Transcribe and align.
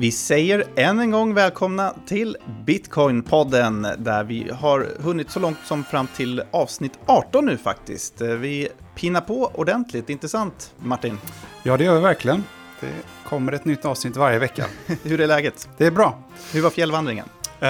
Vi 0.00 0.12
säger 0.12 0.64
än 0.76 1.00
en 1.00 1.10
gång 1.10 1.34
välkomna 1.34 1.94
till 2.06 2.36
Bitcoin-podden 2.66 3.96
där 3.98 4.24
vi 4.24 4.50
har 4.50 4.88
hunnit 5.00 5.30
så 5.30 5.40
långt 5.40 5.58
som 5.64 5.84
fram 5.84 6.06
till 6.16 6.42
avsnitt 6.50 6.98
18 7.06 7.46
nu 7.46 7.56
faktiskt. 7.56 8.20
Vi 8.20 8.68
pinar 8.94 9.20
på 9.20 9.50
ordentligt, 9.54 10.10
inte 10.10 10.28
sant 10.28 10.74
Martin? 10.78 11.18
Ja, 11.62 11.76
det 11.76 11.84
gör 11.84 11.94
vi 11.94 12.00
verkligen. 12.00 12.44
Det 12.80 12.92
kommer 13.28 13.52
ett 13.52 13.64
nytt 13.64 13.84
avsnitt 13.84 14.16
varje 14.16 14.38
vecka. 14.38 14.64
Hur 15.02 15.20
är 15.20 15.26
läget? 15.26 15.68
Det 15.76 15.86
är 15.86 15.90
bra. 15.90 16.18
Hur 16.52 16.62
var 16.62 16.70
fjällvandringen? 16.70 17.26
Uh, 17.62 17.68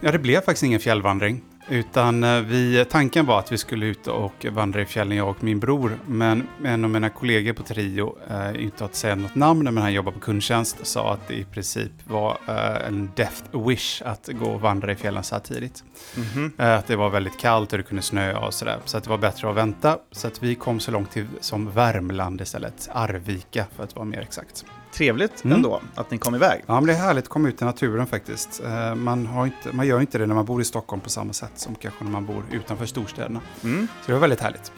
ja, 0.00 0.12
det 0.12 0.18
blev 0.18 0.40
faktiskt 0.40 0.62
ingen 0.62 0.80
fjällvandring. 0.80 1.42
Utan 1.68 2.24
eh, 2.24 2.40
vi, 2.40 2.84
tanken 2.90 3.26
var 3.26 3.38
att 3.38 3.52
vi 3.52 3.58
skulle 3.58 3.86
ut 3.86 4.06
och 4.06 4.46
vandra 4.50 4.82
i 4.82 4.86
fjällen, 4.86 5.16
jag 5.16 5.28
och 5.28 5.44
min 5.44 5.60
bror. 5.60 5.98
Men 6.06 6.48
en 6.64 6.84
av 6.84 6.90
mina 6.90 7.10
kollegor 7.10 7.52
på 7.52 7.62
Trio, 7.62 8.18
eh, 8.30 8.64
inte 8.64 8.84
att 8.84 8.94
säga 8.94 9.14
något 9.14 9.34
namn, 9.34 9.64
men 9.64 9.78
han 9.78 9.92
jobbar 9.92 10.12
på 10.12 10.20
kundtjänst, 10.20 10.86
sa 10.86 11.12
att 11.12 11.28
det 11.28 11.34
i 11.34 11.44
princip 11.44 11.92
var 12.04 12.38
eh, 12.48 12.88
en 12.88 13.10
death 13.16 13.68
wish 13.68 14.02
att 14.02 14.28
gå 14.32 14.46
och 14.46 14.60
vandra 14.60 14.92
i 14.92 14.96
fjällen 14.96 15.22
så 15.22 15.34
här 15.34 15.42
tidigt. 15.42 15.84
Mm 16.16 16.28
-hmm. 16.28 16.62
eh, 16.62 16.78
att 16.78 16.86
det 16.86 16.96
var 16.96 17.10
väldigt 17.10 17.38
kallt 17.38 17.72
och 17.72 17.78
det 17.78 17.84
kunde 17.84 18.02
snöa 18.02 18.38
och 18.38 18.54
sådär. 18.54 18.78
Så 18.84 18.98
att 18.98 19.04
det 19.04 19.10
var 19.10 19.18
bättre 19.18 19.50
att 19.50 19.56
vänta. 19.56 19.98
Så 20.12 20.26
att 20.26 20.42
vi 20.42 20.54
kom 20.54 20.80
så 20.80 20.90
långt 20.90 21.10
till 21.10 21.26
som 21.40 21.70
Värmland 21.70 22.40
istället, 22.40 22.88
Arvika 22.92 23.66
för 23.76 23.84
att 23.84 23.94
vara 23.94 24.04
mer 24.04 24.20
exakt 24.20 24.64
trevligt 24.96 25.44
mm. 25.44 25.56
ändå 25.56 25.80
att 25.94 26.10
ni 26.10 26.18
kom 26.18 26.34
iväg. 26.34 26.62
Ja, 26.66 26.74
men 26.74 26.86
det 26.86 26.92
är 26.92 26.96
härligt 26.96 27.24
att 27.24 27.30
komma 27.30 27.48
ut 27.48 27.62
i 27.62 27.64
naturen 27.64 28.06
faktiskt. 28.06 28.62
Eh, 28.64 28.94
man, 28.94 29.26
har 29.26 29.46
inte, 29.46 29.72
man 29.72 29.86
gör 29.86 30.00
inte 30.00 30.18
det 30.18 30.26
när 30.26 30.34
man 30.34 30.44
bor 30.44 30.60
i 30.60 30.64
Stockholm 30.64 31.00
på 31.02 31.10
samma 31.10 31.32
sätt 31.32 31.52
som 31.54 31.74
kanske 31.74 32.04
när 32.04 32.10
man 32.10 32.26
bor 32.26 32.44
utanför 32.52 32.86
storstäderna. 32.86 33.40
Mm. 33.64 33.88
Så 34.00 34.06
det 34.06 34.12
var 34.12 34.20
väldigt 34.20 34.40
härligt. 34.40 34.72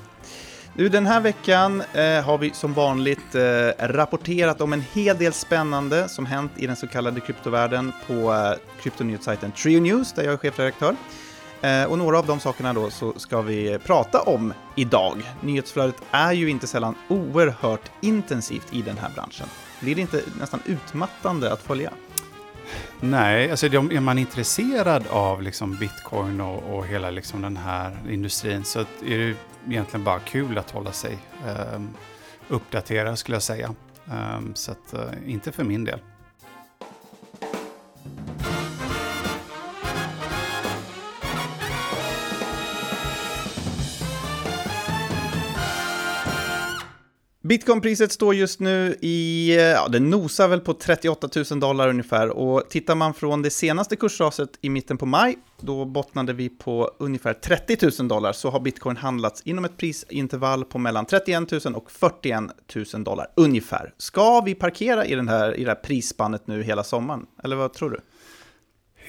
Nu 0.74 0.88
den 0.88 1.06
här 1.06 1.20
veckan 1.20 1.82
eh, 1.93 2.24
har 2.24 2.38
vi 2.38 2.51
som 2.51 2.74
vanligt 2.74 3.34
eh, 3.34 3.40
rapporterat 3.78 4.60
om 4.60 4.73
en 4.73 4.84
hel 4.93 5.18
del 5.18 5.32
spännande 5.32 6.09
som 6.09 6.26
hänt 6.26 6.52
i 6.56 6.66
den 6.66 6.76
så 6.76 6.87
kallade 6.87 7.21
kryptovärlden 7.21 7.93
på 8.06 8.12
eh, 8.15 8.82
kryptonyhetssajten 8.82 9.52
Trio 9.52 9.80
News 9.80 10.12
där 10.12 10.24
jag 10.24 10.32
är 10.32 10.37
chefredaktör. 10.37 10.96
Eh, 11.60 11.84
och 11.84 11.98
några 11.98 12.18
av 12.18 12.26
de 12.26 12.40
sakerna 12.40 12.73
då 12.73 12.90
så 12.90 13.12
ska 13.16 13.43
vi 13.43 13.78
prata 13.84 14.21
om 14.21 14.52
idag. 14.76 15.23
Nyhetsflödet 15.40 15.96
är 16.10 16.32
ju 16.32 16.50
inte 16.50 16.66
sällan 16.66 16.95
oerhört 17.09 17.90
intensivt 18.00 18.66
i 18.71 18.82
den 18.82 18.98
här 18.98 19.10
branschen. 19.15 19.46
Blir 19.80 19.95
det 19.95 20.01
inte 20.01 20.23
nästan 20.40 20.60
utmattande 20.66 21.52
att 21.52 21.62
följa? 21.62 21.93
Nej, 23.01 23.51
alltså 23.51 23.66
är 23.66 24.01
man 24.01 24.18
intresserad 24.18 25.07
av 25.10 25.43
liksom 25.43 25.76
bitcoin 25.76 26.40
och, 26.40 26.76
och 26.76 26.87
hela 26.87 27.10
liksom 27.10 27.43
den 27.43 27.57
här 27.57 27.96
industrin 28.10 28.65
så 28.65 28.80
är 28.80 29.18
det 29.18 29.34
egentligen 29.68 30.04
bara 30.04 30.18
kul 30.18 30.59
att 30.59 30.71
hålla 30.71 30.93
sig 30.93 31.18
um, 31.74 31.88
uppdaterad 32.49 33.18
skulle 33.18 33.34
jag 33.34 33.43
säga. 33.43 33.74
Um, 34.04 34.54
så 34.54 34.73
att, 34.73 34.95
uh, 34.95 35.30
inte 35.32 35.52
för 35.52 35.65
min 35.65 35.84
del. 35.84 36.01
Bitcoinpriset 47.49 48.13
står 48.13 48.35
just 48.35 48.60
nu 48.60 48.96
i, 49.01 49.54
ja, 49.57 49.88
det 49.88 50.01
nosar 50.01 50.49
väl 50.49 50.60
på 50.60 50.74
38 50.74 51.29
000 51.51 51.60
dollar 51.60 51.88
ungefär. 51.88 52.29
Och 52.29 52.71
tittar 52.71 52.95
man 52.95 53.15
från 53.15 53.43
det 53.43 53.51
senaste 53.51 53.96
kursraset 53.96 54.49
i 54.60 54.71
mitten 54.71 54.99
på 54.99 55.07
maj, 55.07 55.38
då 55.60 55.85
bottnade 55.85 56.32
vi 56.32 56.49
på 56.49 56.90
ungefär 56.99 57.32
30 57.32 57.90
000 57.99 58.09
dollar, 58.09 58.32
så 58.32 58.51
har 58.51 58.60
bitcoin 58.60 58.96
handlats 58.96 59.43
inom 59.43 59.65
ett 59.65 59.77
prisintervall 59.77 60.65
på 60.65 60.79
mellan 60.79 61.07
31 61.07 61.65
000 61.65 61.74
och 61.74 61.90
41 61.90 62.43
000 62.95 63.05
dollar 63.05 63.27
ungefär. 63.37 63.93
Ska 63.99 64.41
vi 64.41 64.55
parkera 64.55 65.05
i, 65.06 65.15
den 65.15 65.28
här, 65.28 65.56
i 65.56 65.65
det 65.65 65.71
här 65.71 65.75
prisspannet 65.83 66.47
nu 66.47 66.62
hela 66.62 66.84
sommaren? 66.84 67.27
Eller 67.43 67.56
vad 67.56 67.72
tror 67.72 67.91
du? 67.91 68.01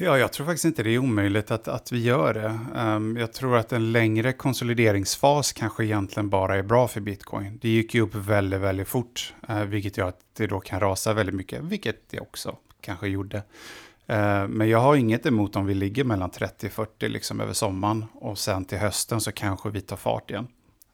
Ja, 0.02 0.18
jag 0.18 0.34
tror 0.34 0.46
faktiskt 0.46 0.66
inte 0.66 0.84
det 0.84 0.90
är 0.90 0.98
omöjligt 0.98 1.52
att, 1.52 1.68
att 1.68 1.92
vi 1.92 2.04
gör 2.04 2.34
det. 2.34 2.60
Um, 2.76 3.18
jag 3.18 3.34
tror 3.34 3.58
att 3.58 3.72
en 3.72 3.92
längre 3.92 4.34
konsolideringsfas 4.34 5.54
kanske 5.54 5.86
egentligen 5.86 6.30
bara 6.30 6.56
är 6.56 6.64
bra 6.64 6.88
för 6.88 7.02
bitcoin. 7.02 7.60
Det 7.62 7.70
gick 7.70 7.94
ju 7.94 8.02
upp 8.02 8.16
väldigt, 8.16 8.60
väldigt 8.60 8.88
fort, 8.88 9.34
uh, 9.50 9.64
vilket 9.64 9.98
gör 9.98 10.08
att 10.08 10.20
det 10.38 10.48
då 10.48 10.60
kan 10.60 10.80
rasa 10.80 11.14
väldigt 11.14 11.36
mycket, 11.36 11.64
vilket 11.64 12.10
det 12.10 12.20
också 12.20 12.56
kanske 12.82 13.08
gjorde. 13.08 13.38
Uh, 13.38 14.48
men 14.48 14.70
jag 14.70 14.80
har 14.80 14.96
inget 14.96 15.26
emot 15.26 15.56
om 15.56 15.66
vi 15.66 15.74
ligger 15.74 16.04
mellan 16.04 16.32
30-40 16.32 17.08
liksom 17.08 17.42
över 17.42 17.54
sommaren 17.54 18.06
och 18.14 18.38
sen 18.38 18.66
till 18.66 18.78
hösten 18.78 19.22
så 19.22 19.32
kanske 19.32 19.70
vi 19.70 19.82
tar 19.82 19.98
fart 19.98 20.32
igen. 20.32 20.48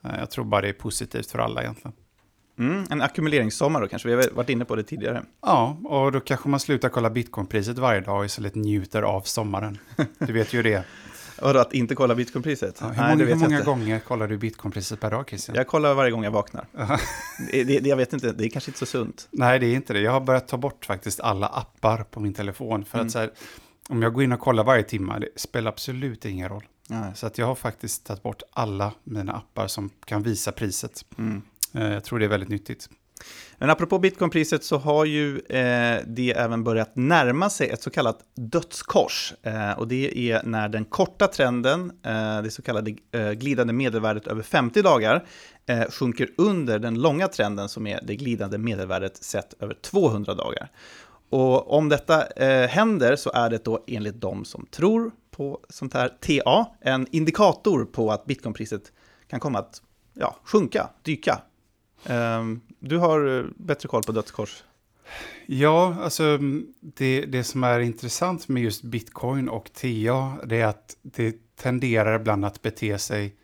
Uh, 0.06 0.20
jag 0.20 0.32
tror 0.32 0.46
bara 0.46 0.62
det 0.62 0.70
är 0.70 0.74
positivt 0.74 1.32
för 1.32 1.40
alla 1.40 1.62
egentligen. 1.62 1.94
Mm, 2.60 2.86
en 2.90 3.02
ackumuleringssommar 3.02 3.82
då 3.82 3.88
kanske, 3.88 4.08
vi 4.08 4.14
har 4.14 4.30
varit 4.34 4.50
inne 4.50 4.66
på 4.66 4.76
det 4.76 4.84
tidigare. 4.84 5.24
Ja, 5.42 5.78
och 5.84 6.12
då 6.12 6.20
kanske 6.20 6.50
man 6.50 6.60
slutar 6.60 6.90
kolla 6.90 7.10
bitcoinpriset 7.10 7.78
varje 7.78 8.02
dag 8.02 8.20
och 8.20 8.26
istället 8.26 8.56
njuter 8.56 9.02
av 9.02 9.22
sommaren. 9.22 9.78
Du 10.18 10.34
vet 10.34 10.54
ju 10.54 10.64
det. 10.64 10.84
Och 11.42 11.62
att 11.62 11.74
inte 11.74 11.96
kolla 11.96 12.16
bitcoinpriset? 12.16 12.78
Ja, 12.82 12.88
hur 12.88 13.02
många, 13.02 13.16
Nej, 13.16 13.28
hur 13.28 13.36
många 13.36 13.62
gånger 13.62 14.00
kollar 14.00 14.28
du 14.28 14.38
bitcoinpriset 14.38 15.00
per 15.00 15.12
dag, 15.12 15.30
Christian? 15.30 15.56
Jag 15.56 15.68
kollar 15.68 15.94
varje 15.94 16.12
gång 16.12 16.24
jag 16.24 16.32
vaknar. 16.32 16.68
det, 17.52 17.64
det, 17.64 17.90
jag 17.90 17.98
vet 17.98 18.14
inte, 18.14 18.32
det 18.32 18.46
är 18.46 18.50
kanske 18.50 18.70
inte 18.70 18.80
så 18.80 18.86
sunt. 18.86 19.28
Nej, 19.32 19.60
det 19.60 19.66
är 19.66 19.76
inte 19.76 19.94
det. 19.94 20.00
Jag 20.00 20.12
har 20.12 20.20
börjat 20.20 20.48
ta 20.48 20.58
bort 20.58 20.86
faktiskt 20.86 21.20
alla 21.20 21.48
appar 21.48 22.04
på 22.04 22.20
min 22.20 22.34
telefon. 22.34 22.86
För 22.86 22.98
mm. 22.98 23.06
att 23.06 23.12
så 23.12 23.20
här, 23.20 23.32
om 23.90 24.02
jag 24.02 24.14
går 24.14 24.24
in 24.24 24.32
och 24.32 24.40
kollar 24.40 24.64
varje 24.64 24.84
timme, 24.84 25.20
det 25.20 25.30
spelar 25.36 25.72
absolut 25.72 26.26
ingen 26.26 26.50
roll. 26.50 26.64
Nej. 26.90 27.12
Så 27.16 27.28
att 27.28 27.38
jag 27.38 27.46
har 27.46 27.56
faktiskt 27.56 28.06
tagit 28.06 28.24
bort 28.24 28.42
alla 28.54 28.94
mina 29.04 29.34
appar 29.34 29.68
som 29.68 29.90
kan 30.06 30.24
visa 30.24 30.52
priset. 30.52 31.06
Mm. 31.18 31.42
Eh, 31.76 31.94
jag 31.94 32.04
tror 32.04 32.20
det 32.20 32.26
är 32.26 32.30
väldigt 32.30 32.50
nyttigt. 32.50 32.90
Men 33.58 33.70
apropå 33.70 34.00
bitcoinpriset 34.00 34.64
så 34.64 34.78
har 34.78 35.06
ju 35.06 35.40
eh, 35.40 36.00
det 36.08 36.34
även 36.38 36.64
börjat 36.64 36.96
närma 36.96 37.50
sig 37.50 37.70
ett 37.70 37.82
så 37.82 37.90
kallat 37.90 38.20
dödskors. 38.36 39.34
Eh, 39.42 39.72
och 39.72 39.88
det 39.88 40.32
är 40.32 40.44
när 40.44 40.70
den 40.70 40.86
korta 40.86 41.28
trenden, 41.28 41.92
eh, 42.04 42.42
det 42.42 42.52
så 42.52 42.62
kallade 42.62 42.96
eh, 43.12 43.32
glidande 43.32 43.74
medelvärdet 43.74 44.28
över 44.28 44.44
50 44.44 44.82
dagar, 44.82 45.28
eh, 45.66 45.84
sjunker 45.90 46.30
under 46.38 46.80
den 46.80 47.02
långa 47.02 47.28
trenden 47.28 47.70
som 47.70 47.88
är 47.88 48.00
det 48.04 48.16
glidande 48.16 48.58
medelvärdet 48.58 49.24
sett 49.24 49.54
över 49.60 49.74
200 49.74 50.34
dagar. 50.34 50.72
Och 51.30 51.74
om 51.74 51.90
detta 51.90 52.24
händer 52.68 53.16
så 53.16 53.32
är 53.32 53.50
det 53.50 53.66
då 53.66 53.84
enligt 53.88 54.22
de 54.22 54.46
som 54.46 54.66
tror 54.72 55.12
på 55.32 55.60
sånt 55.70 55.94
här 55.94 56.08
TA 56.08 56.66
en 56.82 57.08
indikator 57.12 57.86
på 57.86 58.12
att 58.12 58.26
bitcoinpriset 58.26 58.92
kan 59.30 59.40
komma 59.40 59.60
att 59.60 59.82
ja, 60.14 60.36
sjunka, 60.44 60.90
dyka 61.04 61.42
du 62.80 62.98
har 62.98 63.38
eh, 63.38 63.46
bättre 63.56 63.88
koll 63.88 64.04
på 64.04 64.12
dödskors. 64.12 64.64
Ja, 65.46 65.98
alltså 66.02 66.40
det, 66.80 67.26
det 67.26 67.44
som 67.44 67.64
är 67.64 67.80
intressant 67.80 68.48
med 68.48 68.64
just 68.64 68.84
bitcoin 68.84 69.50
och 69.50 69.74
TA, 69.74 70.38
det 70.46 70.62
är 70.62 70.66
att 70.66 70.98
det 71.02 71.56
tenderar 71.56 72.20
ibland 72.20 72.46
att 72.46 72.62
bete 72.62 72.98
sig 72.98 73.36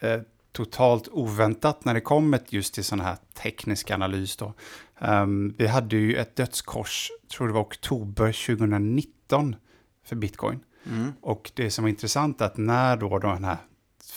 eh, 0.00 0.20
totalt 0.52 1.08
oväntat 1.08 1.84
när 1.84 1.94
det 1.94 2.00
kommer 2.00 2.40
just 2.48 2.74
till 2.74 2.84
sån 2.84 3.00
här 3.00 3.16
teknisk 3.34 3.90
analys. 3.90 4.36
Då. 4.36 4.54
Um, 4.98 5.54
vi 5.58 5.66
hade 5.66 5.96
ju 5.96 6.16
ett 6.16 6.36
dödskors, 6.36 7.10
tror 7.36 7.48
det 7.48 7.54
var 7.54 7.62
oktober 7.62 8.56
2019 8.56 9.56
för 10.04 10.16
bitcoin. 10.16 10.60
Mm. 10.90 11.12
Och 11.20 11.50
det 11.54 11.70
som 11.70 11.84
var 11.84 11.88
intressant 11.88 12.40
är 12.40 12.46
att 12.46 12.56
när 12.56 12.96
då 12.96 13.18
den 13.18 13.44
här 13.44 13.56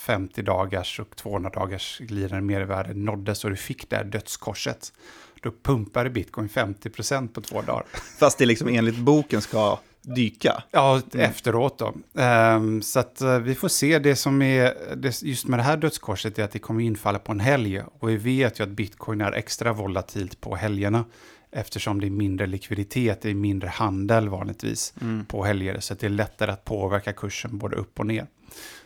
50 0.05 0.41
dagars 0.41 0.99
och 0.99 1.15
200 1.15 1.49
dagars 1.49 1.99
glidande 1.99 2.41
mervärde 2.41 2.93
nåddes 2.93 3.43
och 3.43 3.49
du 3.49 3.55
fick 3.55 3.89
det 3.89 3.95
här 3.95 4.03
dödskorset, 4.03 4.93
då 5.41 5.51
pumpade 5.63 6.09
bitcoin 6.09 6.49
50% 6.49 7.27
på 7.27 7.41
två 7.41 7.61
dagar. 7.61 7.85
Fast 8.19 8.37
det 8.37 8.45
liksom 8.45 8.67
enligt 8.67 8.97
boken 8.97 9.41
ska 9.41 9.79
dyka. 10.01 10.63
Ja, 10.71 11.01
mm. 11.13 11.29
efteråt 11.29 11.79
då. 11.79 11.93
Um, 12.21 12.81
så 12.81 12.99
att 12.99 13.21
uh, 13.21 13.37
vi 13.37 13.55
får 13.55 13.67
se. 13.67 13.99
Det 13.99 14.15
som 14.15 14.41
är, 14.41 14.73
det, 14.95 15.21
just 15.21 15.47
med 15.47 15.59
det 15.59 15.63
här 15.63 15.77
dödskorset 15.77 16.39
är 16.39 16.43
att 16.43 16.51
det 16.51 16.59
kommer 16.59 16.83
infalla 16.83 17.19
på 17.19 17.31
en 17.31 17.39
helg. 17.39 17.81
Och 17.99 18.09
vi 18.09 18.17
vet 18.17 18.59
ju 18.59 18.63
att 18.63 18.69
bitcoin 18.69 19.21
är 19.21 19.31
extra 19.31 19.73
volatilt 19.73 20.41
på 20.41 20.55
helgerna. 20.55 21.05
Eftersom 21.51 22.01
det 22.01 22.07
är 22.07 22.11
mindre 22.11 22.47
likviditet, 22.47 23.21
det 23.21 23.29
är 23.29 23.33
mindre 23.33 23.69
handel 23.69 24.29
vanligtvis 24.29 24.93
mm. 25.01 25.25
på 25.25 25.43
helger. 25.43 25.79
Så 25.79 25.93
det 25.93 26.05
är 26.05 26.09
lättare 26.09 26.51
att 26.51 26.65
påverka 26.65 27.13
kursen 27.13 27.57
både 27.57 27.75
upp 27.75 27.99
och 27.99 28.05
ner. 28.05 28.27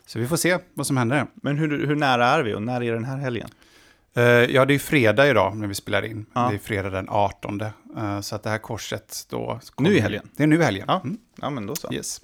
Så 0.09 0.19
vi 0.19 0.27
får 0.27 0.37
se 0.37 0.57
vad 0.73 0.87
som 0.87 0.97
händer. 0.97 1.25
Men 1.35 1.57
hur, 1.57 1.87
hur 1.87 1.95
nära 1.95 2.25
är 2.25 2.43
vi 2.43 2.53
och 2.53 2.61
när 2.61 2.83
är 2.83 2.93
den 2.93 3.05
här 3.05 3.17
helgen? 3.17 3.49
Uh, 4.17 4.23
ja, 4.23 4.65
det 4.65 4.73
är 4.73 4.79
fredag 4.79 5.29
idag 5.29 5.57
när 5.57 5.67
vi 5.67 5.75
spelar 5.75 6.05
in. 6.05 6.25
Ja. 6.33 6.47
Det 6.49 6.55
är 6.55 6.59
fredag 6.59 6.89
den 6.89 7.09
18. 7.09 7.61
Uh, 7.61 8.21
så 8.21 8.35
att 8.35 8.43
det 8.43 8.49
här 8.49 8.57
korset 8.57 9.25
då... 9.29 9.59
Nu 9.77 9.97
i 9.97 9.99
helgen? 9.99 10.29
Det 10.35 10.43
är 10.43 10.47
nu 10.47 10.55
i 10.55 10.63
helgen. 10.63 10.85
Ja, 10.87 11.01
mm. 11.03 11.17
ja 11.41 11.49
men 11.49 11.65
då 11.65 11.75
så. 11.75 11.93
Yes. 11.93 12.21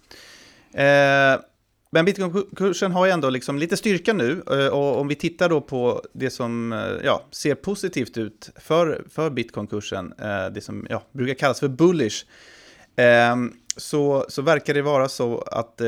Uh, 0.73 1.41
men 1.89 2.05
bitcoinkursen 2.05 2.91
har 2.91 3.05
ju 3.05 3.11
ändå 3.11 3.29
liksom 3.29 3.57
lite 3.57 3.77
styrka 3.77 4.13
nu. 4.13 4.41
Och 4.71 4.99
om 4.99 5.07
vi 5.07 5.15
tittar 5.15 5.49
då 5.49 5.61
på 5.61 6.01
det 6.13 6.29
som 6.29 6.71
ja, 7.03 7.25
ser 7.31 7.55
positivt 7.55 8.17
ut 8.17 8.49
för, 8.55 9.05
för 9.09 9.29
bitcoinkursen, 9.29 10.13
det 10.53 10.63
som 10.63 10.87
ja, 10.89 11.03
brukar 11.11 11.33
kallas 11.33 11.59
för 11.59 11.67
bullish, 11.67 12.25
så, 13.77 14.25
så 14.30 14.42
verkar 14.42 14.74
det 14.74 14.81
vara 14.81 15.10
så 15.10 15.38
att 15.42 15.81
eh, 15.81 15.88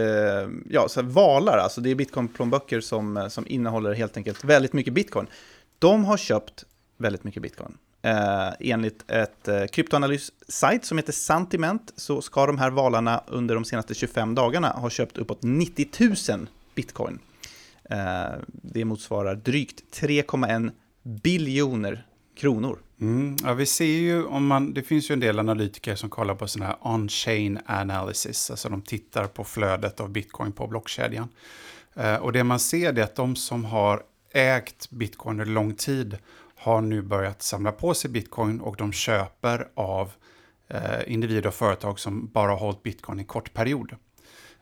ja, 0.69 0.89
så 0.89 1.01
valar, 1.01 1.57
alltså 1.57 1.81
det 1.81 1.91
är 1.91 1.95
bitcoin-plånböcker 1.95 2.81
som, 2.81 3.17
eh, 3.17 3.27
som 3.27 3.47
innehåller 3.47 3.93
helt 3.93 4.17
enkelt 4.17 4.43
väldigt 4.43 4.73
mycket 4.73 4.93
bitcoin. 4.93 5.27
De 5.79 6.05
har 6.05 6.17
köpt 6.17 6.65
väldigt 6.97 7.23
mycket 7.23 7.41
bitcoin. 7.41 7.77
Eh, 8.01 8.49
enligt 8.59 9.11
ett 9.11 9.47
eh, 9.47 9.65
kryptoanalyssajt 9.65 10.85
som 10.85 10.97
heter 10.97 11.13
Santiment 11.13 11.93
så 11.95 12.21
ska 12.21 12.45
de 12.45 12.57
här 12.57 12.69
valarna 12.69 13.23
under 13.27 13.55
de 13.55 13.65
senaste 13.65 13.93
25 13.93 14.35
dagarna 14.35 14.69
ha 14.69 14.89
köpt 14.89 15.17
uppåt 15.17 15.43
90 15.43 15.87
000 16.29 16.47
bitcoin. 16.75 17.19
Eh, 17.89 18.35
det 18.47 18.85
motsvarar 18.85 19.35
drygt 19.35 19.99
3,1 19.99 20.71
biljoner 21.03 22.05
kronor. 22.35 22.79
Mm, 23.01 23.35
ja, 23.43 23.53
vi 23.53 23.65
ser 23.65 23.85
ju 23.85 24.25
om 24.25 24.47
man, 24.47 24.73
det 24.73 24.83
finns 24.83 25.09
ju 25.09 25.13
en 25.13 25.19
del 25.19 25.39
analytiker 25.39 25.95
som 25.95 26.09
kollar 26.09 26.35
på 26.35 26.47
sådana 26.47 26.65
här 26.65 26.77
on-chain 26.81 27.59
analysis, 27.65 28.51
alltså 28.51 28.69
de 28.69 28.81
tittar 28.81 29.27
på 29.27 29.43
flödet 29.43 29.99
av 29.99 30.09
bitcoin 30.09 30.51
på 30.51 30.67
blockkedjan. 30.67 31.29
Eh, 31.95 32.15
och 32.15 32.33
det 32.33 32.43
man 32.43 32.59
ser 32.59 32.99
är 32.99 33.03
att 33.03 33.15
de 33.15 33.35
som 33.35 33.65
har 33.65 34.03
ägt 34.33 34.89
bitcoin 34.89 35.39
under 35.39 35.53
lång 35.53 35.73
tid 35.73 36.17
har 36.55 36.81
nu 36.81 37.01
börjat 37.01 37.41
samla 37.41 37.71
på 37.71 37.93
sig 37.93 38.11
bitcoin 38.11 38.61
och 38.61 38.75
de 38.75 38.91
köper 38.93 39.67
av 39.73 40.11
eh, 40.67 41.13
individer 41.13 41.47
och 41.47 41.53
företag 41.53 41.99
som 41.99 42.27
bara 42.27 42.51
har 42.51 42.57
hållit 42.57 42.83
bitcoin 42.83 43.19
i 43.19 43.23
kort 43.23 43.53
period. 43.53 43.95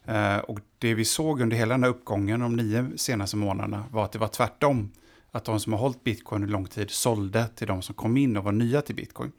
Eh, 0.05 0.37
och 0.37 0.59
det 0.79 0.93
vi 0.93 1.05
såg 1.05 1.41
under 1.41 1.57
hela 1.57 1.73
den 1.73 1.83
här 1.83 1.89
uppgången 1.89 2.39
de 2.39 2.55
nio 2.55 2.97
senaste 2.97 3.37
månaderna 3.37 3.83
var 3.91 4.05
att 4.05 4.11
det 4.11 4.19
var 4.19 4.27
tvärtom. 4.27 4.91
Att 5.35 5.45
de 5.45 5.59
som 5.59 5.73
har 5.73 5.79
hållit 5.79 6.03
bitcoin 6.03 6.43
under 6.43 6.53
lång 6.53 6.65
tid 6.65 6.91
sålde 6.91 7.47
till 7.47 7.67
de 7.67 7.81
som 7.81 7.95
kom 7.95 8.17
in 8.17 8.37
och 8.37 8.43
var 8.43 8.51
nya 8.51 8.81
till 8.81 8.95
bitcoin. 8.95 9.31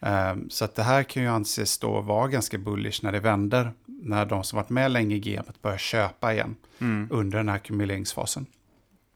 Eh, 0.00 0.34
så 0.48 0.64
att 0.64 0.74
det 0.74 0.82
här 0.82 1.02
kan 1.02 1.22
ju 1.22 1.28
anses 1.28 1.78
då 1.78 2.00
vara 2.00 2.28
ganska 2.28 2.58
bullish 2.58 3.04
när 3.04 3.12
det 3.12 3.20
vänder. 3.20 3.72
När 3.86 4.26
de 4.26 4.44
som 4.44 4.56
varit 4.56 4.68
med 4.68 4.90
länge 4.90 5.16
i 5.16 5.20
gamet 5.20 5.62
börjar 5.62 5.78
köpa 5.78 6.32
igen 6.32 6.56
mm. 6.78 7.08
under 7.10 7.38
den 7.38 7.48
här 7.48 7.56
ackumuleringsfasen. 7.56 8.46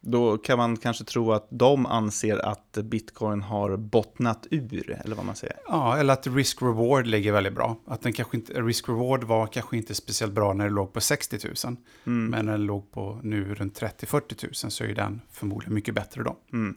Då 0.06 0.38
kan 0.38 0.58
man 0.58 0.76
kanske 0.76 1.04
tro 1.04 1.32
att 1.32 1.46
de 1.50 1.86
anser 1.86 2.38
att 2.38 2.72
bitcoin 2.72 3.42
har 3.42 3.76
bottnat 3.76 4.46
ur, 4.50 5.00
eller 5.04 5.16
vad 5.16 5.24
man 5.24 5.36
säger. 5.36 5.56
Ja, 5.68 5.96
eller 5.96 6.12
att 6.12 6.26
risk-reward 6.26 7.06
ligger 7.06 7.32
väldigt 7.32 7.54
bra. 7.54 7.76
Att 7.86 8.02
den 8.02 8.12
kanske 8.12 8.36
inte, 8.36 8.52
risk-reward 8.52 9.24
var 9.24 9.46
kanske 9.46 9.76
inte 9.76 9.94
speciellt 9.94 10.32
bra 10.32 10.52
när 10.52 10.64
det 10.64 10.70
låg 10.70 10.92
på 10.92 11.00
60 11.00 11.38
000. 11.44 11.76
Mm. 12.06 12.30
Men 12.30 12.46
när 12.46 12.52
den 12.52 12.66
låg 12.66 12.92
på 12.92 13.20
nu 13.22 13.54
runt 13.54 13.80
30-40 13.80 14.64
000 14.64 14.70
så 14.70 14.84
är 14.84 14.94
den 14.94 15.20
förmodligen 15.32 15.74
mycket 15.74 15.94
bättre 15.94 16.22
då. 16.22 16.36
Mm. 16.52 16.76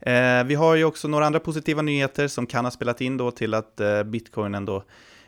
Eh, 0.00 0.46
vi 0.46 0.54
har 0.54 0.74
ju 0.74 0.84
också 0.84 1.08
några 1.08 1.26
andra 1.26 1.40
positiva 1.40 1.82
nyheter 1.82 2.28
som 2.28 2.46
kan 2.46 2.64
ha 2.64 2.70
spelat 2.70 3.00
in 3.00 3.16
då 3.16 3.30
till 3.30 3.54
att 3.54 3.80
eh, 3.80 4.02
bitcoin 4.02 4.54
ändå 4.54 4.84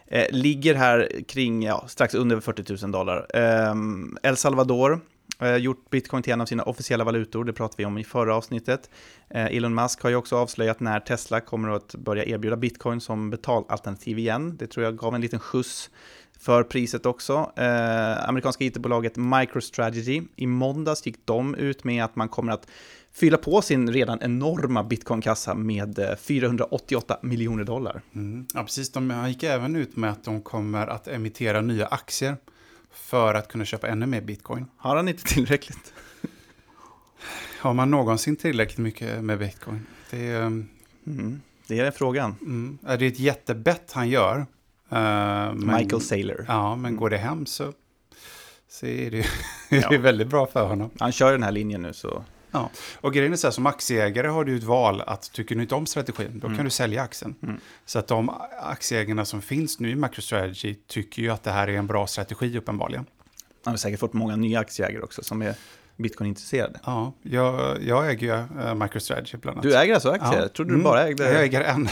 eh, 0.07 0.27
ligger 0.31 0.75
här 0.75 1.09
kring 1.29 1.63
ja, 1.63 1.85
strax 1.89 2.15
under 2.15 2.41
40 2.41 2.85
000 2.85 2.93
dollar. 2.93 3.27
Eh, 3.35 3.75
El 4.23 4.37
Salvador 4.37 5.01
Eh, 5.41 5.57
gjort 5.57 5.91
bitcoin 5.91 6.23
till 6.23 6.33
en 6.33 6.41
av 6.41 6.47
sina 6.47 6.63
officiella 6.63 7.05
valutor, 7.05 7.45
det 7.45 7.53
pratade 7.53 7.75
vi 7.79 7.85
om 7.85 7.99
i 7.99 8.05
förra 8.05 8.35
avsnittet. 8.35 8.91
Eh, 9.31 9.57
Elon 9.57 9.75
Musk 9.75 10.03
har 10.03 10.11
ju 10.11 10.17
också 10.17 10.37
avslöjat 10.37 10.81
när 10.81 11.01
Tesla 11.01 11.41
kommer 11.41 11.69
att 11.69 11.95
börja 11.95 12.25
erbjuda 12.25 12.57
bitcoin 12.57 13.01
som 13.01 13.31
betalalternativ 13.31 14.19
igen. 14.19 14.57
Det 14.57 14.67
tror 14.67 14.85
jag 14.85 14.97
gav 14.97 15.15
en 15.15 15.21
liten 15.21 15.41
skjuts 15.41 15.91
för 16.39 16.63
priset 16.63 17.07
också. 17.07 17.53
Eh, 17.57 18.29
amerikanska 18.29 18.65
it-bolaget 18.65 19.17
MicroStrategy, 19.17 20.23
i 20.37 20.47
måndags 20.47 21.07
gick 21.07 21.27
de 21.27 21.55
ut 21.55 21.85
med 21.85 22.05
att 22.05 22.17
man 22.17 22.29
kommer 22.29 22.53
att 22.53 22.67
fylla 23.13 23.37
på 23.37 23.63
sin 23.63 23.93
redan 23.93 24.19
enorma 24.23 24.85
bitcoinkassa 24.85 25.55
med 25.55 25.99
eh, 25.99 26.17
488 26.17 27.19
miljoner 27.23 27.65
dollar. 27.65 28.03
Mm. 28.15 28.47
Ja, 28.55 28.63
precis. 28.63 28.93
De 28.93 29.29
gick 29.29 29.43
även 29.43 29.77
ut 29.77 29.97
med 29.97 30.11
att 30.11 30.25
de 30.25 30.43
kommer 30.43 30.87
att 30.87 31.09
emittera 31.09 31.61
nya 31.61 31.87
aktier 31.87 32.37
för 32.93 33.35
att 33.35 33.49
kunna 33.49 33.65
köpa 33.65 33.89
ännu 33.89 34.07
mer 34.07 34.21
bitcoin. 34.21 34.67
Har 34.77 34.97
han 34.97 35.09
inte 35.09 35.25
tillräckligt? 35.25 35.93
Har 37.61 37.75
man 37.75 37.91
någonsin 37.91 38.37
tillräckligt 38.37 38.79
mycket 38.79 39.25
med 39.25 39.39
bitcoin? 39.39 39.87
Det 40.11 40.27
är, 40.27 40.43
ehm, 40.43 40.69
mm, 41.07 41.41
det 41.67 41.81
är 41.81 41.91
frågan. 41.91 42.35
Mm, 42.41 42.79
det 42.83 42.93
är 42.93 43.03
ett 43.03 43.21
jättebett 43.21 43.93
han 43.93 44.09
gör. 44.09 44.39
Uh, 44.39 44.47
men, 44.89 45.77
Michael 45.77 46.03
Saylor. 46.03 46.45
Ja, 46.49 46.77
men 46.77 46.97
går 46.97 47.11
det 47.11 47.19
hem 47.19 47.47
så, 47.47 47.73
så 48.69 48.87
är 48.87 49.11
det, 49.11 49.27
ja. 49.69 49.89
det 49.89 49.95
är 49.95 49.99
väldigt 49.99 50.29
bra 50.29 50.47
för 50.47 50.67
honom. 50.67 50.91
Han 50.99 51.13
kör 51.13 51.33
den 51.33 51.43
här 51.43 51.53
linjen 51.53 51.83
nu 51.83 51.93
så 51.93 52.25
Ja, 52.51 52.71
och 53.01 53.15
grejen 53.15 53.33
är 53.33 53.37
så 53.37 53.47
här, 53.47 53.53
som 53.53 53.67
aktieägare 53.67 54.29
har 54.29 54.45
du 54.45 54.57
ett 54.57 54.65
val 54.65 55.01
att 55.01 55.33
tycker 55.33 55.55
du 55.55 55.63
inte 55.63 55.75
om 55.75 55.87
strategin, 55.87 56.39
då 56.39 56.47
mm. 56.47 56.57
kan 56.57 56.65
du 56.65 56.71
sälja 56.71 57.03
aktien. 57.03 57.35
Mm. 57.43 57.61
Så 57.87 57.99
att 57.99 58.07
de 58.07 58.31
aktieägarna 58.61 59.25
som 59.25 59.43
finns 59.43 59.81
nu 59.81 59.91
i 59.91 59.95
MicroStrategy 59.95 60.75
tycker 60.87 61.23
ju 61.23 61.31
att 61.31 61.43
det 61.43 61.51
här 61.51 61.69
är 61.69 61.73
en 61.73 61.87
bra 61.87 62.07
strategi 62.07 62.59
uppenbarligen. 62.59 63.07
Han 63.65 63.73
har 63.73 63.79
säkert 63.79 64.01
fått 64.01 64.13
många 64.13 64.37
nya 64.37 64.61
aktieägare 64.61 65.03
också 65.03 65.23
som 65.23 65.43
är 65.43 65.55
bitcoin-intresserade. 65.97 66.81
Ja, 66.85 67.13
jag, 67.23 67.83
jag 67.83 68.11
äger 68.11 68.27
ju 68.27 68.63
uh, 68.63 68.75
MicroStrategy 68.75 69.39
bland 69.39 69.55
annat. 69.55 69.63
Du 69.63 69.77
äger 69.77 69.95
alltså 69.95 70.11
aktier? 70.11 70.43
Ja. 70.43 70.49
Trodde 70.49 70.71
du 70.71 70.75
mm. 70.75 70.85
bara 70.85 71.07
ägde 71.07 71.33
Jag 71.33 71.43
äger 71.43 71.61
en, 71.61 71.89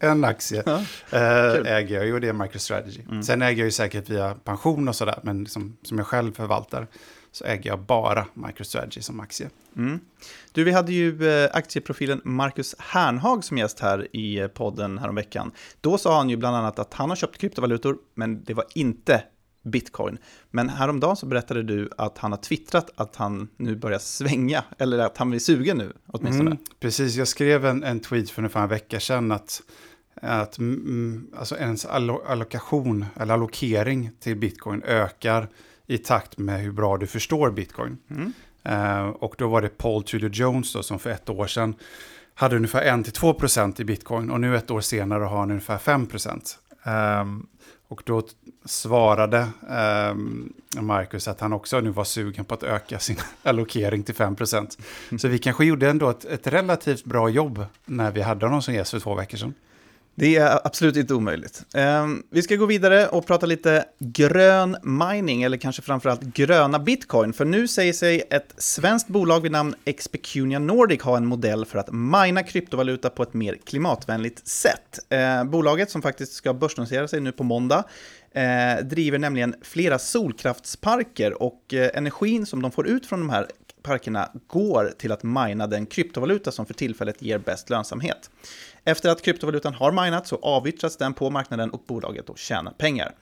en 0.00 0.24
aktie. 0.24 0.62
Ja. 0.66 0.76
Uh, 1.12 1.72
äger 1.72 2.04
jag, 2.04 2.14
och 2.14 2.20
det 2.20 2.28
är 2.28 2.32
MicroStrategy. 2.32 3.00
Mm. 3.10 3.22
Sen 3.22 3.42
äger 3.42 3.58
jag 3.58 3.64
ju 3.64 3.70
säkert 3.70 4.08
via 4.08 4.34
pension 4.34 4.88
och 4.88 4.96
sådär, 4.96 5.18
men 5.22 5.46
som, 5.46 5.76
som 5.82 5.98
jag 5.98 6.06
själv 6.06 6.32
förvaltar 6.32 6.86
så 7.34 7.44
äger 7.44 7.70
jag 7.70 7.80
bara 7.80 8.26
MicroStrategy 8.34 9.02
som 9.02 9.20
aktie. 9.20 9.50
Mm. 9.76 10.00
Du, 10.52 10.64
vi 10.64 10.72
hade 10.72 10.92
ju 10.92 11.28
eh, 11.28 11.50
aktieprofilen 11.52 12.20
Marcus 12.24 12.74
Hernhag 12.78 13.44
som 13.44 13.58
gäst 13.58 13.80
här 13.80 14.16
i 14.16 14.38
eh, 14.38 14.46
podden 14.46 14.98
häromveckan. 14.98 15.52
Då 15.80 15.98
sa 15.98 16.16
han 16.16 16.30
ju 16.30 16.36
bland 16.36 16.56
annat 16.56 16.78
att 16.78 16.94
han 16.94 17.08
har 17.08 17.16
köpt 17.16 17.38
kryptovalutor, 17.38 17.98
men 18.14 18.44
det 18.44 18.54
var 18.54 18.64
inte 18.74 19.24
bitcoin. 19.62 20.18
Men 20.50 20.68
häromdagen 20.68 21.16
så 21.16 21.26
berättade 21.26 21.62
du 21.62 21.90
att 21.98 22.18
han 22.18 22.32
har 22.32 22.38
twittrat 22.38 22.90
att 22.96 23.16
han 23.16 23.48
nu 23.56 23.76
börjar 23.76 23.98
svänga, 23.98 24.64
eller 24.78 24.98
att 24.98 25.18
han 25.18 25.30
blir 25.30 25.40
sugen 25.40 25.78
nu 25.78 25.92
åtminstone. 26.06 26.50
Mm, 26.50 26.62
precis, 26.80 27.14
jag 27.14 27.28
skrev 27.28 27.66
en, 27.66 27.84
en 27.84 28.00
tweet 28.00 28.30
för 28.30 28.42
ungefär 28.42 28.62
en 28.62 28.68
vecka 28.68 29.00
sedan 29.00 29.32
att, 29.32 29.62
att 30.14 30.58
mm, 30.58 31.30
alltså 31.36 31.56
ens 31.56 31.86
allokation 31.86 33.06
eller 33.16 33.34
allokering 33.34 34.10
till 34.20 34.36
bitcoin 34.36 34.82
ökar 34.82 35.48
i 35.86 35.98
takt 35.98 36.38
med 36.38 36.60
hur 36.60 36.72
bra 36.72 36.96
du 36.96 37.06
förstår 37.06 37.50
bitcoin. 37.50 37.98
Mm. 38.10 38.32
Uh, 38.68 39.08
och 39.08 39.34
då 39.38 39.48
var 39.48 39.62
det 39.62 39.68
Paul 39.68 40.02
Tudor 40.02 40.30
Jones 40.30 40.72
då, 40.72 40.82
som 40.82 40.98
för 40.98 41.10
ett 41.10 41.30
år 41.30 41.46
sedan 41.46 41.74
hade 42.34 42.56
ungefär 42.56 42.96
1-2% 42.96 43.80
i 43.80 43.84
bitcoin 43.84 44.30
och 44.30 44.40
nu 44.40 44.56
ett 44.56 44.70
år 44.70 44.80
senare 44.80 45.24
har 45.24 45.38
han 45.38 45.50
ungefär 45.50 45.78
5%. 45.78 46.56
Um, 46.86 46.92
ehm, 46.92 47.46
och 47.88 48.02
då 48.04 48.22
svarade 48.64 49.48
um, 50.10 50.52
Marcus 50.80 51.28
att 51.28 51.40
han 51.40 51.52
också 51.52 51.80
nu 51.80 51.90
var 51.90 52.04
sugen 52.04 52.44
på 52.44 52.54
att 52.54 52.62
öka 52.62 52.98
sin 52.98 53.16
allokering 53.42 54.02
till 54.02 54.14
5%. 54.14 54.56
Mm. 54.58 55.18
Så 55.18 55.28
vi 55.28 55.38
kanske 55.38 55.64
gjorde 55.64 55.90
ändå 55.90 56.10
ett, 56.10 56.24
ett 56.24 56.46
relativt 56.46 57.04
bra 57.04 57.28
jobb 57.28 57.66
när 57.84 58.10
vi 58.10 58.22
hade 58.22 58.46
honom 58.46 58.62
som 58.62 58.74
gäst 58.74 58.90
för 58.90 59.00
två 59.00 59.14
veckor 59.14 59.38
sedan. 59.38 59.54
Det 60.14 60.36
är 60.36 60.66
absolut 60.66 60.96
inte 60.96 61.14
omöjligt. 61.14 61.64
Ehm, 61.74 62.22
vi 62.30 62.42
ska 62.42 62.56
gå 62.56 62.66
vidare 62.66 63.08
och 63.08 63.26
prata 63.26 63.46
lite 63.46 63.84
grön 63.98 64.76
mining, 64.82 65.42
eller 65.42 65.56
kanske 65.56 65.82
framförallt 65.82 66.22
gröna 66.22 66.78
bitcoin. 66.78 67.32
För 67.32 67.44
nu 67.44 67.68
säger 67.68 67.92
sig 67.92 68.22
ett 68.30 68.54
svenskt 68.56 69.08
bolag 69.08 69.40
vid 69.40 69.52
namn 69.52 69.74
Expecunia 69.84 70.58
Nordic 70.58 71.02
ha 71.02 71.16
en 71.16 71.26
modell 71.26 71.64
för 71.64 71.78
att 71.78 71.92
mina 71.92 72.42
kryptovaluta 72.42 73.10
på 73.10 73.22
ett 73.22 73.34
mer 73.34 73.56
klimatvänligt 73.64 74.48
sätt. 74.48 74.98
Ehm, 75.08 75.50
bolaget, 75.50 75.90
som 75.90 76.02
faktiskt 76.02 76.32
ska 76.32 76.54
börsnotera 76.54 77.08
sig 77.08 77.20
nu 77.20 77.32
på 77.32 77.44
måndag, 77.44 77.84
eh, 78.34 78.84
driver 78.84 79.18
nämligen 79.18 79.54
flera 79.62 79.98
solkraftsparker 79.98 81.42
och 81.42 81.74
eh, 81.74 81.90
energin 81.94 82.46
som 82.46 82.62
de 82.62 82.70
får 82.70 82.86
ut 82.86 83.06
från 83.06 83.20
de 83.20 83.30
här 83.30 83.46
parkerna 83.84 84.30
går 84.46 84.92
till 84.98 85.12
att 85.12 85.22
mina 85.22 85.66
den 85.66 85.86
kryptovaluta 85.86 86.52
som 86.52 86.66
för 86.66 86.74
tillfället 86.74 87.22
ger 87.22 87.38
bäst 87.38 87.70
lönsamhet. 87.70 88.30
Efter 88.84 89.10
att 89.10 89.22
kryptovalutan 89.22 89.74
har 89.74 89.92
minats 89.92 90.28
så 90.28 90.36
avyttras 90.36 90.96
den 90.96 91.14
på 91.14 91.30
marknaden 91.30 91.70
och 91.70 91.82
bolaget 91.86 92.26
då 92.26 92.34
tjänar 92.36 92.72
pengar. 92.72 93.14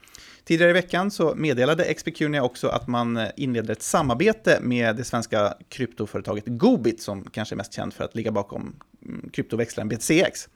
Tidigare 0.45 0.71
i 0.71 0.73
veckan 0.73 1.11
så 1.11 1.35
meddelade 1.35 1.85
Expecunia 1.85 2.43
också 2.43 2.69
att 2.69 2.87
man 2.87 3.17
eh, 3.17 3.29
inleder 3.37 3.73
ett 3.73 3.83
samarbete 3.83 4.59
med 4.61 4.97
det 4.97 5.05
svenska 5.05 5.55
kryptoföretaget 5.69 6.45
Gobit 6.47 7.03
som 7.03 7.25
kanske 7.25 7.55
är 7.55 7.57
mest 7.57 7.73
känt 7.73 7.95
för 7.95 8.05
att 8.05 8.15
ligga 8.15 8.33
bakom 8.33 8.77
mm, 9.07 9.31
kryptoväxlaren 9.33 9.89
BTCX. 9.89 10.49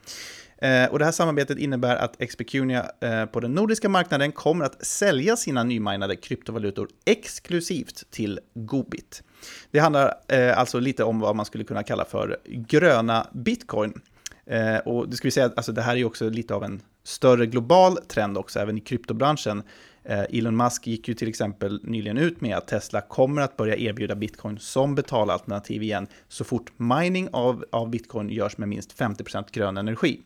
Eh, 0.59 0.85
och 0.91 0.99
det 0.99 1.05
här 1.05 1.13
samarbetet 1.13 1.59
innebär 1.59 1.97
att 1.97 2.21
Expecunia 2.23 2.87
eh, 3.01 3.27
på 3.27 3.41
den 3.41 3.55
nordiska 3.55 3.89
marknaden 3.89 4.33
kommer 4.33 4.65
att 4.65 4.87
sälja 4.87 5.37
sina 5.37 5.65
nyminade 5.65 6.17
kryptovalutor 6.17 6.89
exklusivt 7.05 8.11
till 8.11 8.41
Gobit. 8.55 9.23
Det 9.71 9.79
handlar 9.79 10.15
eh, 10.29 10.59
alltså 10.59 10.81
lite 10.81 11.05
om 11.05 11.21
vad 11.21 11.37
man 11.37 11.47
skulle 11.47 11.65
kunna 11.65 11.83
kalla 11.83 12.05
för 12.05 12.39
gröna 12.45 13.27
bitcoin. 13.33 14.01
Eh, 14.47 14.77
och 14.77 15.09
det 15.09 15.17
ska 15.17 15.27
vi 15.27 15.33
säga 15.33 15.51
alltså, 15.57 15.73
det 15.73 15.83
här 15.83 15.97
är 15.97 16.05
också 16.05 16.29
lite 16.29 16.55
av 16.55 16.65
en 16.65 16.83
större 17.05 17.47
global 17.47 17.97
trend 17.97 18.39
också, 18.39 18.59
även 18.59 18.79
i 18.79 18.81
kryptobranschen. 18.81 19.63
Eh, 20.05 20.39
Elon 20.39 20.57
Musk 20.57 20.87
gick 20.87 21.09
ju 21.09 21.15
till 21.15 21.29
exempel 21.29 21.81
nyligen 21.83 22.19
ut 22.19 22.41
med 22.41 22.57
att 22.57 22.69
Tesla 22.69 23.01
kommer 23.01 23.43
att 23.43 23.57
börja 23.57 23.77
erbjuda 23.77 24.15
bitcoin 24.15 24.59
som 24.59 24.95
betalalternativ 24.95 25.83
igen 25.83 26.07
så 26.29 26.45
fort 26.45 26.73
mining 26.77 27.29
av, 27.33 27.65
av 27.73 27.91
bitcoin 27.91 28.31
görs 28.31 28.59
med 28.59 28.69
minst 28.69 28.99
50% 28.99 29.45
grön 29.53 29.77
energi. 29.77 30.21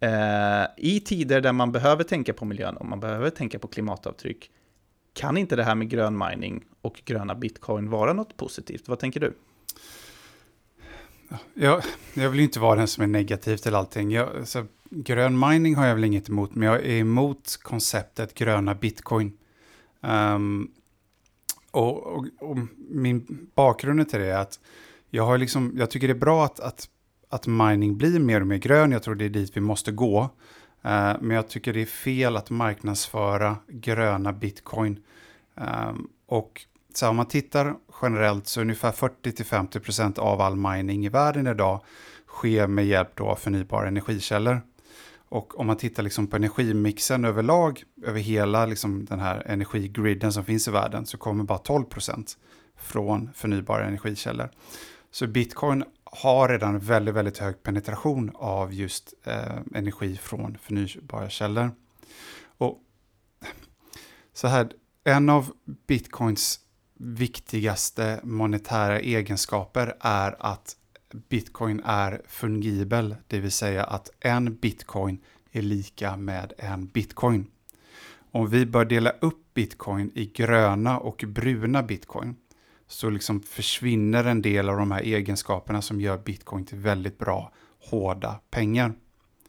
Eh, 0.00 0.66
I 0.76 1.00
tider 1.00 1.40
där 1.40 1.52
man 1.52 1.72
behöver 1.72 2.04
tänka 2.04 2.32
på 2.32 2.44
miljön 2.44 2.76
och 2.76 2.86
man 2.86 3.00
behöver 3.00 3.30
tänka 3.30 3.58
på 3.58 3.68
klimatavtryck, 3.68 4.50
kan 5.16 5.36
inte 5.36 5.56
det 5.56 5.64
här 5.64 5.74
med 5.74 5.88
grön 5.88 6.18
mining 6.18 6.64
och 6.80 7.02
gröna 7.04 7.34
bitcoin 7.34 7.90
vara 7.90 8.12
något 8.12 8.36
positivt? 8.36 8.88
Vad 8.88 8.98
tänker 8.98 9.20
du? 9.20 9.36
Jag, 11.54 11.82
jag 12.14 12.30
vill 12.30 12.40
ju 12.40 12.44
inte 12.44 12.60
vara 12.60 12.78
den 12.78 12.88
som 12.88 13.02
är 13.02 13.06
negativ 13.06 13.56
till 13.56 13.74
allting. 13.74 14.10
Jag, 14.10 14.36
alltså, 14.36 14.66
grön 14.90 15.38
mining 15.38 15.74
har 15.74 15.86
jag 15.86 15.94
väl 15.94 16.04
inget 16.04 16.28
emot, 16.28 16.54
men 16.54 16.68
jag 16.68 16.76
är 16.76 17.00
emot 17.00 17.58
konceptet 17.62 18.34
gröna 18.34 18.74
bitcoin. 18.74 19.32
Um, 20.00 20.70
och, 21.70 22.06
och, 22.06 22.26
och, 22.40 22.58
min 22.88 23.48
bakgrund 23.54 24.08
till 24.08 24.20
det 24.20 24.26
är 24.26 24.38
att 24.38 24.60
jag, 25.10 25.26
har 25.26 25.38
liksom, 25.38 25.72
jag 25.76 25.90
tycker 25.90 26.08
det 26.08 26.12
är 26.12 26.18
bra 26.18 26.44
att, 26.44 26.60
att, 26.60 26.88
att 27.28 27.46
mining 27.46 27.96
blir 27.96 28.18
mer 28.18 28.40
och 28.40 28.46
mer 28.46 28.56
grön. 28.56 28.92
Jag 28.92 29.02
tror 29.02 29.14
det 29.14 29.24
är 29.24 29.28
dit 29.28 29.56
vi 29.56 29.60
måste 29.60 29.92
gå. 29.92 30.30
Eh, 30.86 31.16
men 31.20 31.30
jag 31.30 31.48
tycker 31.48 31.72
det 31.72 31.82
är 31.82 31.86
fel 31.86 32.36
att 32.36 32.50
marknadsföra 32.50 33.56
gröna 33.68 34.32
bitcoin. 34.32 34.98
Ehm, 35.56 36.08
och 36.26 36.66
så 36.94 37.08
om 37.08 37.16
man 37.16 37.26
tittar 37.26 37.74
generellt 38.02 38.46
så 38.46 38.60
ungefär 38.60 38.92
40-50% 38.92 40.18
av 40.18 40.40
all 40.40 40.56
mining 40.56 41.06
i 41.06 41.08
världen 41.08 41.46
idag 41.46 41.80
sker 42.26 42.66
med 42.66 42.86
hjälp 42.86 43.20
av 43.20 43.36
förnybara 43.36 43.88
energikällor. 43.88 44.60
Och 45.28 45.60
om 45.60 45.66
man 45.66 45.76
tittar 45.76 46.02
liksom 46.02 46.26
på 46.26 46.36
energimixen 46.36 47.24
överlag, 47.24 47.82
över 48.02 48.20
hela 48.20 48.66
liksom 48.66 49.04
den 49.04 49.20
här 49.20 49.42
energigriden 49.46 50.32
som 50.32 50.44
finns 50.44 50.68
i 50.68 50.70
världen, 50.70 51.06
så 51.06 51.18
kommer 51.18 51.44
bara 51.44 51.58
12% 51.58 52.36
från 52.76 53.30
förnybara 53.34 53.84
energikällor. 53.84 54.50
Så 55.10 55.26
bitcoin 55.26 55.84
har 56.12 56.48
redan 56.48 56.78
väldigt, 56.78 57.14
väldigt 57.14 57.38
hög 57.38 57.62
penetration 57.62 58.30
av 58.34 58.74
just 58.74 59.14
eh, 59.24 59.58
energi 59.74 60.16
från 60.16 60.58
förnybara 60.58 61.28
källor. 61.28 61.70
Och 62.58 62.78
så 64.32 64.48
här, 64.48 64.72
en 65.04 65.28
av 65.28 65.52
bitcoins 65.86 66.60
viktigaste 66.94 68.20
monetära 68.22 69.00
egenskaper 69.00 69.96
är 70.00 70.36
att 70.38 70.76
bitcoin 71.28 71.82
är 71.84 72.22
fungibel, 72.28 73.16
det 73.26 73.40
vill 73.40 73.52
säga 73.52 73.84
att 73.84 74.10
en 74.20 74.54
bitcoin 74.54 75.18
är 75.52 75.62
lika 75.62 76.16
med 76.16 76.52
en 76.58 76.86
bitcoin. 76.86 77.46
Om 78.30 78.50
vi 78.50 78.66
bör 78.66 78.84
dela 78.84 79.10
upp 79.10 79.54
bitcoin 79.54 80.10
i 80.14 80.26
gröna 80.26 80.98
och 80.98 81.24
bruna 81.26 81.82
bitcoin 81.82 82.36
så 82.88 83.10
liksom 83.10 83.40
försvinner 83.40 84.24
en 84.24 84.42
del 84.42 84.68
av 84.68 84.76
de 84.76 84.90
här 84.90 85.00
egenskaperna 85.00 85.82
som 85.82 86.00
gör 86.00 86.18
bitcoin 86.18 86.64
till 86.64 86.78
väldigt 86.78 87.18
bra, 87.18 87.52
hårda 87.90 88.40
pengar. 88.50 88.92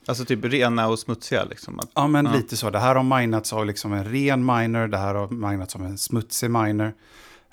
Alltså 0.07 0.25
typ 0.25 0.45
rena 0.45 0.87
och 0.87 0.99
smutsiga? 0.99 1.43
Liksom. 1.43 1.79
Ja, 1.95 2.07
men 2.07 2.25
ja. 2.25 2.33
lite 2.33 2.57
så. 2.57 2.69
Det 2.69 2.79
här 2.79 2.95
har 2.95 3.19
minats 3.19 3.53
av 3.53 3.65
liksom 3.65 3.93
en 3.93 4.05
ren 4.05 4.45
miner, 4.45 4.87
det 4.87 4.97
här 4.97 5.15
har 5.15 5.29
minats 5.29 5.75
av 5.75 5.85
en 5.85 5.97
smutsig 5.97 6.51
miner. 6.51 6.93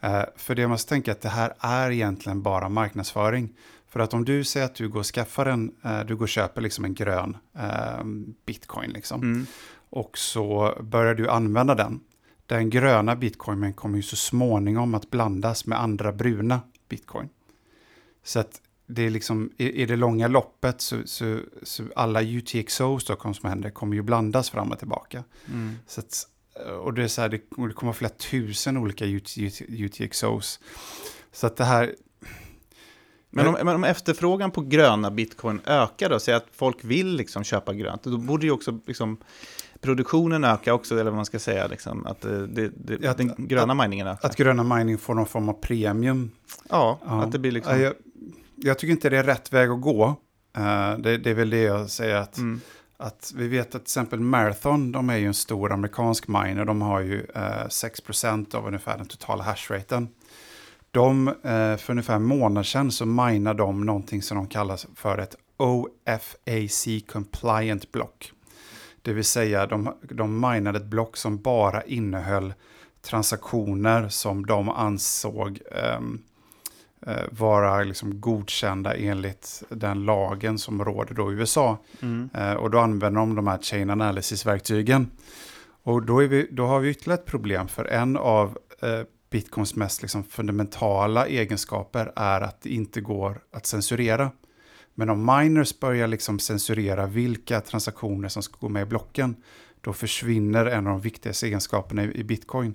Eh, 0.00 0.22
för 0.36 0.54
det 0.54 0.66
måste 0.66 0.88
tänka 0.88 1.12
att 1.12 1.20
det 1.20 1.28
här 1.28 1.54
är 1.58 1.90
egentligen 1.90 2.42
bara 2.42 2.68
marknadsföring. 2.68 3.52
För 3.88 4.00
att 4.00 4.14
om 4.14 4.24
du 4.24 4.44
säger 4.44 4.66
att 4.66 4.74
du 4.74 4.88
går 4.88 5.00
och 5.00 5.06
skaffar 5.06 5.46
en, 5.46 5.72
eh, 5.84 6.00
du 6.00 6.16
går 6.16 6.24
och 6.24 6.28
köper 6.28 6.60
liksom 6.60 6.84
en 6.84 6.94
grön 6.94 7.36
eh, 7.58 8.04
bitcoin 8.46 8.90
liksom. 8.90 9.22
Mm. 9.22 9.46
Och 9.90 10.18
så 10.18 10.78
börjar 10.80 11.14
du 11.14 11.28
använda 11.28 11.74
den. 11.74 12.00
Den 12.46 12.70
gröna 12.70 13.16
bitcoinen 13.16 13.72
kommer 13.72 13.96
ju 13.96 14.02
så 14.02 14.16
småningom 14.16 14.94
att 14.94 15.10
blandas 15.10 15.66
med 15.66 15.80
andra 15.80 16.12
bruna 16.12 16.60
bitcoin. 16.88 17.28
Så 18.22 18.40
att 18.40 18.60
det 18.86 19.02
är 19.02 19.10
liksom, 19.10 19.50
i, 19.56 19.86
det 19.86 19.96
långa 19.96 20.28
loppet 20.28 20.80
så, 20.80 20.96
så, 21.04 21.40
så 21.62 21.82
alla 21.96 22.22
UTXOs 22.22 23.04
då 23.04 23.32
som 23.34 23.48
händer 23.48 23.70
kommer 23.70 23.96
ju 23.96 24.02
blandas 24.02 24.50
fram 24.50 24.72
och 24.72 24.78
tillbaka. 24.78 25.24
Mm. 25.46 25.76
Så 25.86 26.00
att, 26.00 26.28
och 26.82 26.94
det 26.94 27.02
är 27.02 27.08
så 27.08 27.20
här, 27.20 27.28
det, 27.28 27.38
kommer 27.74 27.92
flera 27.92 28.12
tusen 28.12 28.76
olika 28.76 29.06
UT, 29.06 29.38
UT, 29.38 29.62
UTXOs. 29.68 30.60
Så 31.32 31.46
att 31.46 31.56
det 31.56 31.64
här, 31.64 31.94
men 33.30 33.46
om, 33.46 33.56
men 33.62 33.68
om, 33.68 33.84
efterfrågan 33.84 34.50
på 34.50 34.60
gröna 34.60 35.10
bitcoin 35.10 35.60
ökar 35.66 36.10
då, 36.10 36.18
så 36.20 36.32
att 36.32 36.46
folk 36.52 36.84
vill 36.84 37.16
liksom 37.16 37.44
köpa 37.44 37.74
grönt, 37.74 38.02
då 38.02 38.18
borde 38.18 38.46
ju 38.46 38.52
också 38.52 38.80
liksom, 38.86 39.16
produktionen 39.84 40.44
öka 40.44 40.74
också, 40.74 40.94
eller 40.94 41.04
vad 41.04 41.14
man 41.14 41.24
ska 41.24 41.38
säga, 41.38 41.66
liksom, 41.66 42.06
att, 42.06 42.20
det, 42.20 42.70
det, 42.74 43.06
att 43.06 43.16
den 43.16 43.34
gröna 43.38 43.72
att, 43.72 43.78
miningen 43.78 44.06
ökar. 44.06 44.28
Att 44.28 44.36
gröna 44.36 44.76
mining 44.76 44.98
får 44.98 45.14
någon 45.14 45.26
form 45.26 45.48
av 45.48 45.52
premium. 45.52 46.30
Ja, 46.68 46.98
ja. 47.06 47.22
att 47.22 47.32
det 47.32 47.38
blir 47.38 47.52
liksom... 47.52 47.80
Jag, 47.80 47.94
jag, 48.56 48.78
tycker 48.78 48.92
inte 48.92 49.10
det 49.10 49.18
är 49.18 49.24
rätt 49.24 49.52
väg 49.52 49.70
att 49.70 49.80
gå. 49.80 50.06
Uh, 50.58 50.98
det, 50.98 51.18
det, 51.18 51.30
är 51.30 51.34
väl 51.34 51.50
det 51.50 51.62
jag 51.62 51.90
säger 51.90 52.16
att... 52.16 52.38
Mm. 52.38 52.60
Att 52.96 53.32
vi 53.36 53.48
vet 53.48 53.66
att 53.66 53.70
till 53.70 53.80
exempel 53.80 54.20
Marathon, 54.20 54.92
de 54.92 55.10
är 55.10 55.16
ju 55.16 55.26
en 55.26 55.34
stor 55.34 55.72
amerikansk 55.72 56.28
miner, 56.28 56.64
de 56.64 56.82
har 56.82 57.00
ju 57.00 57.16
uh, 57.16 57.26
eh, 57.34 57.66
6% 57.66 58.54
av 58.54 58.66
ungefär 58.66 58.96
den 58.98 59.06
totala 59.06 59.44
hashraten. 59.44 60.08
De, 60.90 61.28
eh, 61.28 61.76
för 61.76 61.90
ungefär 61.90 62.14
en 62.14 62.24
månad 62.24 62.66
sedan 62.66 62.92
så 62.92 63.06
minar 63.06 63.54
de 63.54 63.86
någonting 63.86 64.22
som 64.22 64.36
de 64.36 64.46
kallar 64.46 64.80
för 64.96 65.18
ett 65.18 65.36
OFAC 65.56 66.86
compliant 67.12 67.92
block. 67.92 68.32
Det 69.04 69.12
vill 69.12 69.24
säga 69.24 69.66
de, 69.66 69.94
de 70.02 70.40
minade 70.40 70.78
ett 70.78 70.84
block 70.84 71.16
som 71.16 71.38
bara 71.38 71.82
innehöll 71.82 72.54
transaktioner 73.02 74.08
som 74.08 74.46
de 74.46 74.68
ansåg 74.68 75.58
um, 75.98 76.22
vara 77.30 77.84
liksom 77.84 78.20
godkända 78.20 78.94
enligt 78.94 79.62
den 79.68 80.04
lagen 80.04 80.58
som 80.58 80.84
råder 80.84 81.14
då 81.14 81.32
i 81.32 81.34
USA. 81.34 81.78
Mm. 82.00 82.30
Uh, 82.38 82.52
och 82.52 82.70
då 82.70 82.78
använder 82.78 83.20
de 83.20 83.34
de 83.34 83.46
här 83.46 83.58
chain 83.58 83.90
analysis-verktygen. 83.90 85.10
Och 85.82 86.02
då, 86.02 86.16
vi, 86.16 86.48
då, 86.50 86.66
har 86.66 86.80
vi 86.80 86.90
ytterligare 86.90 87.20
ett 87.20 87.26
problem 87.26 87.68
för 87.68 87.84
en 87.84 88.16
av 88.16 88.58
uh, 88.82 89.02
bitcoins 89.30 89.74
mest 89.74 90.02
liksom 90.02 90.24
fundamentala 90.24 91.26
egenskaper 91.26 92.12
är 92.16 92.40
att 92.40 92.62
det 92.62 92.70
inte 92.70 93.00
går 93.00 93.40
att 93.52 93.66
censurera. 93.66 94.30
Men 94.94 95.10
om 95.10 95.26
miners 95.26 95.80
börjar 95.80 96.06
liksom 96.06 96.38
censurera 96.38 97.06
vilka 97.06 97.60
transaktioner 97.60 98.28
som 98.28 98.42
ska 98.42 98.56
gå 98.60 98.68
med 98.68 98.82
i 98.82 98.86
blocken, 98.86 99.36
då 99.80 99.92
försvinner 99.92 100.66
en 100.66 100.86
av 100.86 100.92
de 100.92 101.00
viktigaste 101.00 101.46
egenskaperna 101.46 102.04
i 102.04 102.24
bitcoin. 102.24 102.74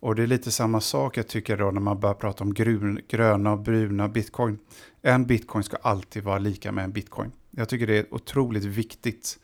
Och 0.00 0.14
det 0.14 0.22
är 0.22 0.26
lite 0.26 0.50
samma 0.50 0.80
sak 0.80 1.16
jag 1.16 1.28
tycker 1.28 1.56
då 1.56 1.70
när 1.70 1.80
man 1.80 2.00
börjar 2.00 2.14
prata 2.14 2.44
om 2.44 2.54
grun, 2.54 3.00
gröna 3.08 3.52
och 3.52 3.58
bruna 3.58 4.08
bitcoin. 4.08 4.58
En 5.02 5.26
bitcoin 5.26 5.64
ska 5.64 5.76
alltid 5.76 6.22
vara 6.22 6.38
lika 6.38 6.72
med 6.72 6.84
en 6.84 6.92
bitcoin. 6.92 7.32
Jag 7.50 7.68
tycker 7.68 7.86
det 7.86 7.96
är 7.96 8.00
ett 8.00 8.12
otroligt 8.12 8.64
viktigt 8.64 9.38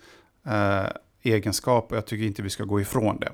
eh, 0.46 0.86
egenskap 1.22 1.90
och 1.90 1.96
jag 1.96 2.06
tycker 2.06 2.24
inte 2.24 2.42
vi 2.42 2.50
ska 2.50 2.64
gå 2.64 2.80
ifrån 2.80 3.20
det. 3.20 3.32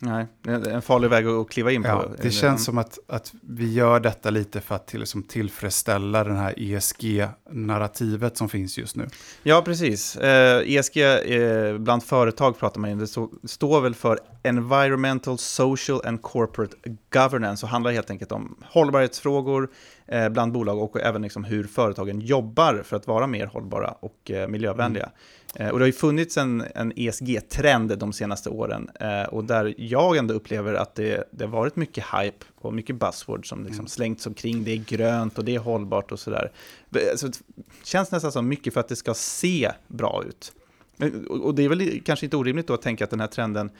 Nej, 0.00 0.26
det 0.42 0.50
är 0.50 0.68
en 0.68 0.82
farlig 0.82 1.10
väg 1.10 1.26
att 1.26 1.50
kliva 1.50 1.72
in 1.72 1.82
på. 1.82 1.88
Ja, 1.88 2.08
det 2.22 2.30
känns 2.30 2.64
som 2.64 2.78
att, 2.78 2.98
att 3.08 3.32
vi 3.42 3.72
gör 3.72 4.00
detta 4.00 4.30
lite 4.30 4.60
för 4.60 4.74
att 4.74 4.86
till, 4.86 5.00
liksom 5.00 5.22
tillfredsställa 5.22 6.24
den 6.24 6.36
här 6.36 6.54
ESG-narrativet 6.56 8.36
som 8.36 8.48
finns 8.48 8.78
just 8.78 8.96
nu. 8.96 9.08
Ja, 9.42 9.62
precis. 9.64 10.16
Eh, 10.16 10.76
ESG 10.76 10.96
eh, 10.96 11.78
bland 11.78 12.02
företag 12.02 12.58
pratar 12.58 12.80
man 12.80 12.90
ju 12.90 12.96
det 12.96 13.06
så, 13.06 13.30
står 13.44 13.80
väl 13.80 13.94
för 13.94 14.18
Environmental, 14.42 15.38
Social 15.38 16.00
and 16.06 16.22
Corporate 16.22 16.76
Governance 17.12 17.66
och 17.66 17.70
handlar 17.70 17.92
helt 17.92 18.10
enkelt 18.10 18.32
om 18.32 18.56
hållbarhetsfrågor 18.62 19.68
bland 20.30 20.52
bolag 20.52 20.78
och 20.78 21.00
även 21.00 21.22
liksom 21.22 21.44
hur 21.44 21.64
företagen 21.64 22.20
jobbar 22.20 22.82
för 22.84 22.96
att 22.96 23.06
vara 23.06 23.26
mer 23.26 23.46
hållbara 23.46 23.94
och 24.00 24.30
eh, 24.30 24.48
miljövänliga. 24.48 25.10
Mm. 25.54 25.66
Eh, 25.66 25.72
och 25.72 25.78
det 25.78 25.82
har 25.82 25.86
ju 25.86 25.92
funnits 25.92 26.36
en, 26.36 26.64
en 26.74 26.92
ESG-trend 26.96 27.98
de 27.98 28.12
senaste 28.12 28.50
åren 28.50 28.90
eh, 29.00 29.22
och 29.22 29.44
där 29.44 29.74
jag 29.78 30.16
ändå 30.16 30.34
upplever 30.34 30.74
att 30.74 30.94
det, 30.94 31.28
det 31.30 31.44
har 31.44 31.52
varit 31.52 31.76
mycket 31.76 32.04
hype 32.04 32.44
och 32.54 32.74
mycket 32.74 32.96
buzzword 32.96 33.48
som 33.48 33.58
liksom 33.58 33.78
mm. 33.78 33.88
slängts 33.88 34.26
omkring. 34.26 34.64
Det 34.64 34.72
är 34.72 34.76
grönt 34.76 35.38
och 35.38 35.44
det 35.44 35.54
är 35.54 35.58
hållbart 35.58 36.12
och 36.12 36.20
sådär. 36.20 36.52
Så 37.16 37.26
det 37.26 37.38
känns 37.82 38.10
nästan 38.10 38.32
som 38.32 38.48
mycket 38.48 38.74
för 38.74 38.80
att 38.80 38.88
det 38.88 38.96
ska 38.96 39.14
se 39.14 39.72
bra 39.88 40.24
ut. 40.28 40.52
Och 41.28 41.54
det 41.54 41.64
är 41.64 41.68
väl 41.68 42.00
kanske 42.04 42.26
inte 42.26 42.36
orimligt 42.36 42.66
då 42.66 42.74
att 42.74 42.82
tänka 42.82 43.04
att 43.04 43.10
den 43.10 43.20
här 43.20 43.26
trenden, 43.26 43.70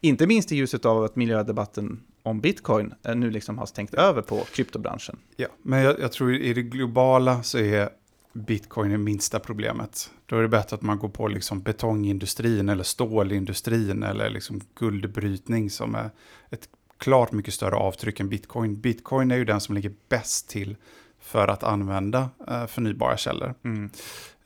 inte 0.00 0.26
minst 0.26 0.52
i 0.52 0.56
ljuset 0.56 0.84
av 0.84 1.04
att 1.04 1.16
miljödebatten 1.16 2.00
om 2.22 2.40
bitcoin 2.40 2.94
eh, 3.02 3.14
nu 3.14 3.30
liksom 3.30 3.58
har 3.58 3.66
stängt 3.66 3.94
över 3.94 4.22
på 4.22 4.44
kryptobranschen. 4.52 5.18
Ja, 5.36 5.48
men 5.62 5.82
jag, 5.82 6.00
jag 6.00 6.12
tror 6.12 6.34
i 6.34 6.54
det 6.54 6.62
globala 6.62 7.42
så 7.42 7.58
är 7.58 7.88
bitcoin 8.32 8.92
är 8.92 8.96
minsta 8.96 9.38
problemet. 9.38 10.10
Då 10.26 10.36
är 10.36 10.42
det 10.42 10.48
bättre 10.48 10.74
att 10.74 10.82
man 10.82 10.98
går 10.98 11.08
på 11.08 11.28
liksom 11.28 11.62
betongindustrin 11.62 12.68
eller 12.68 12.84
stålindustrin 12.84 14.02
eller 14.02 14.30
liksom 14.30 14.60
guldbrytning 14.74 15.70
som 15.70 15.94
är 15.94 16.10
ett 16.50 16.68
klart 16.98 17.32
mycket 17.32 17.54
större 17.54 17.74
avtryck 17.74 18.20
än 18.20 18.28
bitcoin. 18.28 18.80
Bitcoin 18.80 19.30
är 19.30 19.36
ju 19.36 19.44
den 19.44 19.60
som 19.60 19.74
ligger 19.74 19.92
bäst 20.08 20.48
till 20.48 20.76
för 21.20 21.48
att 21.48 21.62
använda 21.62 22.30
uh, 22.50 22.66
förnybara 22.66 23.16
källor. 23.16 23.54
Mm. 23.64 23.90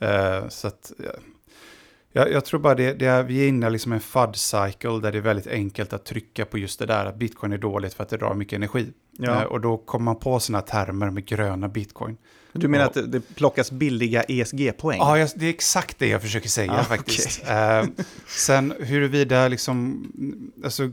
Uh, 0.03 0.49
så 0.49 0.69
att, 0.69 0.93
jag, 2.13 2.33
jag, 2.33 2.45
tror 2.45 2.61
bara 2.61 2.75
det, 2.75 2.93
det 2.93 3.07
är, 3.07 3.23
vi 3.23 3.45
är 3.45 3.49
inne 3.49 3.67
i 3.67 3.71
liksom 3.71 3.93
en 3.93 4.01
FUD-cycle 4.01 5.01
där 5.01 5.13
det 5.13 5.19
är 5.19 5.23
väldigt 5.23 5.47
enkelt 5.47 5.93
att 5.93 6.05
trycka 6.05 6.45
på 6.45 6.59
just 6.59 6.79
det 6.79 6.87
där 6.87 7.07
att 7.07 7.17
bitcoin 7.17 7.53
är 7.53 7.59
dåligt 7.59 7.95
för 7.95 8.03
att 8.03 8.09
det 8.09 8.17
drar 8.17 8.35
mycket 8.35 8.57
energi. 8.57 8.93
Ja. 9.19 9.47
och 9.47 9.61
då 9.61 9.77
kommer 9.77 10.05
man 10.05 10.17
på 10.17 10.41
sådana 10.41 10.63
termer 10.63 11.11
med 11.11 11.27
gröna 11.27 11.69
bitcoin. 11.69 12.17
Du 12.53 12.69
menar 12.69 12.85
att 12.85 13.13
det 13.13 13.35
plockas 13.35 13.73
billiga 13.73 14.23
ESG-poäng? 14.23 14.99
Ja, 14.99 15.29
det 15.37 15.47
är 15.47 15.51
exakt 15.51 15.99
det 15.99 16.07
jag 16.07 16.23
försöker 16.23 16.49
säga 16.49 16.73
ah, 16.73 16.85
faktiskt. 16.85 17.43
Okay. 17.43 17.83
Uh, 17.83 17.89
sen 18.27 18.75
huruvida 18.81 19.49
liksom, 19.49 20.07
alltså, 20.65 20.91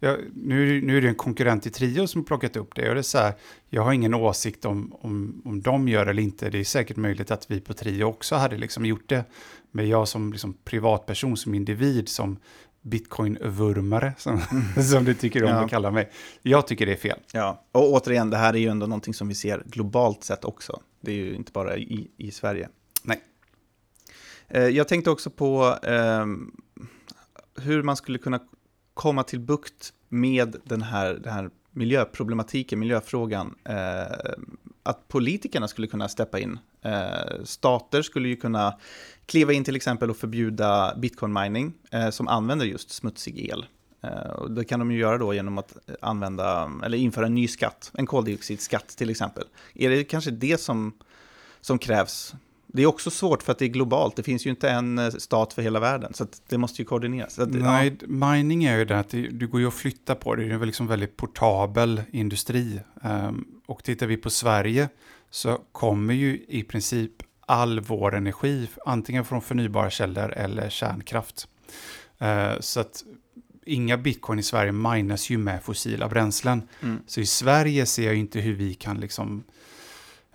jag, 0.00 0.18
nu, 0.34 0.82
nu 0.82 0.96
är 0.96 1.00
det 1.00 1.08
en 1.08 1.14
konkurrent 1.14 1.66
i 1.66 1.70
Trio 1.70 2.06
som 2.06 2.20
har 2.20 2.26
plockat 2.26 2.56
upp 2.56 2.74
det 2.74 2.88
och 2.88 2.94
det 2.94 3.00
är 3.00 3.02
så 3.02 3.18
här, 3.18 3.34
jag 3.70 3.82
har 3.82 3.92
ingen 3.92 4.14
åsikt 4.14 4.64
om, 4.64 4.92
om, 5.00 5.42
om 5.44 5.60
de 5.60 5.88
gör 5.88 6.06
eller 6.06 6.22
inte. 6.22 6.50
Det 6.50 6.58
är 6.58 6.64
säkert 6.64 6.96
möjligt 6.96 7.30
att 7.30 7.50
vi 7.50 7.60
på 7.60 7.74
Trio 7.74 8.04
också 8.04 8.34
hade 8.34 8.56
liksom 8.56 8.86
gjort 8.86 9.08
det. 9.08 9.24
Men 9.70 9.88
jag 9.88 10.08
som 10.08 10.32
liksom 10.32 10.54
privatperson, 10.64 11.36
som 11.36 11.54
individ, 11.54 12.08
som 12.08 12.38
bitcoin-vurmare, 12.82 14.12
som, 14.18 14.40
mm. 14.50 14.82
som 14.90 15.04
du 15.04 15.14
tycker 15.14 15.44
om 15.44 15.50
ja. 15.50 15.64
att 15.64 15.70
kalla 15.70 15.90
mig. 15.90 16.10
Jag 16.42 16.66
tycker 16.66 16.86
det 16.86 16.92
är 16.92 16.96
fel. 16.96 17.18
Ja, 17.32 17.64
och 17.72 17.92
återigen, 17.92 18.30
det 18.30 18.36
här 18.36 18.54
är 18.54 18.58
ju 18.58 18.68
ändå 18.68 18.86
någonting 18.86 19.14
som 19.14 19.28
vi 19.28 19.34
ser 19.34 19.62
globalt 19.66 20.24
sett 20.24 20.44
också. 20.44 20.80
Det 21.00 21.10
är 21.12 21.16
ju 21.16 21.34
inte 21.34 21.52
bara 21.52 21.76
i, 21.76 22.10
i 22.16 22.30
Sverige. 22.30 22.68
Nej. 23.02 23.22
Eh, 24.48 24.62
jag 24.62 24.88
tänkte 24.88 25.10
också 25.10 25.30
på 25.30 25.76
eh, 25.82 26.26
hur 27.62 27.82
man 27.82 27.96
skulle 27.96 28.18
kunna 28.18 28.40
komma 28.94 29.22
till 29.22 29.40
bukt 29.40 29.92
med 30.08 30.56
den 30.64 30.82
här, 30.82 31.14
den 31.14 31.32
här 31.32 31.50
miljöproblematiken, 31.70 32.78
miljöfrågan. 32.78 33.54
Eh, 33.64 34.32
att 34.88 35.08
politikerna 35.08 35.68
skulle 35.68 35.86
kunna 35.86 36.08
steppa 36.08 36.38
in. 36.38 36.58
Eh, 36.82 37.44
stater 37.44 38.02
skulle 38.02 38.28
ju 38.28 38.36
kunna 38.36 38.78
kliva 39.26 39.52
in 39.52 39.64
till 39.64 39.76
exempel 39.76 40.10
och 40.10 40.16
förbjuda 40.16 40.94
bitcoin 40.96 41.32
mining 41.32 41.72
eh, 41.90 42.10
som 42.10 42.28
använder 42.28 42.66
just 42.66 42.90
smutsig 42.90 43.50
el. 43.50 43.66
Eh, 44.02 44.30
och 44.30 44.50
det 44.50 44.64
kan 44.64 44.78
de 44.78 44.90
ju 44.90 44.98
göra 44.98 45.18
då 45.18 45.34
genom 45.34 45.58
att 45.58 45.76
använda, 46.00 46.72
eller 46.84 46.98
införa 46.98 47.26
en 47.26 47.34
ny 47.34 47.48
skatt, 47.48 47.90
en 47.94 48.06
koldioxidskatt 48.06 48.88
till 48.88 49.10
exempel. 49.10 49.44
Är 49.74 49.90
det 49.90 50.04
kanske 50.04 50.30
det 50.30 50.60
som, 50.60 50.92
som 51.60 51.78
krävs 51.78 52.34
det 52.72 52.82
är 52.82 52.86
också 52.86 53.10
svårt 53.10 53.42
för 53.42 53.52
att 53.52 53.58
det 53.58 53.64
är 53.64 53.68
globalt. 53.68 54.16
Det 54.16 54.22
finns 54.22 54.46
ju 54.46 54.50
inte 54.50 54.70
en 54.70 54.98
eh, 54.98 55.10
stat 55.10 55.52
för 55.52 55.62
hela 55.62 55.80
världen, 55.80 56.14
så 56.14 56.26
det 56.48 56.58
måste 56.58 56.82
ju 56.82 56.86
koordineras. 56.86 57.38
Att, 57.38 57.50
Nej, 57.50 57.96
ja. 58.00 58.06
mining 58.06 58.64
är 58.64 58.78
ju 58.78 58.84
det 58.84 58.98
att 58.98 59.08
det, 59.08 59.28
du 59.28 59.46
går 59.46 59.60
ju 59.60 59.68
att 59.68 59.74
flytta 59.74 60.14
på 60.14 60.34
det. 60.34 60.44
Det 60.44 60.50
är 60.50 60.54
en 60.54 60.66
liksom 60.66 60.86
väldigt 60.86 61.16
portabel 61.16 62.02
industri. 62.10 62.80
Um, 63.02 63.46
och 63.66 63.84
tittar 63.84 64.06
vi 64.06 64.16
på 64.16 64.30
Sverige 64.30 64.88
så 65.30 65.58
kommer 65.72 66.14
ju 66.14 66.44
i 66.48 66.62
princip 66.62 67.12
all 67.46 67.80
vår 67.80 68.14
energi 68.14 68.68
antingen 68.86 69.24
från 69.24 69.42
förnybara 69.42 69.90
källor 69.90 70.32
eller 70.32 70.70
kärnkraft. 70.70 71.48
Uh, 72.22 72.60
så 72.60 72.80
att 72.80 73.04
inga 73.66 73.96
bitcoin 73.96 74.38
i 74.38 74.42
Sverige 74.42 74.72
minas 74.72 75.30
ju 75.30 75.38
med 75.38 75.62
fossila 75.62 76.08
bränslen. 76.08 76.62
Mm. 76.80 76.98
Så 77.06 77.20
i 77.20 77.26
Sverige 77.26 77.86
ser 77.86 78.06
jag 78.06 78.16
inte 78.16 78.40
hur 78.40 78.54
vi 78.54 78.74
kan 78.74 79.00
liksom 79.00 79.44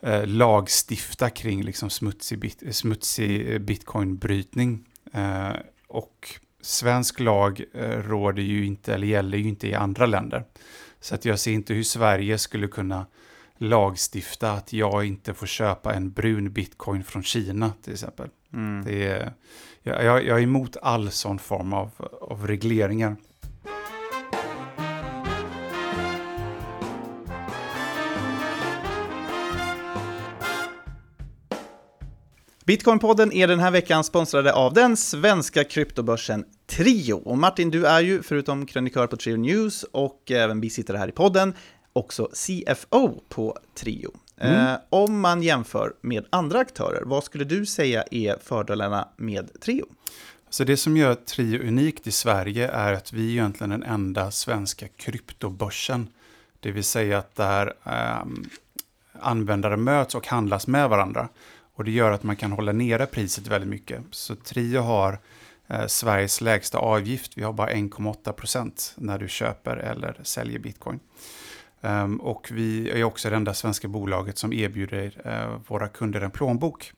eh, 0.03 0.25
lagstifta 0.25 1.29
kring 1.29 1.63
liksom 1.63 1.89
smutsig, 1.89 2.39
bit, 2.39 2.75
smutsig 2.75 3.61
bitcoinbrytning. 3.61 4.87
Eh, 5.13 5.53
och 5.87 6.39
svensk 6.61 7.19
lag 7.19 7.63
eh, 7.73 7.89
råder 7.89 8.43
ju 8.43 8.65
inte, 8.65 8.93
eller 8.93 9.07
gäller 9.07 9.37
ju 9.37 9.47
inte 9.47 9.67
i 9.67 9.73
andra 9.73 10.05
länder. 10.05 10.43
Så 10.99 11.15
att 11.15 11.25
jag 11.25 11.39
ser 11.39 11.51
inte 11.51 11.73
hur 11.73 11.83
Sverige 11.83 12.37
skulle 12.37 12.67
kunna 12.67 13.05
lagstifta 13.57 14.51
att 14.51 14.73
jag 14.73 15.05
inte 15.05 15.33
får 15.33 15.47
köpa 15.47 15.93
en 15.93 16.11
brun 16.11 16.53
bitcoin 16.53 17.03
från 17.03 17.23
Kina 17.23 17.73
till 17.83 17.93
exempel. 17.93 18.29
Mm. 18.53 18.85
Det 18.85 19.07
är, 19.07 19.33
jag, 19.83 20.03
jag, 20.03 20.39
är 20.39 20.43
emot 20.43 20.77
all 20.81 21.11
sån 21.11 21.39
form 21.39 21.73
av, 21.73 21.91
av 22.21 22.47
regleringar. 22.47 23.15
Bitcoinpodden 32.65 33.31
är 33.31 33.47
den 33.47 33.59
här 33.59 33.71
veckan 33.71 34.03
sponsrade 34.03 34.53
av 34.53 34.73
den 34.73 34.97
svenska 34.97 35.63
kryptobörsen 35.63 36.45
Trio. 36.65 37.13
Och 37.13 37.37
Martin, 37.37 37.71
du 37.71 37.85
är 37.85 38.01
ju 38.01 38.23
förutom 38.23 38.65
krönikör 38.65 39.07
på 39.07 39.17
Trio 39.17 39.37
News 39.37 39.83
och 39.83 40.31
även 40.31 40.61
bisittare 40.61 40.97
här 40.97 41.07
i 41.07 41.11
podden, 41.11 41.53
också 41.93 42.29
CFO 42.33 43.21
på 43.29 43.57
Trio. 43.75 44.11
Mm. 44.37 44.67
Eh, 44.67 44.79
om 44.89 45.19
man 45.19 45.43
jämför 45.43 45.93
med 46.01 46.25
andra 46.29 46.59
aktörer, 46.59 47.03
vad 47.05 47.23
skulle 47.23 47.43
du 47.43 47.65
säga 47.65 48.03
är 48.11 48.37
fördelarna 48.43 49.07
med 49.17 49.61
Trio? 49.61 49.85
Så 50.49 50.63
det 50.63 50.77
som 50.77 50.97
gör 50.97 51.15
Trio 51.15 51.67
unikt 51.67 52.07
i 52.07 52.11
Sverige 52.11 52.67
är 52.67 52.93
att 52.93 53.13
vi 53.13 53.27
är 53.27 53.31
egentligen 53.31 53.69
den 53.69 53.83
enda 53.83 54.31
svenska 54.31 54.87
kryptobörsen. 54.87 56.07
Det 56.59 56.71
vill 56.71 56.83
säga 56.83 57.17
att 57.17 57.35
där 57.35 57.73
eh, 57.85 58.25
användare 59.21 59.77
möts 59.77 60.15
och 60.15 60.27
handlas 60.27 60.67
med 60.67 60.89
varandra. 60.89 61.29
Och 61.75 61.83
det 61.83 61.91
gör 61.91 62.11
att 62.11 62.23
man 62.23 62.35
kan 62.35 62.51
hålla 62.51 62.71
nere 62.71 63.05
priset 63.05 63.47
väldigt 63.47 63.69
mycket. 63.69 64.01
Så 64.11 64.35
Trio 64.35 64.81
har 64.81 65.19
eh, 65.67 65.87
Sveriges 65.87 66.41
lägsta 66.41 66.77
avgift. 66.77 67.37
Vi 67.37 67.43
har 67.43 67.53
bara 67.53 67.69
1,8 67.69 68.31
procent 68.31 68.93
när 68.97 69.19
du 69.19 69.27
köper 69.27 69.77
eller 69.77 70.19
säljer 70.23 70.59
bitcoin. 70.59 70.99
Um, 71.81 72.17
och 72.21 72.49
vi 72.51 72.89
är 72.89 73.03
också 73.03 73.29
det 73.29 73.35
enda 73.35 73.53
svenska 73.53 73.87
bolaget 73.87 74.37
som 74.37 74.53
erbjuder 74.53 75.21
eh, 75.25 75.59
våra 75.67 75.87
kunder 75.87 76.21
en 76.21 76.31
plånbok. 76.31 76.91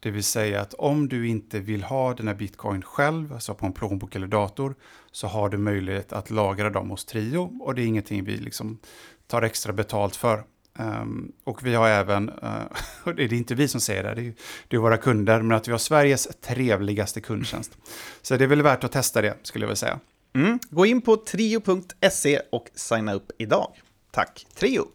Det 0.00 0.10
vill 0.10 0.24
säga 0.24 0.60
att 0.60 0.74
om 0.74 1.08
du 1.08 1.28
inte 1.28 1.60
vill 1.60 1.82
ha 1.82 2.14
den 2.14 2.28
här 2.28 2.34
bitcoin 2.34 2.82
själv, 2.82 3.32
alltså 3.32 3.54
på 3.54 3.66
en 3.66 3.72
plånbok 3.72 4.16
eller 4.16 4.26
dator, 4.26 4.74
så 5.12 5.26
har 5.26 5.48
du 5.48 5.58
möjlighet 5.58 6.12
att 6.12 6.30
lagra 6.30 6.70
dem 6.70 6.90
hos 6.90 7.04
Trio 7.04 7.58
och 7.60 7.74
det 7.74 7.82
är 7.82 7.86
ingenting 7.86 8.24
vi 8.24 8.36
liksom 8.36 8.78
tar 9.26 9.42
extra 9.42 9.72
betalt 9.72 10.16
för. 10.16 10.44
Um, 10.78 11.32
och 11.44 11.66
vi 11.66 11.74
har 11.74 11.88
även, 11.88 12.30
uh, 13.04 13.14
det 13.16 13.22
är 13.22 13.32
inte 13.32 13.54
vi 13.54 13.68
som 13.68 13.80
säger 13.80 14.02
det, 14.02 14.14
det 14.14 14.26
är, 14.28 14.34
det 14.68 14.76
är 14.76 14.80
våra 14.80 14.96
kunder, 14.96 15.42
men 15.42 15.56
att 15.56 15.68
vi 15.68 15.72
har 15.72 15.78
Sveriges 15.78 16.28
trevligaste 16.40 17.20
kundtjänst. 17.20 17.78
Så 18.22 18.36
det 18.36 18.44
är 18.44 18.48
väl 18.48 18.62
värt 18.62 18.84
att 18.84 18.92
testa 18.92 19.22
det, 19.22 19.36
skulle 19.42 19.62
jag 19.62 19.68
vilja 19.68 19.76
säga. 19.76 20.00
Mm. 20.34 20.58
Gå 20.70 20.86
in 20.86 21.02
på 21.02 21.16
trio.se 21.16 22.40
och 22.52 22.70
signa 22.74 23.14
upp 23.14 23.30
idag. 23.38 23.72
Tack, 24.10 24.46
Trio! 24.54 24.86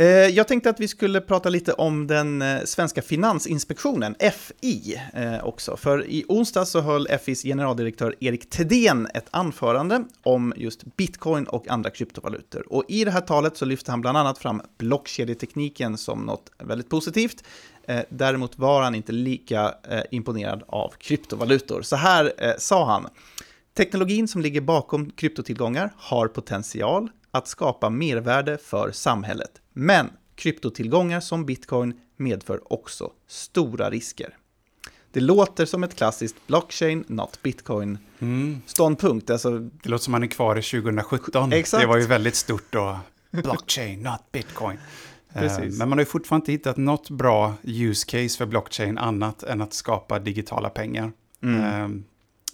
Eh, 0.00 0.06
jag 0.06 0.48
tänkte 0.48 0.70
att 0.70 0.80
vi 0.80 0.88
skulle 0.88 1.20
prata 1.20 1.48
lite 1.48 1.72
om 1.72 2.06
den 2.06 2.42
eh, 2.42 2.64
svenska 2.64 3.02
finansinspektionen, 3.02 4.14
FI, 4.32 5.00
eh, 5.14 5.44
också. 5.44 5.76
För 5.76 6.06
i 6.06 6.24
onsdag 6.28 6.64
så 6.64 6.80
höll 6.80 7.08
FIs 7.08 7.42
generaldirektör 7.42 8.14
Erik 8.20 8.50
Tedén 8.50 9.08
ett 9.14 9.26
anförande 9.30 10.04
om 10.22 10.54
just 10.56 10.96
bitcoin 10.96 11.44
och 11.46 11.68
andra 11.68 11.90
kryptovalutor. 11.90 12.72
Och 12.72 12.84
i 12.88 13.04
det 13.04 13.10
här 13.10 13.20
talet 13.20 13.56
så 13.56 13.64
lyfte 13.64 13.90
han 13.90 14.00
bland 14.00 14.18
annat 14.18 14.38
fram 14.38 14.62
blockkedjetekniken 14.78 15.96
som 15.96 16.20
något 16.20 16.50
väldigt 16.58 16.88
positivt. 16.88 17.44
Däremot 18.08 18.58
var 18.58 18.82
han 18.82 18.94
inte 18.94 19.12
lika 19.12 19.74
imponerad 20.10 20.62
av 20.66 20.92
kryptovalutor. 20.98 21.82
Så 21.82 21.96
här 21.96 22.32
sa 22.58 22.86
han. 22.86 23.06
Teknologin 23.76 24.28
som 24.28 24.40
ligger 24.40 24.60
bakom 24.60 25.10
kryptotillgångar 25.10 25.92
har 25.96 26.28
potential 26.28 27.08
att 27.30 27.48
skapa 27.48 27.90
mervärde 27.90 28.58
för 28.58 28.90
samhället. 28.92 29.50
Men 29.78 30.10
kryptotillgångar 30.34 31.20
som 31.20 31.46
bitcoin 31.46 32.00
medför 32.16 32.72
också 32.72 33.12
stora 33.26 33.90
risker. 33.90 34.36
Det 35.12 35.20
låter 35.20 35.66
som 35.66 35.84
ett 35.84 35.96
klassiskt 35.96 36.46
blockchain, 36.46 37.04
not 37.06 37.42
bitcoin 37.42 37.98
mm. 38.18 38.60
ståndpunkt. 38.66 39.30
Alltså, 39.30 39.58
det 39.58 39.88
låter 39.88 40.04
som 40.04 40.12
man 40.12 40.22
är 40.22 40.26
kvar 40.26 40.56
i 40.56 40.62
2017. 40.62 41.52
Exakt. 41.52 41.80
Det 41.80 41.86
var 41.86 41.96
ju 41.96 42.06
väldigt 42.06 42.34
stort 42.34 42.64
då. 42.70 42.98
Blockchain, 43.30 44.02
not 44.02 44.32
bitcoin. 44.32 44.78
Eh, 45.32 45.40
Precis. 45.40 45.78
Men 45.78 45.88
man 45.88 45.98
har 45.98 46.02
ju 46.02 46.06
fortfarande 46.10 46.52
inte 46.52 46.52
hittat 46.52 46.76
något 46.76 47.10
bra 47.10 47.54
use 47.62 48.06
case 48.06 48.38
för 48.38 48.46
blockchain 48.46 48.98
annat 48.98 49.42
än 49.42 49.60
att 49.60 49.72
skapa 49.72 50.18
digitala 50.18 50.70
pengar. 50.70 51.12
Mm. 51.42 52.04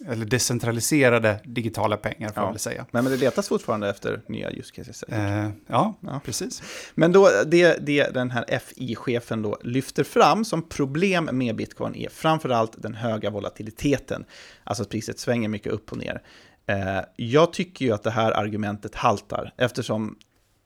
Eller 0.07 0.25
decentraliserade 0.25 1.39
digitala 1.43 1.97
pengar 1.97 2.27
får 2.27 2.37
ja. 2.37 2.41
man 2.41 2.53
väl 2.53 2.59
säga. 2.59 2.85
Men, 2.91 3.03
men 3.03 3.13
det 3.13 3.19
letas 3.19 3.47
fortfarande 3.47 3.89
efter 3.89 4.21
nya 4.27 4.51
use 4.51 4.73
cases. 4.75 5.03
Eh, 5.03 5.49
ja, 5.67 5.93
ja, 5.99 6.21
precis. 6.25 6.63
Men 6.95 7.11
då, 7.11 7.29
det, 7.45 7.77
det 7.85 8.13
den 8.13 8.31
här 8.31 8.59
FI-chefen 8.59 9.41
då 9.41 9.57
lyfter 9.63 10.03
fram 10.03 10.45
som 10.45 10.61
problem 10.61 11.29
med 11.31 11.55
bitcoin 11.55 11.95
är 11.95 12.09
framförallt 12.09 12.81
den 12.81 12.93
höga 12.93 13.29
volatiliteten. 13.29 14.25
Alltså 14.63 14.83
att 14.83 14.89
priset 14.89 15.19
svänger 15.19 15.49
mycket 15.49 15.73
upp 15.73 15.91
och 15.91 15.97
ner. 15.97 16.21
Eh, 16.67 17.01
jag 17.15 17.53
tycker 17.53 17.85
ju 17.85 17.91
att 17.91 18.03
det 18.03 18.11
här 18.11 18.31
argumentet 18.31 18.95
haltar 18.95 19.53
eftersom 19.57 20.17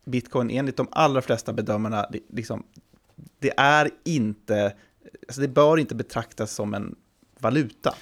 bitcoin 0.06 0.50
enligt 0.50 0.78
de 0.78 0.88
allra 0.92 1.22
flesta 1.22 1.54
bedömarna, 1.54 2.08
det, 2.12 2.20
liksom, 2.30 2.64
det 3.40 3.54
är 3.58 3.90
inte, 4.06 4.74
alltså 5.28 5.42
det 5.42 5.48
bör 5.48 5.78
inte 5.78 5.96
betraktas 5.96 6.52
som 6.52 6.74
en 6.74 6.96
valuta. 7.40 7.96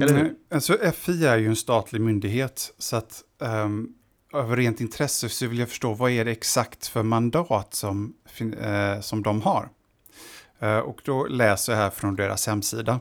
Eller 0.00 0.14
hur? 0.14 0.34
Alltså 0.50 0.78
FI 0.94 1.26
är 1.26 1.36
ju 1.36 1.46
en 1.46 1.56
statlig 1.56 2.00
myndighet, 2.00 2.74
så 2.78 2.96
att 2.96 3.22
um, 3.38 3.94
av 4.32 4.56
rent 4.56 4.80
intresse 4.80 5.28
så 5.28 5.46
vill 5.46 5.58
jag 5.58 5.68
förstå 5.68 5.94
vad 5.94 6.10
är 6.10 6.24
det 6.24 6.30
exakt 6.30 6.86
för 6.86 7.02
mandat 7.02 7.74
som, 7.74 8.14
uh, 8.40 9.00
som 9.00 9.22
de 9.22 9.42
har. 9.42 9.68
Uh, 10.62 10.78
och 10.78 11.00
då 11.04 11.26
läser 11.26 11.72
jag 11.72 11.80
här 11.80 11.90
från 11.90 12.16
deras 12.16 12.46
hemsida 12.46 13.00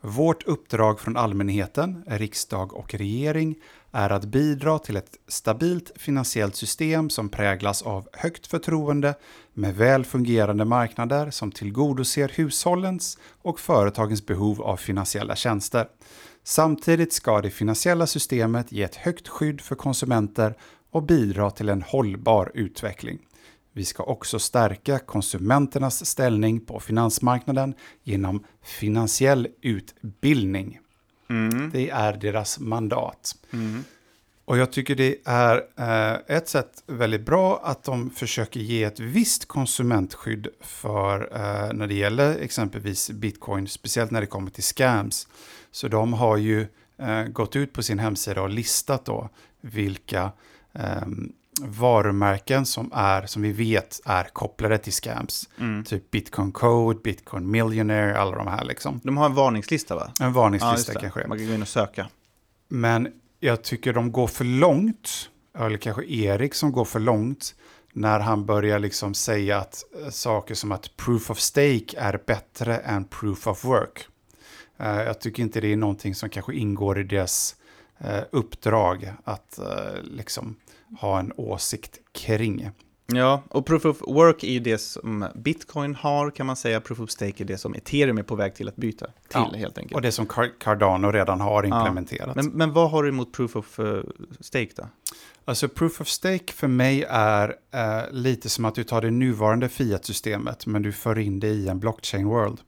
Vårt 0.00 0.42
uppdrag 0.42 1.00
från 1.00 1.16
allmänheten, 1.16 2.04
riksdag 2.06 2.74
och 2.74 2.94
regering 2.94 3.56
är 3.92 4.10
att 4.10 4.24
bidra 4.24 4.78
till 4.78 4.96
ett 4.96 5.16
stabilt 5.28 5.92
finansiellt 5.96 6.56
system 6.56 7.10
som 7.10 7.28
präglas 7.28 7.82
av 7.82 8.08
högt 8.12 8.46
förtroende 8.46 9.14
med 9.54 9.76
väl 9.76 10.04
fungerande 10.04 10.64
marknader 10.64 11.30
som 11.30 11.52
tillgodoser 11.52 12.32
hushållens 12.34 13.18
och 13.42 13.60
företagens 13.60 14.26
behov 14.26 14.62
av 14.62 14.76
finansiella 14.76 15.36
tjänster. 15.36 15.88
Samtidigt 16.48 17.12
ska 17.12 17.40
det 17.40 17.50
finansiella 17.50 18.06
systemet 18.06 18.72
ge 18.72 18.82
ett 18.82 18.96
högt 18.96 19.28
skydd 19.28 19.60
för 19.60 19.74
konsumenter 19.74 20.54
och 20.90 21.02
bidra 21.02 21.50
till 21.50 21.68
en 21.68 21.82
hållbar 21.82 22.50
utveckling. 22.54 23.18
Vi 23.72 23.84
ska 23.84 24.02
också 24.02 24.38
stärka 24.38 24.98
konsumenternas 24.98 26.06
ställning 26.06 26.60
på 26.60 26.80
finansmarknaden 26.80 27.74
genom 28.02 28.44
finansiell 28.62 29.48
utbildning. 29.62 30.78
Mm. 31.30 31.70
Det 31.70 31.90
är 31.90 32.12
deras 32.12 32.58
mandat. 32.58 33.36
Mm. 33.52 33.84
Och 34.48 34.58
jag 34.58 34.72
tycker 34.72 34.94
det 34.94 35.16
är 35.24 35.64
eh, 35.76 36.36
ett 36.36 36.48
sätt 36.48 36.82
väldigt 36.86 37.26
bra 37.26 37.60
att 37.64 37.84
de 37.84 38.10
försöker 38.10 38.60
ge 38.60 38.84
ett 38.84 39.00
visst 39.00 39.48
konsumentskydd 39.48 40.48
för 40.60 41.20
eh, 41.32 41.72
när 41.72 41.86
det 41.86 41.94
gäller 41.94 42.38
exempelvis 42.38 43.10
bitcoin, 43.10 43.68
speciellt 43.68 44.10
när 44.10 44.20
det 44.20 44.26
kommer 44.26 44.50
till 44.50 44.62
scams. 44.62 45.28
Så 45.70 45.88
de 45.88 46.12
har 46.12 46.36
ju 46.36 46.66
eh, 46.98 47.22
gått 47.22 47.56
ut 47.56 47.72
på 47.72 47.82
sin 47.82 47.98
hemsida 47.98 48.42
och 48.42 48.50
listat 48.50 49.04
då 49.04 49.28
vilka 49.60 50.32
ehm, 50.72 51.32
varumärken 51.62 52.66
som 52.66 52.90
är, 52.94 53.26
som 53.26 53.42
vi 53.42 53.52
vet 53.52 54.00
är 54.04 54.24
kopplade 54.24 54.78
till 54.78 54.92
scams. 54.92 55.48
Mm. 55.58 55.84
Typ 55.84 56.10
Bitcoin 56.10 56.52
Code, 56.52 57.00
Bitcoin 57.04 57.50
Millionaire, 57.50 58.18
alla 58.18 58.36
de 58.36 58.46
här 58.46 58.64
liksom. 58.64 59.00
De 59.04 59.16
har 59.16 59.26
en 59.26 59.34
varningslista 59.34 59.94
va? 59.94 60.12
En 60.20 60.26
Ja, 60.26 60.30
varningslista 60.30 60.92
det. 60.92 61.00
kanske. 61.00 61.26
Man 61.26 61.38
kan 61.38 61.46
gå 61.46 61.54
in 61.54 61.62
och 61.62 61.68
söka. 61.68 62.08
Men 62.68 63.08
jag 63.40 63.64
tycker 63.64 63.92
de 63.92 64.12
går 64.12 64.26
för 64.26 64.44
långt, 64.44 65.30
eller 65.58 65.76
kanske 65.76 66.04
Erik 66.04 66.54
som 66.54 66.72
går 66.72 66.84
för 66.84 67.00
långt, 67.00 67.54
när 67.92 68.20
han 68.20 68.46
börjar 68.46 68.78
liksom 68.78 69.14
säga 69.14 69.58
att 69.58 69.84
eh, 70.02 70.10
saker 70.10 70.54
som 70.54 70.72
att 70.72 70.96
proof 70.96 71.30
of 71.30 71.38
stake 71.38 71.98
är 71.98 72.20
bättre 72.26 72.78
än 72.78 73.04
proof 73.04 73.46
of 73.46 73.64
work. 73.64 74.06
Eh, 74.76 75.02
jag 75.02 75.20
tycker 75.20 75.42
inte 75.42 75.60
det 75.60 75.72
är 75.72 75.76
någonting 75.76 76.14
som 76.14 76.30
kanske 76.30 76.54
ingår 76.54 77.00
i 77.00 77.02
deras 77.02 77.56
eh, 77.98 78.22
uppdrag 78.30 79.12
att 79.24 79.58
liksom 80.02 80.56
ha 81.00 81.18
en 81.18 81.32
åsikt 81.36 81.98
kring. 82.12 82.70
Ja, 83.12 83.42
och 83.48 83.66
Proof 83.66 83.84
of 83.84 84.00
Work 84.00 84.44
är 84.44 84.50
ju 84.52 84.60
det 84.60 84.78
som 84.78 85.28
Bitcoin 85.34 85.94
har 85.94 86.30
kan 86.30 86.46
man 86.46 86.56
säga. 86.56 86.80
Proof 86.80 87.00
of 87.00 87.10
Stake 87.10 87.42
är 87.42 87.44
det 87.44 87.58
som 87.58 87.74
Ethereum 87.74 88.18
är 88.18 88.22
på 88.22 88.34
väg 88.34 88.54
till 88.54 88.68
att 88.68 88.76
byta 88.76 89.06
till 89.06 89.12
Ja, 89.32 89.52
helt 89.56 89.78
enkelt. 89.78 89.94
Och 89.94 90.02
det 90.02 90.12
som 90.12 90.26
Car- 90.26 90.58
Cardano 90.60 91.10
redan 91.12 91.40
har 91.40 91.62
implementerat. 91.64 92.36
Men, 92.36 92.46
men 92.46 92.72
vad 92.72 92.90
har 92.90 93.02
du 93.02 93.08
emot 93.08 93.32
Proof 93.32 93.56
of 93.56 93.78
eh, 93.78 94.00
Stake 94.40 94.70
då? 94.76 94.86
Alltså 95.44 95.68
proof 95.68 96.00
of 96.00 96.08
stake 96.08 96.52
för 96.52 96.68
mig 96.68 97.04
är 97.08 97.54
eh, 97.74 98.02
lite 98.10 98.48
som 98.48 98.64
att 98.64 98.74
du 98.74 98.84
tar 98.84 99.00
det 99.00 99.10
nuvarande 99.10 99.68
fiat-systemet 99.68 100.66
men 100.66 100.82
du 100.82 100.92
för 100.92 101.18
in 101.18 101.40
det 101.40 101.48
i 101.48 101.68
en 101.68 101.80
blockchain 101.80 102.26
world. 102.26 102.58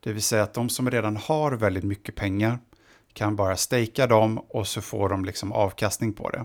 Det 0.00 0.12
vill 0.12 0.22
säga 0.22 0.42
att 0.42 0.54
de 0.54 0.68
som 0.68 0.90
redan 0.90 1.16
har 1.16 1.52
väldigt 1.52 1.84
mycket 1.84 2.14
pengar 2.14 2.58
kan 3.12 3.36
bara 3.36 3.56
stakea 3.56 4.06
dem 4.06 4.38
och 4.38 4.66
så 4.66 4.80
får 4.80 5.08
de 5.08 5.24
liksom 5.24 5.52
avkastning 5.52 6.12
på 6.12 6.30
det. 6.30 6.44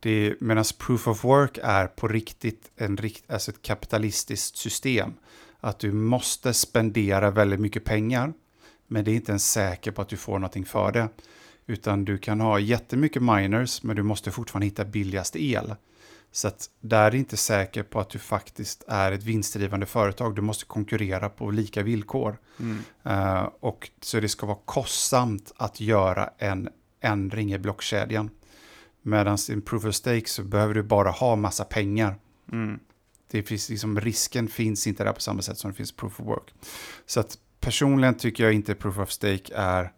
Det 0.00 0.40
Medan 0.40 0.64
proof 0.78 1.08
of 1.08 1.24
work 1.24 1.58
är 1.62 1.86
på 1.86 2.08
riktigt 2.08 2.70
en, 2.76 2.98
alltså 3.28 3.50
ett 3.50 3.62
kapitalistiskt 3.62 4.56
system. 4.56 5.12
Att 5.60 5.78
du 5.78 5.92
måste 5.92 6.54
spendera 6.54 7.30
väldigt 7.30 7.60
mycket 7.60 7.84
pengar 7.84 8.32
men 8.88 9.04
det 9.04 9.10
är 9.10 9.14
inte 9.14 9.32
ens 9.32 9.50
säker 9.50 9.90
på 9.90 10.02
att 10.02 10.08
du 10.08 10.16
får 10.16 10.38
någonting 10.38 10.64
för 10.64 10.92
det. 10.92 11.08
Utan 11.66 12.04
du 12.04 12.18
kan 12.18 12.40
ha 12.40 12.58
jättemycket 12.58 13.22
miners, 13.22 13.82
men 13.82 13.96
du 13.96 14.02
måste 14.02 14.30
fortfarande 14.30 14.66
hitta 14.66 14.84
billigast 14.84 15.36
el. 15.36 15.74
Så 16.32 16.48
att 16.48 16.70
där 16.80 17.06
är 17.06 17.10
det 17.10 17.18
inte 17.18 17.36
säker 17.36 17.82
på 17.82 18.00
att 18.00 18.10
du 18.10 18.18
faktiskt 18.18 18.84
är 18.88 19.12
ett 19.12 19.22
vinstdrivande 19.22 19.86
företag. 19.86 20.34
Du 20.34 20.42
måste 20.42 20.64
konkurrera 20.64 21.28
på 21.28 21.50
lika 21.50 21.82
villkor. 21.82 22.38
Mm. 22.60 22.78
Eh, 23.02 23.48
och 23.60 23.90
så 24.00 24.20
det 24.20 24.28
ska 24.28 24.46
vara 24.46 24.58
kostsamt 24.64 25.52
att 25.56 25.80
göra 25.80 26.30
en 26.38 26.68
ändring 27.00 27.52
i 27.52 27.58
blockkedjan. 27.58 28.30
Medan 29.08 29.38
i 29.48 29.60
proof 29.60 29.84
of 29.84 29.94
stake 29.94 30.28
så 30.28 30.42
behöver 30.42 30.74
du 30.74 30.82
bara 30.82 31.10
ha 31.10 31.36
massa 31.36 31.64
pengar. 31.64 32.18
Mm. 32.52 32.80
Det 33.30 33.42
finns 33.42 33.70
liksom, 33.70 34.00
risken 34.00 34.48
finns 34.48 34.86
inte 34.86 35.04
där 35.04 35.12
på 35.12 35.20
samma 35.20 35.42
sätt 35.42 35.58
som 35.58 35.70
det 35.70 35.76
finns 35.76 35.92
proof 35.92 36.20
of 36.20 36.26
work. 36.26 36.54
Så 37.06 37.20
att 37.20 37.38
personligen 37.60 38.14
tycker 38.14 38.44
jag 38.44 38.52
inte 38.52 38.74
proof 38.74 38.98
of 38.98 39.10
stake 39.10 39.54
är... 39.54 39.92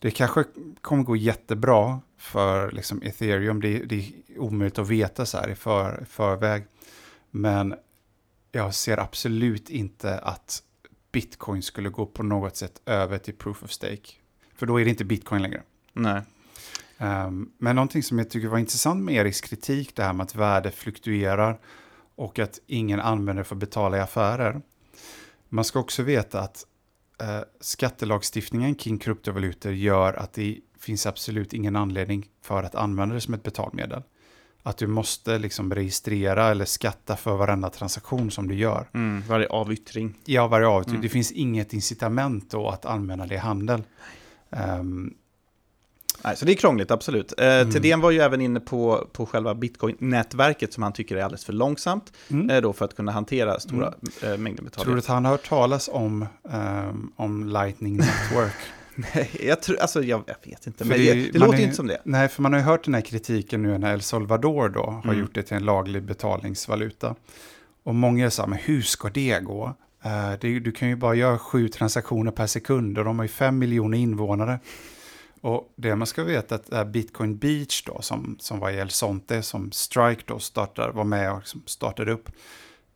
Det 0.00 0.10
kanske 0.10 0.44
kommer 0.80 1.02
gå 1.02 1.16
jättebra 1.16 2.00
för 2.18 2.70
liksom 2.72 3.02
ethereum. 3.02 3.60
Det, 3.60 3.78
det 3.78 3.96
är 3.96 4.38
omöjligt 4.38 4.78
att 4.78 4.88
veta 4.88 5.26
så 5.26 5.38
här 5.38 5.50
i 5.50 5.54
för, 5.54 6.04
förväg. 6.08 6.64
Men 7.30 7.74
jag 8.52 8.74
ser 8.74 8.98
absolut 8.98 9.70
inte 9.70 10.18
att 10.18 10.62
bitcoin 11.12 11.62
skulle 11.62 11.88
gå 11.88 12.06
på 12.06 12.22
något 12.22 12.56
sätt 12.56 12.80
över 12.86 13.18
till 13.18 13.34
proof 13.34 13.62
of 13.62 13.70
stake. 13.70 14.12
För 14.54 14.66
då 14.66 14.80
är 14.80 14.84
det 14.84 14.90
inte 14.90 15.04
bitcoin 15.04 15.42
längre. 15.42 15.62
Nej. 15.92 16.22
Um, 17.02 17.52
men 17.58 17.76
någonting 17.76 18.02
som 18.02 18.18
jag 18.18 18.30
tycker 18.30 18.48
var 18.48 18.58
intressant 18.58 19.04
med 19.04 19.14
Eriks 19.14 19.40
kritik, 19.40 19.96
det 19.96 20.02
här 20.02 20.12
med 20.12 20.24
att 20.24 20.34
värde 20.34 20.70
fluktuerar 20.70 21.60
och 22.14 22.38
att 22.38 22.60
ingen 22.66 23.00
användare 23.00 23.44
får 23.44 23.56
betala 23.56 23.96
i 23.96 24.00
affärer. 24.00 24.60
Man 25.48 25.64
ska 25.64 25.78
också 25.78 26.02
veta 26.02 26.40
att 26.40 26.64
uh, 27.22 27.40
skattelagstiftningen 27.60 28.74
kring 28.74 28.98
kryptovalutor 28.98 29.72
gör 29.72 30.14
att 30.14 30.32
det 30.32 30.58
finns 30.78 31.06
absolut 31.06 31.52
ingen 31.52 31.76
anledning 31.76 32.26
för 32.42 32.62
att 32.62 32.74
använda 32.74 33.14
det 33.14 33.20
som 33.20 33.34
ett 33.34 33.42
betalmedel. 33.42 34.02
Att 34.62 34.76
du 34.76 34.86
måste 34.86 35.38
liksom 35.38 35.74
registrera 35.74 36.50
eller 36.50 36.64
skatta 36.64 37.16
för 37.16 37.36
varenda 37.36 37.70
transaktion 37.70 38.30
som 38.30 38.48
du 38.48 38.54
gör. 38.54 38.90
Mm. 38.94 39.22
Varje 39.28 39.48
avyttring. 39.48 40.14
Ja, 40.24 40.48
varje 40.48 40.66
avyttring. 40.66 40.94
Mm. 40.94 41.02
Det 41.02 41.08
finns 41.08 41.32
inget 41.32 41.72
incitament 41.72 42.50
då 42.50 42.68
att 42.68 42.84
använda 42.84 43.26
det 43.26 43.34
i 43.34 43.38
handel. 43.38 43.82
Um, 44.50 45.14
Nej, 46.24 46.36
så 46.36 46.44
det 46.44 46.52
är 46.52 46.56
krångligt, 46.56 46.90
absolut. 46.90 47.32
Eh, 47.40 47.46
Mm. 47.46 47.70
Thedéen 47.70 48.00
var 48.00 48.10
ju 48.10 48.18
även 48.20 48.40
inne 48.40 48.60
på, 48.60 49.08
på 49.12 49.26
själva 49.26 49.54
bitcoin-nätverket 49.54 50.72
som 50.72 50.82
han 50.82 50.92
tycker 50.92 51.16
är 51.16 51.22
alldeles 51.22 51.44
för 51.44 51.52
långsamt 51.52 52.12
mm. 52.30 52.50
eh, 52.50 52.60
då 52.60 52.72
för 52.72 52.84
att 52.84 52.96
kunna 52.96 53.12
hantera 53.12 53.60
stora 53.60 53.94
eh, 54.22 54.36
mängder 54.36 54.56
Tror 54.56 54.64
betalningar. 54.64 54.94
du 54.96 54.98
att 54.98 55.06
han 55.06 55.24
har 55.24 55.32
hört 55.32 55.48
talas 55.48 55.88
om, 55.92 56.26
ehm, 56.52 57.12
om 57.16 57.44
Lightning 57.48 57.96
Network? 57.96 58.52
Nej, 59.14 59.30
jag, 59.46 59.62
tror, 59.62 59.80
alltså, 59.80 60.02
jag, 60.02 60.22
jag 60.26 60.50
vet 60.50 60.66
inte, 60.66 60.78
För 60.78 60.84
men 60.84 60.98
det 60.98 61.14
det, 61.14 61.30
det, 61.32 61.38
låter 61.38 61.52
är- 61.54 61.58
ju 61.58 61.64
inte 61.64 61.76
som 61.76 61.86
det. 61.86 62.00
Nej, 62.04 62.28
för 62.28 62.42
man 62.42 62.52
har 62.52 62.60
ju 62.60 62.64
hört 62.66 62.84
den 62.84 62.94
här 62.94 63.00
kritiken 63.00 63.62
nu 63.62 63.78
när 63.78 63.92
El 63.94 64.02
Salvador 64.02 64.68
då 64.68 64.80
har 64.84 65.02
Mm. 65.04 65.20
gjort 65.20 65.34
det 65.34 65.42
till 65.42 65.56
en 65.56 65.64
laglig 65.64 66.02
betalningsvaluta. 66.02 67.14
Och 67.82 67.94
många 67.94 68.24
här, 68.38 68.46
men 68.46 68.58
hur 68.58 68.82
ska 68.82 69.08
det 69.08 69.40
gå? 69.44 69.74
Eh, 70.04 70.32
det, 70.40 70.58
du 70.60 70.72
kan 70.72 70.88
ju 70.88 70.96
bara 70.96 71.14
göra 71.14 71.38
sju 71.38 71.68
transaktioner 71.68 72.30
per 72.30 72.46
sekund 72.46 72.98
och 72.98 73.04
de 73.04 73.18
har 73.18 73.24
ju 73.24 73.28
fem 73.28 73.58
miljoner 73.58 73.98
invånare. 73.98 74.58
Och 75.40 75.72
det 75.76 75.96
man 75.96 76.06
ska 76.06 76.24
veta 76.24 76.54
är 76.54 76.80
att 76.80 76.88
Bitcoin 76.88 77.36
Beach 77.36 77.84
då, 77.86 78.02
som, 78.02 78.36
som 78.40 78.58
var 78.58 78.70
i 78.70 78.76
El 78.76 78.90
Sonte, 78.90 79.42
som 79.42 79.72
Strike 79.72 80.22
då 80.26 80.38
startar, 80.38 80.90
var 80.90 81.04
med 81.04 81.32
och 81.32 81.38
liksom 81.38 81.62
startade 81.66 82.12
upp, 82.12 82.30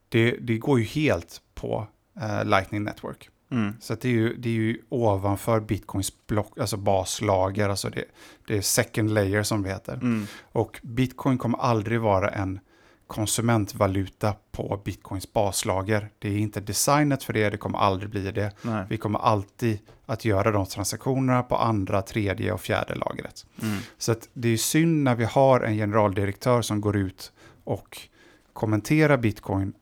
det, 0.09 0.31
det 0.31 0.59
går 0.59 0.79
ju 0.79 0.85
helt 0.85 1.41
på 1.55 1.87
eh, 2.21 2.45
Lightning 2.45 2.85
Network. 2.85 3.29
Mm. 3.51 3.77
Så 3.81 3.95
det, 3.95 4.09
är 4.09 4.13
ju, 4.13 4.35
det 4.37 4.49
är 4.49 4.53
ju 4.53 4.83
ovanför 4.89 5.61
bitcoins 5.61 6.27
block, 6.27 6.59
alltså 6.59 6.77
baslager, 6.77 7.69
alltså 7.69 7.91
det, 7.91 8.05
det 8.47 8.57
är 8.57 8.61
second 8.61 9.11
layer 9.11 9.43
som 9.43 9.63
det 9.63 9.69
heter. 9.69 9.95
Mm. 9.95 10.27
Och 10.43 10.81
bitcoin 10.83 11.39
kommer 11.39 11.59
aldrig 11.59 12.01
vara 12.01 12.31
en 12.31 12.61
konsumentvaluta 13.07 14.35
på 14.53 14.81
bitcoins 14.85 15.33
baslager. 15.33 16.11
Det 16.19 16.29
är 16.29 16.39
inte 16.39 16.61
designat 16.61 17.23
för 17.25 17.33
det, 17.33 17.51
det 17.51 17.57
kommer 17.57 17.79
aldrig 17.79 18.11
bli 18.11 18.31
det. 18.31 18.53
Nej. 18.63 18.85
Vi 18.89 18.97
kommer 18.97 19.19
alltid 19.19 19.79
att 20.07 20.25
göra 20.25 20.51
de 20.51 20.67
transaktionerna 20.67 21.43
på 21.43 21.57
andra, 21.57 22.03
tredje 22.03 22.53
och 22.53 22.61
fjärde 22.61 22.95
lagret. 22.95 23.47
Mm. 23.63 23.79
Så 23.99 24.15
det 24.33 24.49
är 24.49 24.57
synd 24.57 25.03
när 25.03 25.15
vi 25.15 25.25
har 25.25 25.61
en 25.61 25.77
generaldirektör 25.77 26.63
som 26.63 26.81
går 26.81 26.97
ut 26.97 27.33
och 27.65 27.99
kommenterar 28.53 29.17
bitcoin 29.17 29.73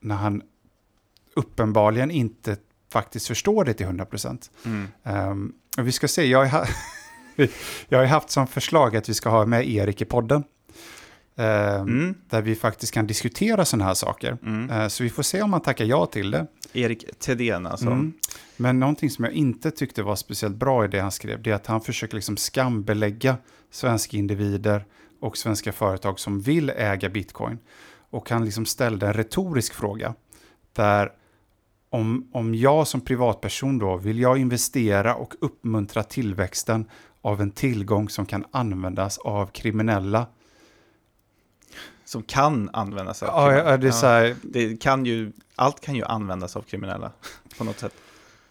när 0.00 0.14
han 0.14 0.42
uppenbarligen 1.34 2.10
inte 2.10 2.56
faktiskt 2.92 3.26
förstår 3.28 3.64
det 3.64 3.74
till 3.74 3.86
100%. 3.86 4.50
Mm. 4.64 4.88
Um, 5.02 5.52
och 5.78 5.86
vi 5.86 5.92
ska 5.92 6.08
se, 6.08 6.26
jag 6.26 6.44
har, 6.44 6.58
ha- 6.58 6.66
jag 7.88 7.98
har 7.98 8.06
haft 8.06 8.30
som 8.30 8.46
förslag 8.46 8.96
att 8.96 9.08
vi 9.08 9.14
ska 9.14 9.28
ha 9.28 9.46
med 9.46 9.68
Erik 9.68 10.00
i 10.02 10.04
podden. 10.04 10.44
Ehm, 11.38 11.80
Mm. 11.88 12.14
Där 12.28 12.42
vi 12.42 12.54
faktiskt 12.54 12.94
kan 12.94 13.06
diskutera 13.06 13.64
sådana 13.64 13.84
här 13.84 13.94
saker. 13.94 14.38
Mm. 14.42 14.70
Eh, 14.70 14.88
så 14.88 15.02
vi 15.02 15.10
får 15.10 15.22
se 15.22 15.42
om 15.42 15.52
han 15.52 15.62
tackar 15.62 15.84
ja 15.84 16.06
till 16.06 16.30
det. 16.30 16.46
Erik 16.72 17.18
Thedéen 17.18 17.66
alltså. 17.66 17.86
Mm. 17.86 18.12
Men 18.56 18.80
någonting 18.80 19.10
som 19.10 19.24
jag 19.24 19.34
inte 19.34 19.70
tyckte 19.70 20.02
var 20.02 20.16
speciellt 20.16 20.56
bra 20.56 20.84
i 20.84 20.88
det 20.88 21.00
han 21.00 21.12
skrev, 21.12 21.42
det 21.42 21.50
är 21.50 21.54
att 21.54 21.66
han 21.66 21.80
försöker 21.80 22.14
liksom 22.14 22.36
skambelägga 22.36 23.36
svenska 23.70 24.16
individer 24.16 24.84
och 25.20 25.36
svenska 25.36 25.72
företag 25.72 26.20
som 26.20 26.40
vill 26.40 26.70
äga 26.70 27.08
bitcoin. 27.08 27.58
Och 28.10 28.30
han 28.30 28.44
liksom 28.44 28.66
ställde 28.66 29.06
en 29.06 29.12
retorisk 29.12 29.74
fråga 29.74 30.14
där 30.72 31.12
om, 31.90 32.30
om 32.32 32.54
jag 32.54 32.86
som 32.86 33.00
privatperson 33.00 33.78
då 33.78 33.96
vill 33.96 34.18
jag 34.18 34.38
investera 34.38 35.14
och 35.14 35.34
uppmuntra 35.40 36.02
tillväxten 36.02 36.88
av 37.22 37.40
en 37.40 37.50
tillgång 37.50 38.08
som 38.08 38.26
kan 38.26 38.44
användas 38.50 39.18
av 39.18 39.46
kriminella. 39.46 40.26
Som 42.08 42.22
kan 42.22 42.70
användas 42.72 43.22
av 43.22 43.26
kriminella. 43.26 43.70
ja, 43.70 43.76
det 43.76 43.88
är 43.88 43.92
så 43.92 44.06
här, 44.06 44.36
det 44.42 44.76
kan 44.76 45.06
ju, 45.06 45.32
allt 45.56 45.80
kan 45.80 45.94
ju 45.94 46.04
användas 46.04 46.56
av 46.56 46.62
kriminella 46.62 47.12
på 47.58 47.64
något 47.64 47.78
sätt. 47.78 47.92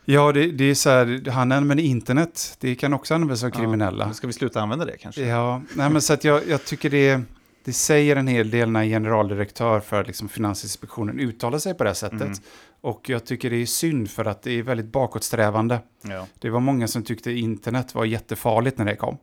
ja, 0.05 0.31
det, 0.31 0.51
det 0.51 0.63
är 0.63 0.75
så 0.75 0.89
här, 0.89 1.29
han 1.29 1.51
använder 1.51 1.83
internet, 1.83 2.57
det 2.59 2.75
kan 2.75 2.93
också 2.93 3.13
användas 3.13 3.43
av 3.43 3.49
kriminella. 3.49 4.05
Ja, 4.07 4.13
ska 4.13 4.27
vi 4.27 4.33
sluta 4.33 4.61
använda 4.61 4.85
det 4.85 4.97
kanske? 4.97 5.21
Ja, 5.21 5.61
nej, 5.75 5.89
men 5.89 6.01
så 6.01 6.13
att 6.13 6.23
jag, 6.23 6.47
jag 6.47 6.65
tycker 6.65 6.89
det, 6.89 7.21
det 7.63 7.73
säger 7.73 8.15
en 8.15 8.27
hel 8.27 8.49
del 8.49 8.69
när 8.69 8.81
en 8.81 8.89
generaldirektör 8.89 9.79
för 9.79 10.05
liksom 10.05 10.29
Finansinspektionen 10.29 11.19
uttalar 11.19 11.59
sig 11.59 11.73
på 11.73 11.83
det 11.83 11.89
här 11.89 11.95
sättet. 11.95 12.21
Mm. 12.21 12.39
Och 12.81 13.09
jag 13.09 13.25
tycker 13.25 13.49
det 13.49 13.61
är 13.61 13.65
synd 13.65 14.09
för 14.09 14.25
att 14.25 14.41
det 14.41 14.51
är 14.51 14.63
väldigt 14.63 14.91
bakåtsträvande. 14.91 15.79
Ja. 16.01 16.27
Det 16.39 16.49
var 16.49 16.59
många 16.59 16.87
som 16.87 17.03
tyckte 17.03 17.31
internet 17.31 17.95
var 17.95 18.05
jättefarligt 18.05 18.77
när 18.77 18.85
det 18.85 18.95
kom. 18.95 19.17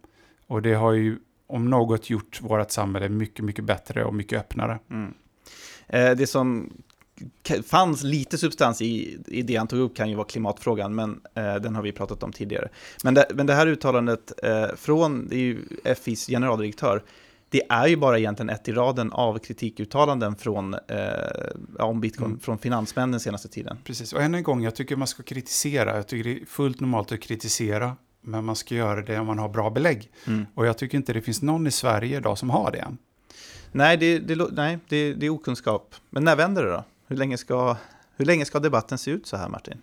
Och 0.47 0.62
det 0.62 0.75
har 0.75 0.92
ju 0.92 1.18
om 1.46 1.70
något 1.70 2.11
gjort 2.11 2.40
vårt 2.42 2.70
samhälle 2.70 3.09
mycket, 3.09 3.44
mycket 3.44 3.64
bättre 3.64 4.04
och 4.04 4.14
mycket 4.14 4.38
öppnare. 4.38 4.78
Mm. 4.90 5.14
Eh, 5.87 6.11
det 6.16 6.26
som 6.26 6.72
fanns 7.66 8.02
lite 8.02 8.38
substans 8.38 8.83
i, 8.83 9.18
i 9.26 9.42
det 9.42 9.57
han 9.57 9.66
tog 9.66 9.80
upp 9.80 9.96
kan 9.96 10.11
ju 10.11 10.14
vara 10.14 10.26
klimatfrågan, 10.26 10.94
men 10.94 11.20
eh, 11.35 11.54
den 11.54 11.74
har 11.74 11.83
vi 11.83 11.92
pratat 11.92 12.22
om 12.22 12.33
tidigare. 12.33 12.68
Men 13.04 13.14
det, 13.14 13.26
men 13.35 13.46
det 13.46 13.54
här 13.54 13.66
uttalandet 13.66 14.33
eh, 14.42 14.66
från 14.76 15.28
det 15.28 15.37
är 15.37 15.40
ju 15.40 15.59
FIs 15.94 16.26
generaldirektör, 16.26 17.02
det 17.48 17.62
är 17.68 17.87
ju 17.87 17.96
bara 17.96 18.18
egentligen 18.18 18.50
ett 18.50 18.68
i 18.68 18.72
raden 18.72 19.12
av 19.12 19.38
kritikuttalanden 19.38 20.37
från, 20.37 20.74
eh, 20.74 20.80
om 21.78 22.00
bitcoin 22.00 22.30
Mm. 22.30 22.40
från 22.40 22.59
finansmän 22.59 23.11
den 23.11 23.20
senaste 23.20 23.48
tiden. 23.48 23.78
Precis, 23.85 24.12
och 24.12 24.22
än 24.22 24.35
en 24.35 24.42
gång, 24.42 24.62
jag 24.62 24.74
tycker 24.74 24.96
man 24.96 25.07
ska 25.09 25.22
kritisera. 25.22 25.96
Jag 25.96 26.09
tycker 26.09 26.30
det 26.30 26.42
är 26.42 26.46
fullt 26.46 26.80
normalt 26.80 27.12
att 27.12 27.20
kritisera, 27.20 27.96
men 28.25 28.45
man 28.45 28.57
ska 28.57 28.75
göra 28.75 29.03
det 29.03 29.19
om 29.19 29.27
man 29.27 29.39
har 29.39 29.49
bra 29.49 29.71
belägg. 29.71 30.11
Mm. 30.27 30.47
Och 30.55 30.67
jag 30.67 30.79
tycker 30.79 30.99
inte 30.99 31.13
det 31.13 31.23
finns 31.23 31.43
någon 31.43 31.67
i 31.67 31.71
Sverige 31.71 32.17
idag 32.17 32.39
som 32.39 32.51
har 32.51 32.73
det. 32.73 32.87
Nej, 33.73 33.97
det, 33.97 34.19
det, 34.19 34.49
nej 34.53 34.79
det, 34.89 35.15
det 35.15 35.27
är 35.27 35.31
okunskap. 35.31 35.95
Men 36.11 36.25
när 36.25 36.37
vänder 36.37 36.65
det 36.65 36.71
då? 36.71 36.85
Hur 37.07 37.17
länge, 37.17 37.39
ska, 37.39 37.77
hur 38.17 38.25
länge 38.25 38.45
ska 38.45 38.59
debatten 38.59 38.99
se 38.99 39.11
ut 39.11 39.27
så 39.27 39.37
här, 39.37 39.49
Martin? 39.49 39.79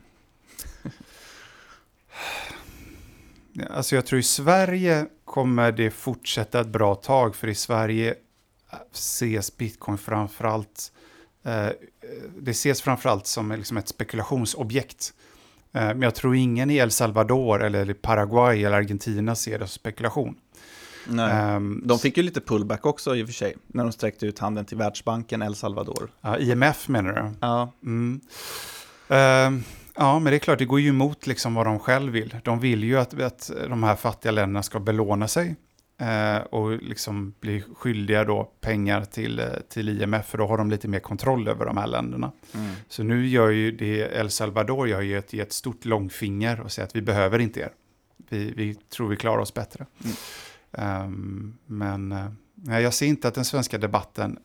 Alltså 3.70 3.96
jag 3.96 4.06
tror 4.06 4.20
i 4.20 4.24
Sverige 4.24 5.06
kommer 5.26 5.72
det 5.72 5.92
fortsätta 5.92 6.60
ett 6.60 6.68
bra 6.68 6.96
tag, 6.96 7.36
för 7.36 7.48
i 7.48 7.56
Sverige 7.56 8.16
ses 8.92 9.58
bitcoin 9.58 9.98
framförallt, 9.98 10.92
eh, 11.44 11.68
det 12.38 12.52
ses 12.52 12.82
framförallt 12.82 13.28
som 13.28 13.52
liksom 13.52 13.78
ett 13.78 13.88
spekulationsobjekt. 13.88 15.14
Eh, 15.74 15.82
men 15.88 16.02
jag 16.02 16.16
tror 16.16 16.36
ingen 16.36 16.70
i 16.72 16.76
El 16.78 16.92
Salvador, 16.92 17.64
eller 17.64 17.94
Paraguay 17.94 18.64
eller 18.64 18.78
Argentina 18.78 19.36
ser 19.36 19.60
det 19.60 19.68
som 19.68 19.74
spekulation. 19.74 20.36
Nej. 21.08 21.32
Ehm, 21.32 21.82
De 21.86 22.00
fick 22.00 22.18
ju 22.18 22.24
lite 22.24 22.42
pullback 22.42 22.86
också 22.86 23.16
i 23.16 23.24
och 23.24 23.28
för 23.28 23.34
sig, 23.34 23.56
när 23.68 23.84
de 23.84 23.92
sträckte 23.92 24.26
ut 24.26 24.40
handen 24.40 24.66
till 24.66 24.78
Världsbanken 24.78 25.42
El 25.42 25.56
Salvador. 25.56 26.10
ja, 26.22 26.38
IMF 26.38 26.88
menar 26.88 27.14
du? 27.14 27.32
Ja, 27.42 27.72
Mm. 27.84 28.22
Ehm, 29.08 29.64
ja, 29.96 30.20
men 30.20 30.32
det 30.32 30.38
är 30.38 30.40
klart, 30.40 30.60
det 30.60 30.66
går 30.66 30.80
ju 30.80 30.90
emot 30.90 31.28
liksom 31.28 31.54
vad 31.54 31.66
de 31.66 31.80
själv 31.80 32.12
vill. 32.14 32.36
De 32.44 32.60
vill 32.60 32.84
ju 32.84 33.00
att, 33.00 33.22
att 33.22 33.52
de 33.70 33.84
här 33.84 33.96
fattiga 33.96 34.32
länderna 34.32 34.64
ska 34.64 34.80
belåna 34.80 35.28
sig 35.28 35.56
och 36.50 36.72
liksom 36.72 37.34
bli 37.40 37.64
skyldiga 37.76 38.24
då 38.24 38.44
pengar 38.44 39.06
till, 39.06 39.40
eh, 39.40 39.46
till 39.70 39.90
IMF, 39.90 40.26
för 40.26 40.38
då 40.38 40.48
har 40.48 40.58
de 40.58 40.70
lite 40.70 40.88
mer 40.88 41.00
kontroll 41.00 41.48
över 41.48 41.66
de 41.66 41.78
här 41.78 41.88
länderna. 41.88 42.32
mm. 42.54 42.72
Så 42.88 43.04
nu 43.04 43.28
gör 43.28 43.50
ju 43.50 43.72
det 43.72 44.00
El 44.00 44.30
Salvador 44.30 44.88
gör 44.88 45.02
ju 45.02 45.18
ett, 45.18 45.34
ett 45.34 45.54
stort 45.54 45.86
långfinger 45.86 46.62
och 46.62 46.72
säger 46.72 46.88
att 46.88 46.96
vi 46.96 47.02
behöver 47.02 47.40
inte 47.40 47.60
er. 47.60 47.72
Vi, 48.30 48.54
vi 48.56 48.76
tror 48.76 49.10
vi 49.10 49.16
klarar 49.16 49.42
oss 49.42 49.54
bättre. 49.54 49.86
Mm. 50.04 50.16
Ehm, 50.72 51.58
men 51.66 52.12
eh, 52.12 52.32
nej, 52.56 52.84
jag 52.84 52.94
ser 52.94 53.06
inte 53.06 53.28
att 53.28 53.36
den 53.36 53.46
svenska 53.46 53.78
debatten 53.78 54.40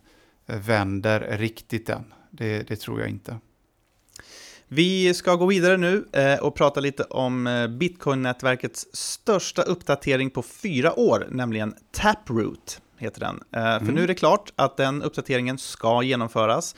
eh, 0.47 0.59
vänder 0.59 1.38
riktigt 1.38 1.88
än. 1.88 2.14
Det, 2.31 2.69
det 2.69 2.77
tror 2.77 3.01
jag 3.01 3.09
inte. 3.09 3.38
Vi 4.68 5.14
ska 5.14 5.35
gå 5.35 5.46
vidare 5.46 5.76
nu 5.76 6.05
eh, 6.12 6.38
och 6.38 6.55
prata 6.55 6.81
lite 6.81 7.02
om 7.05 7.46
eh, 7.46 7.66
Bitcoin-nätverkets 7.68 8.87
största 8.92 9.62
uppdatering 9.62 10.31
på 10.31 10.42
fyra 10.42 10.98
år, 10.98 11.26
nämligen 11.31 11.74
Taproot 11.92 12.81
heter 12.98 13.20
den. 13.20 13.40
Eh, 13.52 13.62
För 13.62 13.76
Mm. 13.83 13.94
nu 13.94 14.02
är 14.02 14.07
det 14.07 14.14
klart 14.14 14.52
att 14.57 14.76
den 14.76 15.02
uppdateringen 15.02 15.59
ska 15.59 16.02
genomföras. 16.02 16.74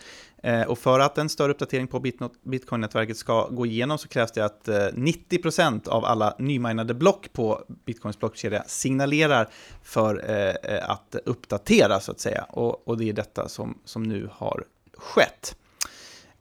Och 0.67 0.79
för 0.79 1.01
att 1.01 1.19
en 1.19 1.29
större 1.29 1.51
uppdatering 1.53 1.87
på 1.87 2.01
Bitcoin-nätverket 2.45 3.17
ska 3.17 3.49
gå 3.49 3.67
igenom 3.67 3.99
så 3.99 4.09
krävs 4.09 4.33
det 4.33 4.45
att 4.45 4.69
eh, 4.69 4.75
90% 4.75 5.89
av 5.89 6.05
alla 6.05 6.35
nyminade 6.39 6.95
block 6.95 7.33
på 7.33 7.63
Bitcoins 7.87 8.19
blockkedja 8.19 8.65
signalerar 8.67 9.49
för 9.83 10.17
att 10.83 11.17
uppdatera 11.25 12.01
så 12.01 12.13
att 12.13 12.21
säga. 12.21 12.43
Och, 12.43 12.89
och 12.89 12.99
det 12.99 13.09
är 13.09 13.13
detta 13.13 13.49
som, 13.49 13.79
som 13.85 14.03
nu 14.03 14.29
har 14.33 14.65
skett. 14.97 15.57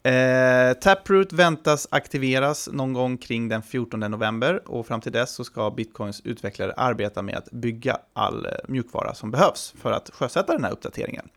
Eh, 0.08 0.74
Taproot 0.74 1.34
väntas 1.34 1.88
aktiveras 1.92 2.70
någon 2.72 2.94
gång 2.94 3.18
kring 3.18 3.50
den 3.50 3.64
14 3.64 4.00
november 4.00 4.70
och 4.70 4.88
fram 4.88 5.02
till 5.02 5.12
dess 5.12 5.32
så 5.32 5.44
ska 5.44 5.72
Bitcoins 5.72 6.22
utvecklare 6.22 6.74
arbeta 6.78 7.22
med 7.22 7.36
att 7.36 7.52
bygga 7.52 7.98
all 8.14 8.46
eh, 8.46 8.52
mjukvara 8.68 9.14
som 9.14 9.32
behövs 9.32 9.74
för 9.82 9.92
att 9.92 10.10
sjösätta 10.10 10.54
den 10.54 10.64
här 10.64 10.72
uppdateringen. 10.72 11.30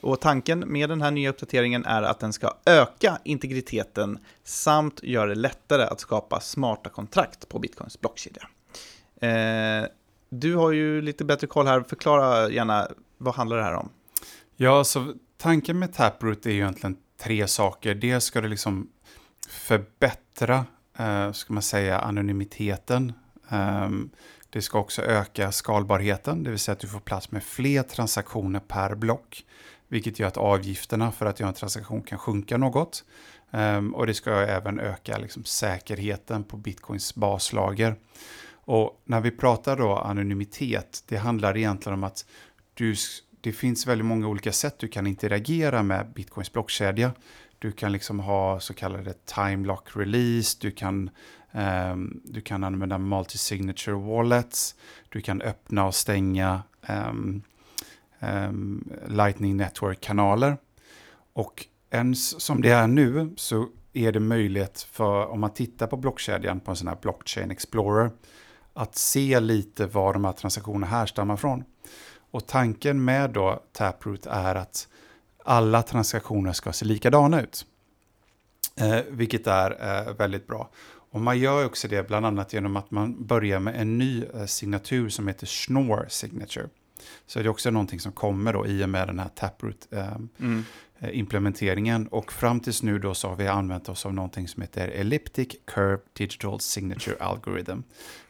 Och 0.00 0.20
tanken 0.20 0.58
med 0.58 0.88
den 0.88 1.02
här 1.02 1.10
nya 1.10 1.30
uppdateringen 1.30 1.84
är 1.84 2.02
att 2.02 2.20
den 2.20 2.32
ska 2.32 2.54
öka 2.66 3.18
integriteten 3.24 4.18
samt 4.44 5.02
göra 5.02 5.26
det 5.26 5.34
lättare 5.34 5.82
att 5.82 6.00
skapa 6.00 6.40
smarta 6.40 6.90
kontrakt 6.90 7.48
på 7.48 7.58
Bitcoins 7.58 8.00
blockkedja. 8.00 8.42
Eh, 9.20 9.88
du 10.28 10.54
har 10.54 10.72
ju 10.72 11.02
lite 11.02 11.24
bättre 11.24 11.46
koll 11.46 11.66
här, 11.66 11.80
förklara 11.80 12.50
gärna 12.50 12.88
vad 13.18 13.34
handlar 13.34 13.56
det 13.56 13.64
här 13.64 13.74
om? 13.74 13.88
Ja, 14.56 14.84
så 14.84 15.14
tanken 15.36 15.78
med 15.78 15.94
Taproot 15.94 16.46
är 16.46 16.50
ju 16.50 16.56
egentligen 16.56 16.96
tre 17.22 17.48
saker. 17.48 17.94
Dels 17.94 18.24
ska 18.24 18.40
det 18.40 18.48
liksom 18.48 18.88
förbättra, 19.48 20.66
eh, 20.98 21.32
ska 21.32 21.52
man 21.52 21.62
säga, 21.62 21.98
anonymiteten. 21.98 23.12
Eh, 23.50 23.90
det 24.50 24.62
ska 24.62 24.78
också 24.78 25.02
öka 25.02 25.52
skalbarheten, 25.52 26.42
det 26.42 26.50
vill 26.50 26.58
säga 26.58 26.72
att 26.72 26.80
du 26.80 26.88
får 26.88 27.00
plats 27.00 27.30
med 27.30 27.42
fler 27.42 27.82
transaktioner 27.82 28.60
per 28.60 28.94
block. 28.94 29.44
Vilket 29.88 30.18
gör 30.18 30.28
att 30.28 30.36
avgifterna 30.36 31.12
för 31.12 31.26
att 31.26 31.40
göra 31.40 31.48
en 31.48 31.54
transaktion 31.54 32.02
kan 32.02 32.18
sjunka 32.18 32.56
något. 32.56 33.04
Um, 33.50 33.94
och 33.94 34.06
det 34.06 34.14
ska 34.14 34.30
även 34.30 34.80
öka 34.80 35.18
liksom, 35.18 35.44
säkerheten 35.44 36.44
på 36.44 36.56
bitcoins 36.56 37.14
baslager. 37.14 37.96
Och 38.52 39.02
när 39.04 39.20
vi 39.20 39.30
pratar 39.30 39.76
då 39.76 39.96
anonymitet, 39.96 41.04
det 41.08 41.16
handlar 41.16 41.56
egentligen 41.56 41.94
om 41.94 42.04
att 42.04 42.26
du, 42.74 42.94
det 43.42 43.52
finns 43.52 43.86
väldigt 43.86 44.06
många 44.06 44.28
olika 44.28 44.52
sätt 44.52 44.78
du 44.78 44.88
kan 44.88 45.06
interagera 45.06 45.82
med 45.82 46.12
bitcoins 46.14 46.52
blockkedja. 46.52 47.12
Du 47.58 47.72
kan 47.72 47.92
liksom 47.92 48.20
ha 48.20 48.60
så 48.60 48.74
kallade 48.74 49.14
time 49.24 49.66
lock 49.66 49.96
release, 49.96 50.58
du 50.60 50.70
kan, 50.70 51.10
ehm, 51.52 52.20
du 52.24 52.40
kan 52.40 52.64
använda 52.64 52.98
multi-signature 52.98 54.06
wallets, 54.06 54.74
du 55.08 55.20
kan 55.20 55.42
öppna 55.42 55.86
och 55.86 55.94
stänga 55.94 56.62
ehm, 56.86 57.42
ehm, 58.20 58.90
Lightning 59.06 59.56
Network-kanaler. 59.56 60.56
Och 61.32 61.66
ens 61.90 62.40
som 62.40 62.62
det 62.62 62.70
är 62.70 62.86
nu 62.86 63.34
så 63.36 63.68
är 63.92 64.12
det 64.12 64.20
möjligt 64.20 64.86
för, 64.92 65.26
om 65.26 65.40
man 65.40 65.52
tittar 65.52 65.86
på 65.86 65.96
blockkedjan 65.96 66.60
på 66.60 66.70
en 66.70 66.76
sån 66.76 66.88
här 66.88 66.98
blockchain 67.02 67.50
explorer, 67.50 68.10
att 68.74 68.96
se 68.96 69.40
lite 69.40 69.86
var 69.86 70.12
de 70.12 70.24
här 70.24 70.32
transaktionerna 70.32 70.86
härstammar 70.86 71.36
från. 71.36 71.64
Och 72.32 72.46
tanken 72.46 73.04
med 73.04 73.30
då 73.30 73.62
Taproot 73.72 74.26
är 74.26 74.54
att 74.54 74.88
alla 75.44 75.82
transaktioner 75.82 76.52
ska 76.52 76.72
se 76.72 76.84
likadana 76.84 77.42
ut. 77.42 77.66
Eh, 78.76 79.00
vilket 79.08 79.46
är 79.46 79.70
eh, 79.70 80.14
väldigt 80.14 80.46
bra. 80.46 80.70
Och 81.12 81.20
man 81.20 81.38
gör 81.38 81.66
också 81.66 81.88
det 81.88 82.08
bland 82.08 82.26
annat 82.26 82.52
genom 82.52 82.76
att 82.76 82.90
man 82.90 83.26
börjar 83.26 83.60
med 83.60 83.80
en 83.80 83.98
ny 83.98 84.24
eh, 84.34 84.44
signatur 84.46 85.08
som 85.08 85.28
heter 85.28 85.46
Schnorr 85.46 86.06
Signature. 86.08 86.68
Så 87.26 87.38
det 87.38 87.44
är 87.44 87.48
också 87.48 87.70
någonting 87.70 88.00
som 88.00 88.12
kommer 88.12 88.52
då 88.52 88.66
i 88.66 88.84
och 88.84 88.88
med 88.88 89.08
den 89.08 89.18
här 89.18 89.28
Taproot 89.34 89.88
eh, 89.90 90.16
Mm. 90.40 90.64
eh. 90.98 92.06
Och 92.10 92.32
fram 92.32 92.60
tills 92.60 92.82
nu 92.82 92.98
då 92.98 93.14
så 93.14 93.28
har 93.28 93.36
vi 93.36 93.46
använt 93.48 93.88
oss 93.88 94.06
av 94.06 94.14
någonting 94.14 94.48
som 94.48 94.62
heter 94.62 94.88
Elliptic 94.88 95.48
Curve 95.64 95.98
Digital 96.12 96.60
Signature 96.60 97.16
Algorithm. 97.20 97.82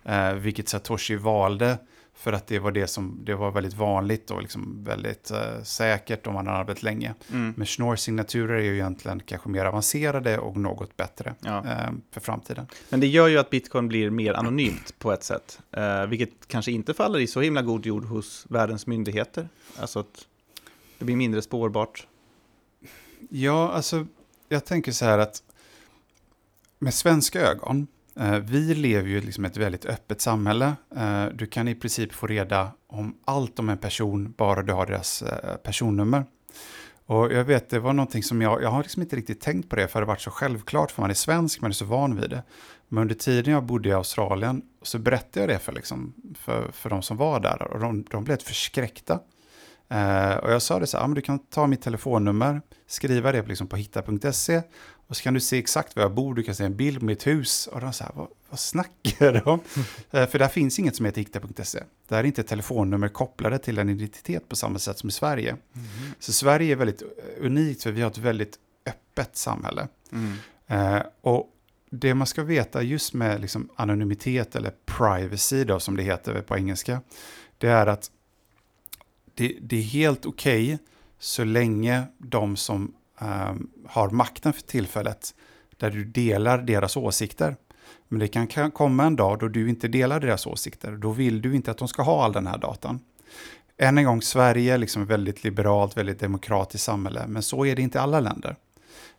Eh, 0.04 0.32
vilket 0.32 0.68
Satoshi 0.68 1.16
valde 1.16 1.78
för 2.14 2.32
att 2.32 2.46
det 2.46 2.58
var 2.58 2.72
det 2.72 2.86
som 2.86 3.20
det 3.24 3.34
var 3.34 3.50
väldigt 3.50 3.74
vanligt 3.74 4.30
och 4.30 4.42
liksom 4.42 4.84
väldigt 4.84 5.30
eh, 5.30 5.62
säkert 5.62 6.26
om 6.26 6.34
man 6.34 6.46
har 6.46 6.54
arbetat 6.54 6.82
länge. 6.82 7.14
Mm. 7.32 7.54
Men 7.56 7.66
Schnorr-signaturer 7.66 8.54
är 8.54 8.62
ju 8.62 8.74
egentligen 8.74 9.20
kanske 9.20 9.48
mer 9.48 9.64
avancerade 9.64 10.38
och 10.38 10.56
något 10.56 10.96
bättre 10.96 11.34
Ja. 11.40 11.58
eh, 11.66 11.90
för 12.10 12.20
framtiden. 12.20 12.66
Men 12.88 13.00
det 13.00 13.06
gör 13.06 13.28
ju 13.28 13.38
att 13.38 13.50
bitcoin 13.50 13.88
blir 13.88 14.10
mer 14.10 14.34
anonymt 14.34 14.98
på 14.98 15.12
ett 15.12 15.24
sätt, 15.24 15.60
eh, 15.70 16.06
vilket 16.06 16.48
kanske 16.48 16.72
inte 16.72 16.94
faller 16.94 17.18
i 17.18 17.26
så 17.26 17.40
himla 17.40 17.62
god 17.62 17.86
jord 17.86 18.04
hos 18.04 18.46
världens 18.48 18.86
myndigheter. 18.86 19.48
Alltså 19.76 19.98
att 19.98 20.26
det 20.98 21.04
blir 21.04 21.16
mindre 21.16 21.42
spårbart. 21.42 22.06
Ja, 23.30 23.72
alltså 23.72 24.06
jag 24.48 24.64
tänker 24.64 24.92
så 24.92 25.04
här 25.04 25.18
att 25.18 25.42
med 26.78 26.94
svenska 26.94 27.40
ögon, 27.40 27.86
Eh, 28.16 28.38
vi 28.38 28.74
lever 28.74 29.08
ju 29.08 29.20
liksom 29.20 29.44
ett 29.44 29.56
väldigt 29.56 29.86
öppet 29.86 30.20
samhälle. 30.20 30.72
Eh, 30.96 31.26
du 31.26 31.46
kan 31.46 31.68
i 31.68 31.74
princip 31.74 32.12
få 32.12 32.26
reda 32.26 32.72
om 32.86 33.14
allt 33.24 33.58
om 33.58 33.68
en 33.68 33.78
person 33.78 34.34
bara 34.36 34.62
du 34.62 34.72
har 34.72 34.86
deras 34.86 35.22
eh, 35.22 35.56
personnummer. 35.56 36.24
Och 37.06 37.32
jag 37.32 37.44
vet, 37.44 37.70
det 37.70 37.78
var 37.78 37.92
någonting 37.92 38.22
som 38.22 38.42
jag, 38.42 38.62
jag 38.62 38.68
har 38.68 38.82
liksom 38.82 39.02
inte 39.02 39.16
riktigt 39.16 39.40
tänkt 39.40 39.68
på 39.68 39.76
det 39.76 39.88
för 39.88 40.00
det 40.00 40.06
har 40.06 40.12
varit 40.12 40.20
så 40.20 40.30
självklart 40.30 40.90
för 40.90 41.02
man 41.02 41.10
är 41.10 41.14
svensk, 41.14 41.60
man 41.60 41.70
är 41.70 41.74
så 41.74 41.84
van 41.84 42.20
vid 42.20 42.30
det. 42.30 42.42
Men 42.88 43.02
under 43.02 43.14
tiden 43.14 43.54
jag 43.54 43.64
bodde 43.64 43.88
i 43.88 43.92
Australien 43.92 44.62
så 44.82 44.98
berättade 44.98 45.40
jag 45.40 45.48
det 45.48 45.58
för, 45.58 45.72
liksom, 45.72 46.14
för, 46.38 46.70
för 46.72 46.90
de 46.90 47.02
som 47.02 47.16
var 47.16 47.40
där 47.40 47.62
och 47.62 47.80
de, 47.80 48.04
de 48.10 48.24
blev 48.24 48.36
förskräckta. 48.36 49.20
Uh, 49.92 50.36
och 50.36 50.52
jag 50.52 50.62
sa 50.62 50.78
det 50.78 50.86
så 50.86 50.96
här, 50.96 51.04
ah, 51.04 51.06
men 51.06 51.14
du 51.14 51.20
kan 51.20 51.38
ta 51.38 51.66
mitt 51.66 51.82
telefonnummer, 51.82 52.62
skriva 52.86 53.32
det 53.32 53.42
liksom 53.42 53.66
på 53.66 53.76
hitta.se 53.76 54.62
och 55.12 55.16
så 55.16 55.22
kan 55.22 55.34
du 55.34 55.40
se 55.40 55.58
exakt 55.58 55.96
var 55.96 56.02
jag 56.02 56.14
bor, 56.14 56.34
du 56.34 56.42
kan 56.42 56.54
se 56.54 56.64
en 56.64 56.76
bild 56.76 56.98
på 56.98 57.04
mitt 57.04 57.26
hus. 57.26 57.66
Och 57.66 57.80
de 57.80 57.92
sa, 57.92 58.12
vad, 58.14 58.28
vad 58.50 58.60
snackar 58.60 59.32
du 59.32 59.40
om? 59.40 59.60
uh, 60.14 60.26
för 60.30 60.38
där 60.38 60.48
finns 60.48 60.78
inget 60.78 60.96
som 60.96 61.06
heter 61.06 61.20
hitta.se. 61.20 61.82
Där 62.08 62.18
är 62.18 62.24
inte 62.24 62.42
telefonnummer 62.42 63.08
kopplade 63.08 63.58
till 63.58 63.78
en 63.78 63.88
identitet 63.88 64.48
på 64.48 64.56
samma 64.56 64.78
sätt 64.78 64.98
som 64.98 65.08
i 65.08 65.12
Sverige. 65.12 65.50
Mm. 65.50 65.86
Så 66.18 66.32
Sverige 66.32 66.72
är 66.72 66.76
väldigt 66.76 67.02
unikt 67.40 67.82
för 67.82 67.92
vi 67.92 68.02
har 68.02 68.10
ett 68.10 68.18
väldigt 68.18 68.58
öppet 68.86 69.36
samhälle. 69.36 69.88
Mm. 70.12 70.96
Uh, 70.96 71.02
och 71.20 71.48
det 71.90 72.14
man 72.14 72.26
ska 72.26 72.42
veta 72.42 72.82
just 72.82 73.14
med 73.14 73.40
liksom 73.40 73.68
anonymitet 73.76 74.56
eller 74.56 74.72
privacy 74.86 75.64
då, 75.64 75.80
som 75.80 75.96
det 75.96 76.02
heter 76.02 76.40
på 76.40 76.56
engelska, 76.56 77.00
det 77.58 77.68
är 77.68 77.86
att 77.86 78.10
det, 79.34 79.58
det 79.60 79.76
är 79.76 79.82
helt 79.82 80.26
okej 80.26 80.74
okay 80.74 80.86
så 81.18 81.44
länge 81.44 82.02
de 82.18 82.56
som 82.56 82.94
eh, 83.20 83.54
har 83.86 84.10
makten 84.10 84.52
för 84.52 84.62
tillfället, 84.62 85.34
där 85.76 85.90
du 85.90 86.04
delar 86.04 86.58
deras 86.58 86.96
åsikter. 86.96 87.56
Men 88.08 88.18
det 88.18 88.28
kan, 88.28 88.46
kan 88.46 88.70
komma 88.70 89.04
en 89.04 89.16
dag 89.16 89.38
då 89.38 89.48
du 89.48 89.68
inte 89.68 89.88
delar 89.88 90.20
deras 90.20 90.46
åsikter. 90.46 90.92
Då 90.92 91.10
vill 91.10 91.42
du 91.42 91.54
inte 91.54 91.70
att 91.70 91.78
de 91.78 91.88
ska 91.88 92.02
ha 92.02 92.24
all 92.24 92.32
den 92.32 92.46
här 92.46 92.58
datan. 92.58 93.00
Än 93.78 93.98
en 93.98 94.04
gång, 94.04 94.22
Sverige 94.22 94.74
är 94.74 94.78
liksom 94.78 95.06
väldigt 95.06 95.44
liberalt, 95.44 95.96
väldigt 95.96 96.20
demokratiskt 96.20 96.84
samhälle, 96.84 97.26
men 97.26 97.42
så 97.42 97.66
är 97.66 97.76
det 97.76 97.82
inte 97.82 97.98
i 97.98 98.00
alla 98.00 98.20
länder. 98.20 98.56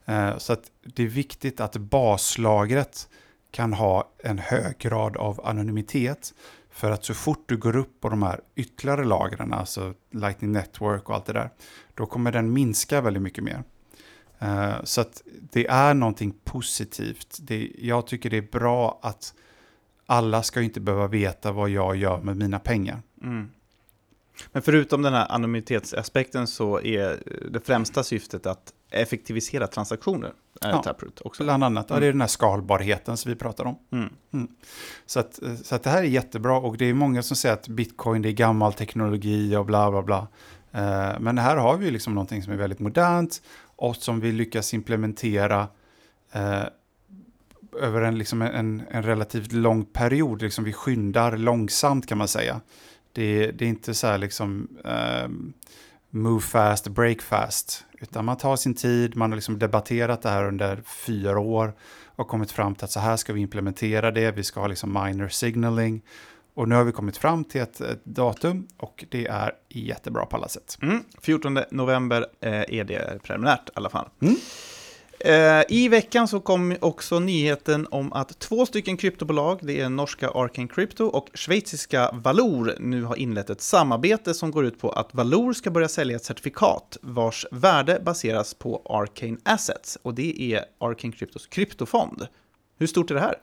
Eh, 0.06 0.38
så 0.38 0.54
att 0.54 0.72
det 0.84 1.04
är 1.04 1.08
viktigt 1.08 1.60
att 1.60 1.78
baslagret 1.78 3.10
kan 3.52 3.74
ha 3.74 4.10
en 4.24 4.40
hög 4.40 4.78
grad 4.78 5.18
av 5.18 5.46
anonymitet 5.46 6.34
för 6.74 6.92
att 6.92 7.06
så 7.06 7.14
fort 7.14 7.44
du 7.46 7.58
går 7.58 7.76
upp 7.76 8.02
på 8.02 8.10
de 8.10 8.24
här 8.24 8.42
ytterligare 8.56 9.04
lagren, 9.04 9.54
alltså 9.54 9.94
Lightning 10.12 10.52
Network 10.52 11.10
och 11.10 11.16
allt 11.16 11.26
det 11.26 11.34
där, 11.34 11.50
då 11.94 12.06
kommer 12.06 12.32
den 12.32 12.54
minska 12.54 13.02
väldigt 13.02 13.24
mycket 13.24 13.44
mer. 13.44 13.64
Uh, 14.42 14.84
så 14.84 15.02
att 15.02 15.22
det 15.52 15.68
är 15.68 15.94
någonting 15.94 16.34
positivt. 16.44 17.38
Det, 17.42 17.72
jag 17.78 18.08
tycker 18.08 18.30
det 18.30 18.38
är 18.38 18.48
bra 18.52 19.00
att 19.02 19.34
alla 20.06 20.44
ska 20.44 20.62
inte 20.62 20.80
behöva 20.80 21.08
veta 21.08 21.52
vad 21.52 21.70
jag 21.70 21.96
gör 21.96 22.22
med 22.22 22.38
mina 22.38 22.60
pengar. 22.60 23.02
Mm. 23.24 23.50
Men 24.52 24.62
förutom 24.62 25.02
den 25.02 25.14
här 25.14 25.32
anonymitetsaspekten 25.32 26.48
så 26.48 26.82
är 26.82 27.24
det 27.52 27.60
främsta 27.60 28.04
syftet 28.04 28.46
att 28.46 28.74
effektivisera 28.92 29.68
transaktioner. 29.68 30.34
Ja, 30.62 30.84
Taproot 30.84 31.22
också. 31.22 31.44
Bland 31.44 31.64
annat, 31.64 31.90
mm. 31.90 31.96
ja, 31.96 32.00
det 32.00 32.08
är 32.08 32.12
den 32.12 32.22
här 32.22 32.28
skalbarheten 32.28 33.18
som 33.18 33.30
vi 33.32 33.36
pratar 33.36 33.66
om. 33.66 33.80
Mm. 33.92 34.10
Mm. 34.34 34.48
Så, 35.06 35.20
att, 35.20 35.40
så 35.64 35.76
att 35.76 35.84
det 35.84 35.90
här 35.90 35.98
är 35.98 36.08
jättebra 36.08 36.58
och 36.58 36.78
det 36.78 36.86
är 36.86 36.94
många 36.94 37.24
som 37.24 37.38
säger 37.38 37.54
att 37.56 37.68
bitcoin 37.68 38.22
det 38.22 38.30
är 38.30 38.34
gammal 38.34 38.74
teknologi 38.74 39.56
och 39.56 39.66
bla 39.66 39.92
bla 39.92 40.02
bla. 40.02 40.28
Uh, 40.76 41.20
men 41.20 41.38
här 41.38 41.58
har 41.58 41.78
vi 41.78 41.92
liksom 41.92 42.14
någonting 42.14 42.44
som 42.44 42.54
är 42.54 42.58
väldigt 42.58 42.80
modernt 42.80 43.42
och 43.76 43.96
som 43.96 44.20
vi 44.20 44.32
lyckas 44.32 44.74
implementera 44.74 45.68
uh, 46.36 46.64
över 47.80 48.02
en, 48.02 48.18
liksom 48.18 48.42
en, 48.42 48.84
en 48.92 49.04
relativt 49.04 49.52
lång 49.52 49.86
period. 49.86 50.42
Liksom 50.42 50.64
vi 50.64 50.74
skyndar 50.74 51.38
långsamt 51.38 52.08
kan 52.08 52.18
man 52.18 52.28
säga. 52.28 52.62
Det, 53.14 53.52
det 53.52 53.66
är 53.66 53.70
inte 53.70 53.94
så 53.94 54.08
här 54.08 54.18
liksom 54.18 54.68
uh, 54.86 55.30
move 56.10 56.42
fast, 56.42 56.88
break 56.88 57.22
fast. 57.22 57.86
Utan 58.02 58.26
man 58.26 58.38
tar 58.38 58.56
sin 58.56 58.76
tid, 58.76 59.16
man 59.16 59.32
har 59.32 59.36
liksom 59.36 59.60
debatterat 59.60 60.22
det 60.22 60.30
här 60.30 60.46
under 60.46 60.82
fyra 60.86 61.40
år 61.40 61.74
och 62.16 62.28
kommit 62.28 62.52
fram 62.52 62.76
till 62.76 62.84
att 62.84 62.92
så 62.92 63.00
här 63.00 63.18
ska 63.18 63.34
vi 63.34 63.42
implementera 63.42 64.12
det, 64.12 64.32
vi 64.32 64.44
ska 64.44 64.60
ha 64.60 64.68
liksom 64.68 64.94
minor 64.94 65.28
signaling. 65.28 66.02
Och 66.54 66.70
nu 66.70 66.76
har 66.76 66.84
vi 66.84 66.92
kommit 66.92 67.18
fram 67.18 67.44
till 67.44 67.62
ett, 67.62 67.82
ett 67.82 68.06
datum 68.06 68.68
och 68.78 69.06
det 69.10 69.28
är 69.28 69.52
jättebra 69.70 70.26
på 70.26 70.36
alla 70.36 70.48
sätt. 70.48 70.78
Mm, 70.82 71.04
14 71.22 71.60
november 71.72 72.26
eh, 72.42 72.52
är 72.52 72.84
det 72.84 73.24
preliminärt 73.24 73.70
i 73.70 73.72
alla 73.74 73.90
fall. 73.90 74.10
Mm. 74.22 74.36
Eh, 75.26 75.64
I 75.70 75.88
veckan 75.90 76.28
så 76.28 76.40
kom 76.40 76.76
också 76.82 77.20
nyheten 77.20 77.88
om 77.92 78.14
att 78.14 78.40
två 78.40 78.66
stycken 78.66 78.98
kryptobolag, 78.98 79.60
det 79.62 79.80
är 79.80 79.90
norska 79.90 80.30
Arcane 80.30 80.68
Crypto 80.68 81.06
och 81.06 81.30
schweiziska 81.34 82.10
Valor, 82.14 82.74
nu 82.80 83.04
har 83.04 83.16
inlett 83.16 83.50
ett 83.50 83.62
samarbete 83.62 84.34
som 84.34 84.52
går 84.52 84.66
ut 84.66 84.80
på 84.80 84.92
att 84.92 85.14
Valor 85.14 85.54
ska 85.54 85.72
börja 85.72 85.88
sälja 85.88 86.16
ett 86.16 86.26
certifikat 86.26 86.98
vars 87.02 87.46
värde 87.52 88.02
baseras 88.06 88.54
på 88.54 88.82
Arcane 88.86 89.38
Assets, 89.44 89.98
och 90.02 90.14
det 90.14 90.54
är 90.54 90.66
Arcane 90.78 91.14
Cryptos 91.14 91.48
kryptofond. 91.48 92.28
Hur 92.78 92.88
stort 92.88 93.12
är 93.12 93.16
det 93.16 93.22
här? 93.22 93.36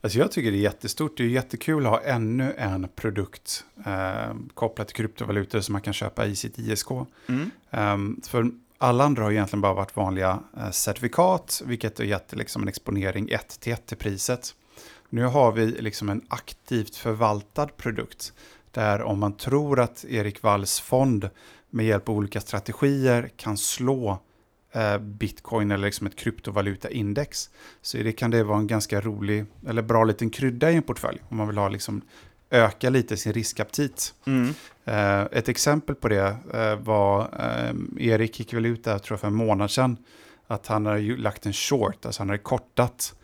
Alltså 0.00 0.18
jag 0.18 0.32
tycker 0.32 0.50
det 0.50 0.56
är 0.56 0.60
jättestort. 0.60 1.16
Det 1.16 1.22
är 1.22 1.28
jättekul 1.28 1.86
att 1.86 1.92
ha 1.92 2.00
ännu 2.00 2.54
en 2.58 2.88
produkt 2.96 3.64
eh, 3.86 4.34
kopplat 4.54 4.88
till 4.88 4.96
kryptovalutor 4.96 5.60
som 5.60 5.72
man 5.72 5.82
kan 5.82 5.92
köpa 5.92 6.26
i 6.26 6.36
sitt 6.36 6.58
ISK. 6.58 6.90
Mm. 7.26 7.50
Um, 7.70 8.20
för 8.26 8.50
alla 8.84 9.04
andra 9.04 9.22
har 9.22 9.30
egentligen 9.30 9.60
bara 9.60 9.74
varit 9.74 9.96
vanliga 9.96 10.40
eh, 10.56 10.70
certifikat, 10.70 11.62
vilket 11.64 11.98
har 11.98 12.04
gett 12.04 12.32
liksom 12.32 12.62
en 12.62 12.68
exponering 12.68 13.28
1 13.28 13.60
till 13.60 13.72
1 13.72 13.86
till 13.86 13.96
priset. 13.96 14.54
Nu 15.08 15.24
har 15.24 15.52
vi 15.52 15.66
liksom 15.66 16.08
en 16.08 16.22
aktivt 16.28 16.96
förvaltad 16.96 17.66
produkt, 17.76 18.32
där 18.70 19.02
om 19.02 19.18
man 19.18 19.36
tror 19.36 19.80
att 19.80 20.04
Erik 20.08 20.42
Walls 20.42 20.80
fond 20.80 21.30
med 21.70 21.86
hjälp 21.86 22.08
av 22.08 22.16
olika 22.16 22.40
strategier 22.40 23.30
kan 23.36 23.56
slå 23.56 24.18
eh, 24.72 24.98
bitcoin 24.98 25.70
eller 25.70 25.86
liksom 25.86 26.06
ett 26.06 26.16
kryptovalutaindex, 26.16 27.50
så 27.82 27.96
det, 27.96 28.12
kan 28.12 28.30
det 28.30 28.44
vara 28.44 28.58
en 28.58 28.66
ganska 28.66 29.00
rolig 29.00 29.44
eller 29.66 29.82
bra 29.82 30.04
liten 30.04 30.30
krydda 30.30 30.70
i 30.70 30.76
en 30.76 30.82
portfölj, 30.82 31.22
om 31.28 31.36
man 31.36 31.48
vill 31.48 31.58
ha 31.58 31.68
liksom 31.68 32.02
öka 32.54 32.90
lite 32.90 33.16
sin 33.16 33.32
riskaptit. 33.32 34.14
Mm. 34.26 34.54
Eh, 34.84 35.20
ett 35.20 35.48
exempel 35.48 35.94
på 35.94 36.08
det 36.08 36.36
eh, 36.54 36.76
var, 36.76 37.20
eh, 37.20 38.06
Erik 38.08 38.38
gick 38.38 38.54
väl 38.54 38.66
ut 38.66 38.84
där, 38.84 38.98
tror 38.98 39.14
jag 39.14 39.20
för 39.20 39.28
en 39.28 39.34
månad 39.34 39.70
sedan, 39.70 39.96
att 40.46 40.66
han 40.66 40.86
hade 40.86 41.16
lagt 41.16 41.46
en 41.46 41.52
short, 41.52 42.06
alltså 42.06 42.20
han 42.20 42.28
hade 42.28 42.42
kortat 42.42 43.14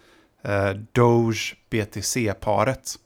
Doge 0.93 1.57
BTC-paret. 1.71 2.97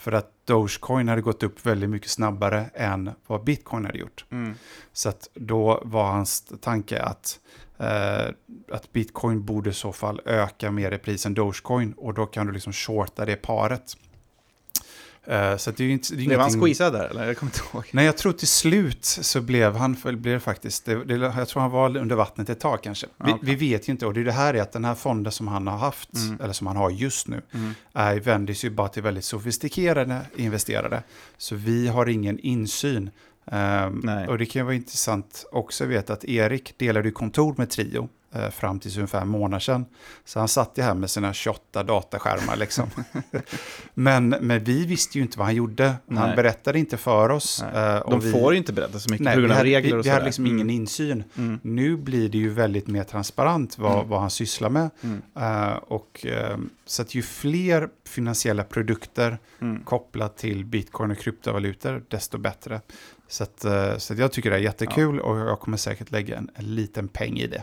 För 0.00 0.12
att 0.12 0.46
Dogecoin 0.50 1.08
hade 1.08 1.22
gått 1.22 1.42
upp 1.42 1.66
väldigt 1.66 1.90
mycket 1.90 2.10
snabbare 2.10 2.70
än 2.74 3.10
vad 3.26 3.44
Bitcoin 3.44 3.84
hade 3.84 3.98
gjort. 3.98 4.24
Mm. 4.30 4.54
Så 4.92 5.12
då 5.34 5.82
var 5.84 6.12
hans 6.12 6.52
tanke 6.60 7.02
att, 7.02 7.40
eh, 7.78 8.34
att 8.72 8.92
Bitcoin 8.92 9.44
borde 9.44 9.70
i 9.70 9.72
så 9.72 9.92
fall 9.92 10.20
öka 10.24 10.70
mer 10.70 10.92
i 10.92 10.98
pris 10.98 11.26
än 11.26 11.34
Dogecoin 11.34 11.92
och 11.92 12.14
då 12.14 12.26
kan 12.26 12.46
du 12.46 12.52
liksom 12.52 12.72
shorta 12.72 13.24
det 13.24 13.36
paret. 13.36 13.96
Uh, 15.28 15.56
så 15.56 15.70
det 15.70 15.84
är 15.84 15.88
inte, 15.88 16.14
det 16.14 16.22
är 16.22 16.26
blev 16.26 16.40
han 16.40 16.50
squeezad 16.50 16.92
där? 16.92 17.08
Eller? 17.08 17.26
Jag 17.26 17.36
kommer 17.36 17.52
inte 17.52 17.76
ihåg. 17.76 17.84
Nej, 17.92 18.04
jag 18.04 18.16
tror 18.16 18.32
till 18.32 18.48
slut 18.48 19.04
så 19.04 19.40
blev 19.40 19.76
han, 19.76 19.96
blev 20.04 20.38
faktiskt, 20.38 20.84
det, 20.84 21.04
det, 21.04 21.14
jag 21.14 21.48
tror 21.48 21.62
han 21.62 21.70
var 21.70 21.96
under 21.96 22.16
vattnet 22.16 22.48
ett 22.48 22.60
tag 22.60 22.82
kanske. 22.82 23.06
Vi, 23.16 23.32
okay. 23.32 23.54
vi, 23.54 23.54
vet 23.54 23.88
ju 23.88 23.90
inte, 23.90 24.06
och 24.06 24.14
det 24.14 24.20
är 24.20 24.24
det 24.24 24.32
här 24.32 24.54
är 24.54 24.62
att 24.62 24.72
den 24.72 24.84
här 24.84 24.94
fonden 24.94 25.32
som 25.32 25.48
han 25.48 25.66
har 25.66 25.78
haft, 25.78 26.14
mm. 26.14 26.40
eller 26.40 26.52
som 26.52 26.66
han 26.66 26.76
har 26.76 26.90
just 26.90 27.28
nu, 27.28 27.42
mm. 27.52 27.74
är, 27.92 28.20
vänder 28.20 28.54
sig 28.54 28.70
bara 28.70 28.88
till 28.88 29.02
väldigt 29.02 29.24
sofistikerade 29.24 30.20
investerare. 30.36 31.02
Så 31.38 31.54
vi 31.54 31.88
har 31.88 32.08
ingen 32.08 32.38
insyn. 32.38 33.10
Um, 33.44 34.10
och 34.28 34.38
det 34.38 34.46
kan 34.46 34.66
vara 34.66 34.74
intressant 34.74 35.46
också 35.52 35.84
att 35.84 35.90
veta 35.90 36.12
att 36.12 36.24
Erik 36.24 36.78
delade 36.78 37.10
kontor 37.10 37.54
med 37.58 37.70
Trio 37.70 38.08
fram 38.50 38.80
till 38.80 38.90
ungefär 38.96 39.20
en 39.20 39.28
månad 39.28 39.62
sedan. 39.62 39.86
Så 40.24 40.38
han 40.38 40.48
satt 40.48 40.72
ju 40.76 40.82
här 40.82 40.94
med 40.94 41.10
sina 41.10 41.32
28 41.32 41.82
dataskärmar 41.82 42.56
liksom. 42.56 42.90
men, 43.94 44.28
men 44.28 44.64
vi 44.64 44.86
visste 44.86 45.18
ju 45.18 45.22
inte 45.22 45.38
vad 45.38 45.46
han 45.46 45.54
gjorde. 45.54 45.94
Nej. 46.06 46.18
Han 46.18 46.36
berättade 46.36 46.78
inte 46.78 46.96
för 46.96 47.28
oss. 47.28 47.62
Eh, 47.62 48.10
De 48.10 48.20
vi, 48.20 48.32
får 48.32 48.54
inte 48.54 48.72
berätta 48.72 48.98
så 48.98 49.10
mycket 49.10 49.24
nej, 49.24 49.34
på 49.34 49.40
grund 49.40 49.52
av 49.52 49.62
regler 49.62 49.98
och 49.98 50.04
Vi, 50.04 50.08
vi 50.08 50.14
hade 50.14 50.24
liksom 50.24 50.44
mm. 50.44 50.56
ingen 50.56 50.70
insyn. 50.70 51.24
Mm. 51.38 51.60
Nu 51.62 51.96
blir 51.96 52.28
det 52.28 52.38
ju 52.38 52.50
väldigt 52.50 52.86
mer 52.86 53.04
transparent 53.04 53.78
vad, 53.78 53.94
mm. 53.94 54.08
vad 54.08 54.20
han 54.20 54.30
sysslar 54.30 54.70
med. 54.70 54.90
Uh, 55.36 55.76
och, 55.76 56.26
uh, 56.26 56.58
så 56.86 57.02
att 57.02 57.14
ju 57.14 57.22
fler 57.22 57.88
finansiella 58.04 58.64
produkter 58.64 59.38
mm. 59.60 59.84
kopplat 59.84 60.36
till 60.36 60.64
bitcoin 60.64 61.10
och 61.10 61.18
kryptovalutor, 61.18 62.02
desto 62.08 62.38
bättre. 62.38 62.80
Så, 63.28 63.42
att, 63.42 63.64
uh, 63.64 63.98
så 63.98 64.12
att 64.12 64.18
jag 64.18 64.32
tycker 64.32 64.50
det 64.50 64.56
är 64.56 64.60
jättekul 64.60 65.16
ja. 65.16 65.22
och 65.22 65.38
jag 65.38 65.60
kommer 65.60 65.76
säkert 65.76 66.10
lägga 66.10 66.36
en, 66.38 66.50
en 66.54 66.74
liten 66.74 67.08
peng 67.08 67.38
i 67.38 67.46
det. 67.46 67.62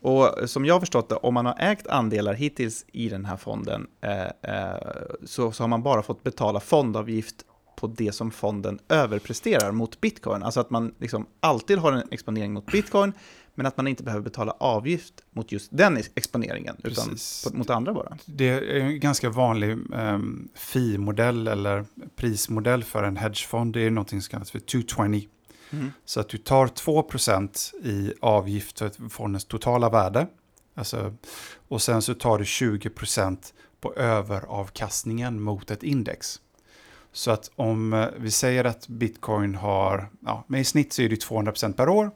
Och 0.00 0.50
som 0.50 0.64
jag 0.64 0.74
har 0.74 0.80
förstått 0.80 1.08
det, 1.08 1.14
om 1.14 1.34
man 1.34 1.46
har 1.46 1.56
ägt 1.58 1.86
andelar 1.86 2.34
hittills 2.34 2.84
i 2.92 3.08
den 3.08 3.24
här 3.24 3.36
fonden 3.36 3.86
eh, 4.00 4.22
eh, 4.22 4.76
så, 5.24 5.52
så 5.52 5.62
har 5.62 5.68
man 5.68 5.82
bara 5.82 6.02
fått 6.02 6.22
betala 6.22 6.60
fondavgift 6.60 7.44
på 7.76 7.86
det 7.86 8.12
som 8.12 8.30
fonden 8.30 8.78
överpresterar 8.88 9.72
mot 9.72 10.00
bitcoin. 10.00 10.42
Alltså 10.42 10.60
att 10.60 10.70
man 10.70 10.94
liksom 10.98 11.26
alltid 11.40 11.78
har 11.78 11.92
en 11.92 12.02
exponering 12.10 12.52
mot 12.52 12.66
bitcoin, 12.66 13.12
men 13.54 13.66
att 13.66 13.76
man 13.76 13.86
inte 13.86 14.02
behöver 14.02 14.24
betala 14.24 14.52
avgift 14.60 15.14
mot 15.30 15.52
just 15.52 15.68
den 15.76 15.96
exponeringen, 16.14 16.76
utan 16.84 17.16
på, 17.44 17.56
mot 17.56 17.70
andra 17.70 17.94
bara. 17.94 18.18
Det 18.26 18.48
är 18.48 18.80
en 18.80 19.00
ganska 19.00 19.30
vanlig 19.30 19.70
um, 19.92 20.48
fee-modell 20.54 21.48
eller 21.48 21.84
prismodell 22.16 22.84
för 22.84 23.02
en 23.02 23.16
hedgefond. 23.16 23.74
Det 23.74 23.80
är 23.80 23.90
något 23.90 24.10
som 24.10 24.20
kallas 24.20 24.50
för 24.50 24.58
220. 24.58 25.26
Mm. 25.72 25.92
Så 26.04 26.20
att 26.20 26.28
du 26.28 26.38
tar 26.38 26.66
2% 26.66 27.86
i 27.86 28.14
avgift 28.20 28.78
för 28.78 29.08
fondens 29.08 29.44
totala 29.44 29.90
värde. 29.90 30.26
Alltså, 30.74 31.14
och 31.68 31.82
sen 31.82 32.02
så 32.02 32.14
tar 32.14 32.38
du 32.38 32.44
20% 32.44 33.38
på 33.80 33.94
överavkastningen 33.94 35.42
mot 35.42 35.70
ett 35.70 35.82
index. 35.82 36.40
Så 37.12 37.30
att 37.30 37.50
om 37.56 37.92
eh, 37.92 38.08
vi 38.16 38.30
säger 38.30 38.64
att 38.64 38.88
bitcoin 38.88 39.54
har, 39.54 40.10
ja, 40.20 40.44
men 40.46 40.60
i 40.60 40.64
snitt 40.64 40.92
så 40.92 41.02
är 41.02 41.08
det 41.08 41.24
200% 41.24 41.72
per 41.72 41.88
år. 41.88 42.10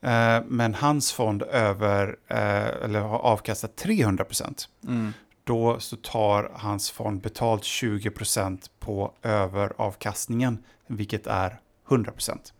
Eh, 0.00 0.42
men 0.46 0.74
hans 0.74 1.12
fond 1.12 1.42
över, 1.42 2.16
eh, 2.28 2.84
eller 2.84 3.00
har 3.00 3.18
avkastat 3.18 3.76
300%. 3.76 4.68
Mm. 4.84 5.12
Då 5.44 5.80
så 5.80 5.96
tar 5.96 6.50
hans 6.54 6.90
fond 6.90 7.20
betalt 7.20 7.62
20% 7.62 8.70
på 8.78 9.12
överavkastningen, 9.22 10.64
vilket 10.86 11.26
är 11.26 11.60
100%. 11.88 12.52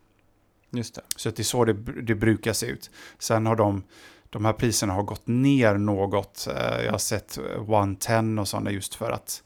Just 0.76 0.94
det. 0.94 1.02
Så 1.16 1.30
det 1.30 1.40
är 1.40 1.44
så 1.44 1.64
det, 1.64 1.72
det 2.02 2.14
brukar 2.14 2.52
se 2.52 2.66
ut. 2.66 2.90
Sen 3.18 3.46
har 3.46 3.56
de, 3.56 3.82
de 4.30 4.44
här 4.44 4.52
priserna 4.52 4.92
har 4.92 5.02
gått 5.02 5.26
ner 5.26 5.74
något. 5.74 6.48
Eh, 6.56 6.84
jag 6.84 6.92
har 6.92 6.98
sett 6.98 7.38
110 7.54 8.40
och 8.40 8.48
sådana 8.48 8.70
just 8.70 8.94
för 8.94 9.10
att 9.10 9.42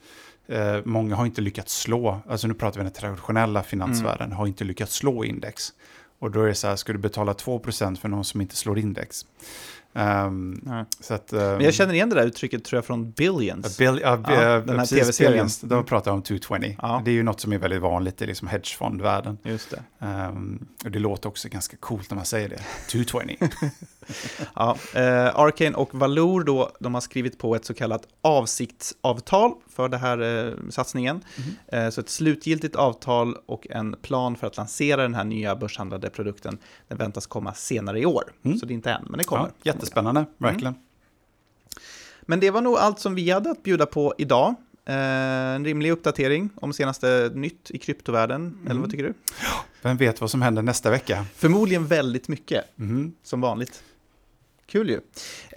eh, 0.47 0.79
många 0.85 1.17
har 1.17 1.27
inte 1.27 1.41
lyckats 1.41 1.81
slå, 1.81 2.21
alltså 2.29 2.47
nu 2.47 2.55
pratar 2.55 2.81
vi 2.81 2.85
den 2.85 2.93
traditionella 2.93 3.63
finansvärlden, 3.63 4.27
mm. 4.27 4.39
har 4.39 4.47
inte 4.47 4.65
lyckats 4.65 4.95
slå 4.95 5.25
index. 5.25 5.73
Och 6.19 6.31
då 6.31 6.43
är 6.43 6.47
det 6.47 6.55
så 6.55 6.69
här, 6.69 6.77
ska 6.77 6.93
du 6.93 6.99
betala 6.99 7.33
2% 7.33 7.97
för 7.97 8.09
någon 8.09 8.25
som 8.25 8.41
inte 8.41 8.57
slår 8.57 8.79
index? 8.79 9.27
Um, 9.93 10.87
så 11.01 11.15
att, 11.15 11.33
um, 11.33 11.39
Men 11.39 11.61
jag 11.61 11.75
känner 11.75 11.95
igen 11.95 12.09
det 12.09 12.15
där 12.15 12.27
uttrycket 12.27 12.65
tror 12.65 12.77
jag 12.79 12.85
från 12.85 13.11
Billions. 13.11 13.79
Bill, 13.79 13.89
uh, 13.89 14.01
ja, 14.03 14.17
den 14.17 14.79
här 14.79 14.87
tv-serien. 14.87 15.49
De 15.61 15.73
mm. 15.73 15.85
pratar 15.85 16.11
om 16.13 16.23
220. 16.23 16.77
Ja. 16.83 17.03
Det 17.05 17.11
är 17.11 17.13
ju 17.13 17.23
något 17.23 17.41
som 17.41 17.53
är 17.53 17.59
väldigt 17.59 17.81
vanligt 17.81 18.23
i 18.23 18.27
liksom 18.27 18.49
hedgefondvärlden. 18.49 19.39
Just 19.43 19.71
det. 19.71 20.07
Um, 20.07 20.67
och 20.85 20.91
det 20.91 20.99
låter 20.99 21.29
också 21.29 21.49
ganska 21.49 21.77
coolt 21.77 22.11
när 22.11 22.17
man 22.17 22.25
säger 22.25 22.49
det. 22.49 22.61
220. 22.91 23.37
ja, 24.55 24.77
eh, 24.95 25.39
Arcane 25.39 25.77
och 25.77 25.95
Valor 25.95 26.45
då, 26.45 26.71
de 26.81 26.95
har 26.95 27.01
skrivit 27.01 27.39
på 27.39 27.55
ett 27.55 27.65
så 27.65 27.75
kallat 27.75 28.07
avsiktsavtal 28.23 29.53
för 29.69 29.89
den 29.89 30.01
här 30.01 30.47
eh, 30.47 30.53
satsningen. 30.71 31.25
Mm. 31.37 31.85
Eh, 31.87 31.91
så 31.91 32.01
ett 32.01 32.09
slutgiltigt 32.09 32.77
avtal 32.77 33.37
och 33.47 33.67
en 33.71 33.97
plan 34.03 34.37
för 34.37 34.47
att 34.47 34.57
lansera 34.57 35.03
den 35.03 35.15
här 35.15 35.25
nya 35.25 35.57
börshandlade 35.57 36.11
produkten, 36.11 36.59
den 36.89 36.99
väntas 36.99 37.27
komma 37.27 37.55
senare 37.55 38.01
i 38.01 38.07
år. 38.07 38.33
Mm. 38.45 38.59
Så 38.59 38.67
det 38.67 38.73
är 38.73 38.75
inte 38.75 38.91
än, 38.91 39.07
men 39.09 39.19
det 39.19 39.25
kommer. 39.25 39.51
Jättespännande, 39.81 40.21
mm. 40.21 40.33
verkligen. 40.39 40.75
Mm. 40.75 40.87
Men 42.23 42.41
det 42.41 42.51
var 42.51 42.61
nog 42.61 42.77
allt 42.77 42.99
som 42.99 43.15
vi 43.15 43.31
hade 43.31 43.51
att 43.51 43.63
bjuda 43.63 43.87
på 43.87 44.15
idag. 44.19 44.55
Eh, 44.85 44.95
en 44.95 45.65
rimlig 45.65 45.91
uppdatering 45.91 46.51
om 46.55 46.73
senaste 46.73 47.31
nytt 47.35 47.71
i 47.71 47.79
kryptovärlden, 47.79 48.41
mm. 48.41 48.71
eller 48.71 48.81
vad 48.81 48.91
tycker 48.91 49.05
du? 49.05 49.15
Vem 49.83 49.97
vet 49.97 50.21
vad 50.21 50.31
som 50.31 50.43
händer 50.43 50.63
nästa 50.63 50.91
vecka? 50.91 51.25
Förmodligen 51.35 51.87
väldigt 51.87 52.29
mycket, 52.29 52.79
mm. 52.79 53.13
som 53.23 53.41
vanligt. 53.41 53.83
Kul 54.67 54.89
ju. 54.91 55.01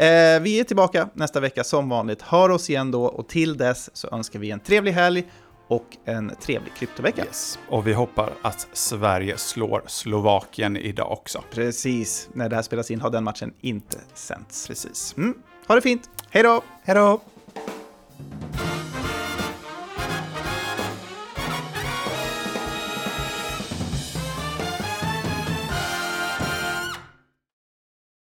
Eh, 0.06 0.42
vi 0.42 0.60
är 0.60 0.64
tillbaka 0.64 1.10
nästa 1.14 1.40
vecka 1.40 1.64
som 1.64 1.90
vanligt. 1.90 2.22
Hör 2.22 2.50
oss 2.50 2.70
igen 2.70 2.92
då 2.92 3.06
och 3.06 3.28
till 3.28 3.58
dess 3.58 3.90
så 3.94 4.10
önskar 4.12 4.40
vi 4.40 4.52
en 4.52 4.60
trevlig 4.60 4.92
helg 4.92 5.24
och 5.68 5.98
en 6.06 6.32
trevlig 6.42 6.74
kryptovecka. 6.74 7.26
Yes. 7.26 7.60
Och 7.70 7.88
vi 7.88 7.94
hoppas 7.94 8.30
att 8.42 8.68
Sverige 8.74 9.38
slår 9.38 9.84
Slovakien 9.88 10.78
idag 10.78 11.12
också. 11.12 11.44
Precis. 11.52 12.30
När 12.34 12.50
det 12.50 12.56
här 12.56 12.64
spelas 12.64 12.92
in 12.92 13.02
har 13.02 13.10
den 13.10 13.24
matchen 13.24 13.54
inte 13.62 13.98
sänts. 14.14 14.68
Precis. 14.68 15.16
Mm. 15.18 15.34
Ha 15.68 15.76
det 15.76 15.82
fint. 15.82 16.10
Hej 16.30 16.44
då! 16.44 16.64
Hej 16.84 16.96
då! 16.96 17.22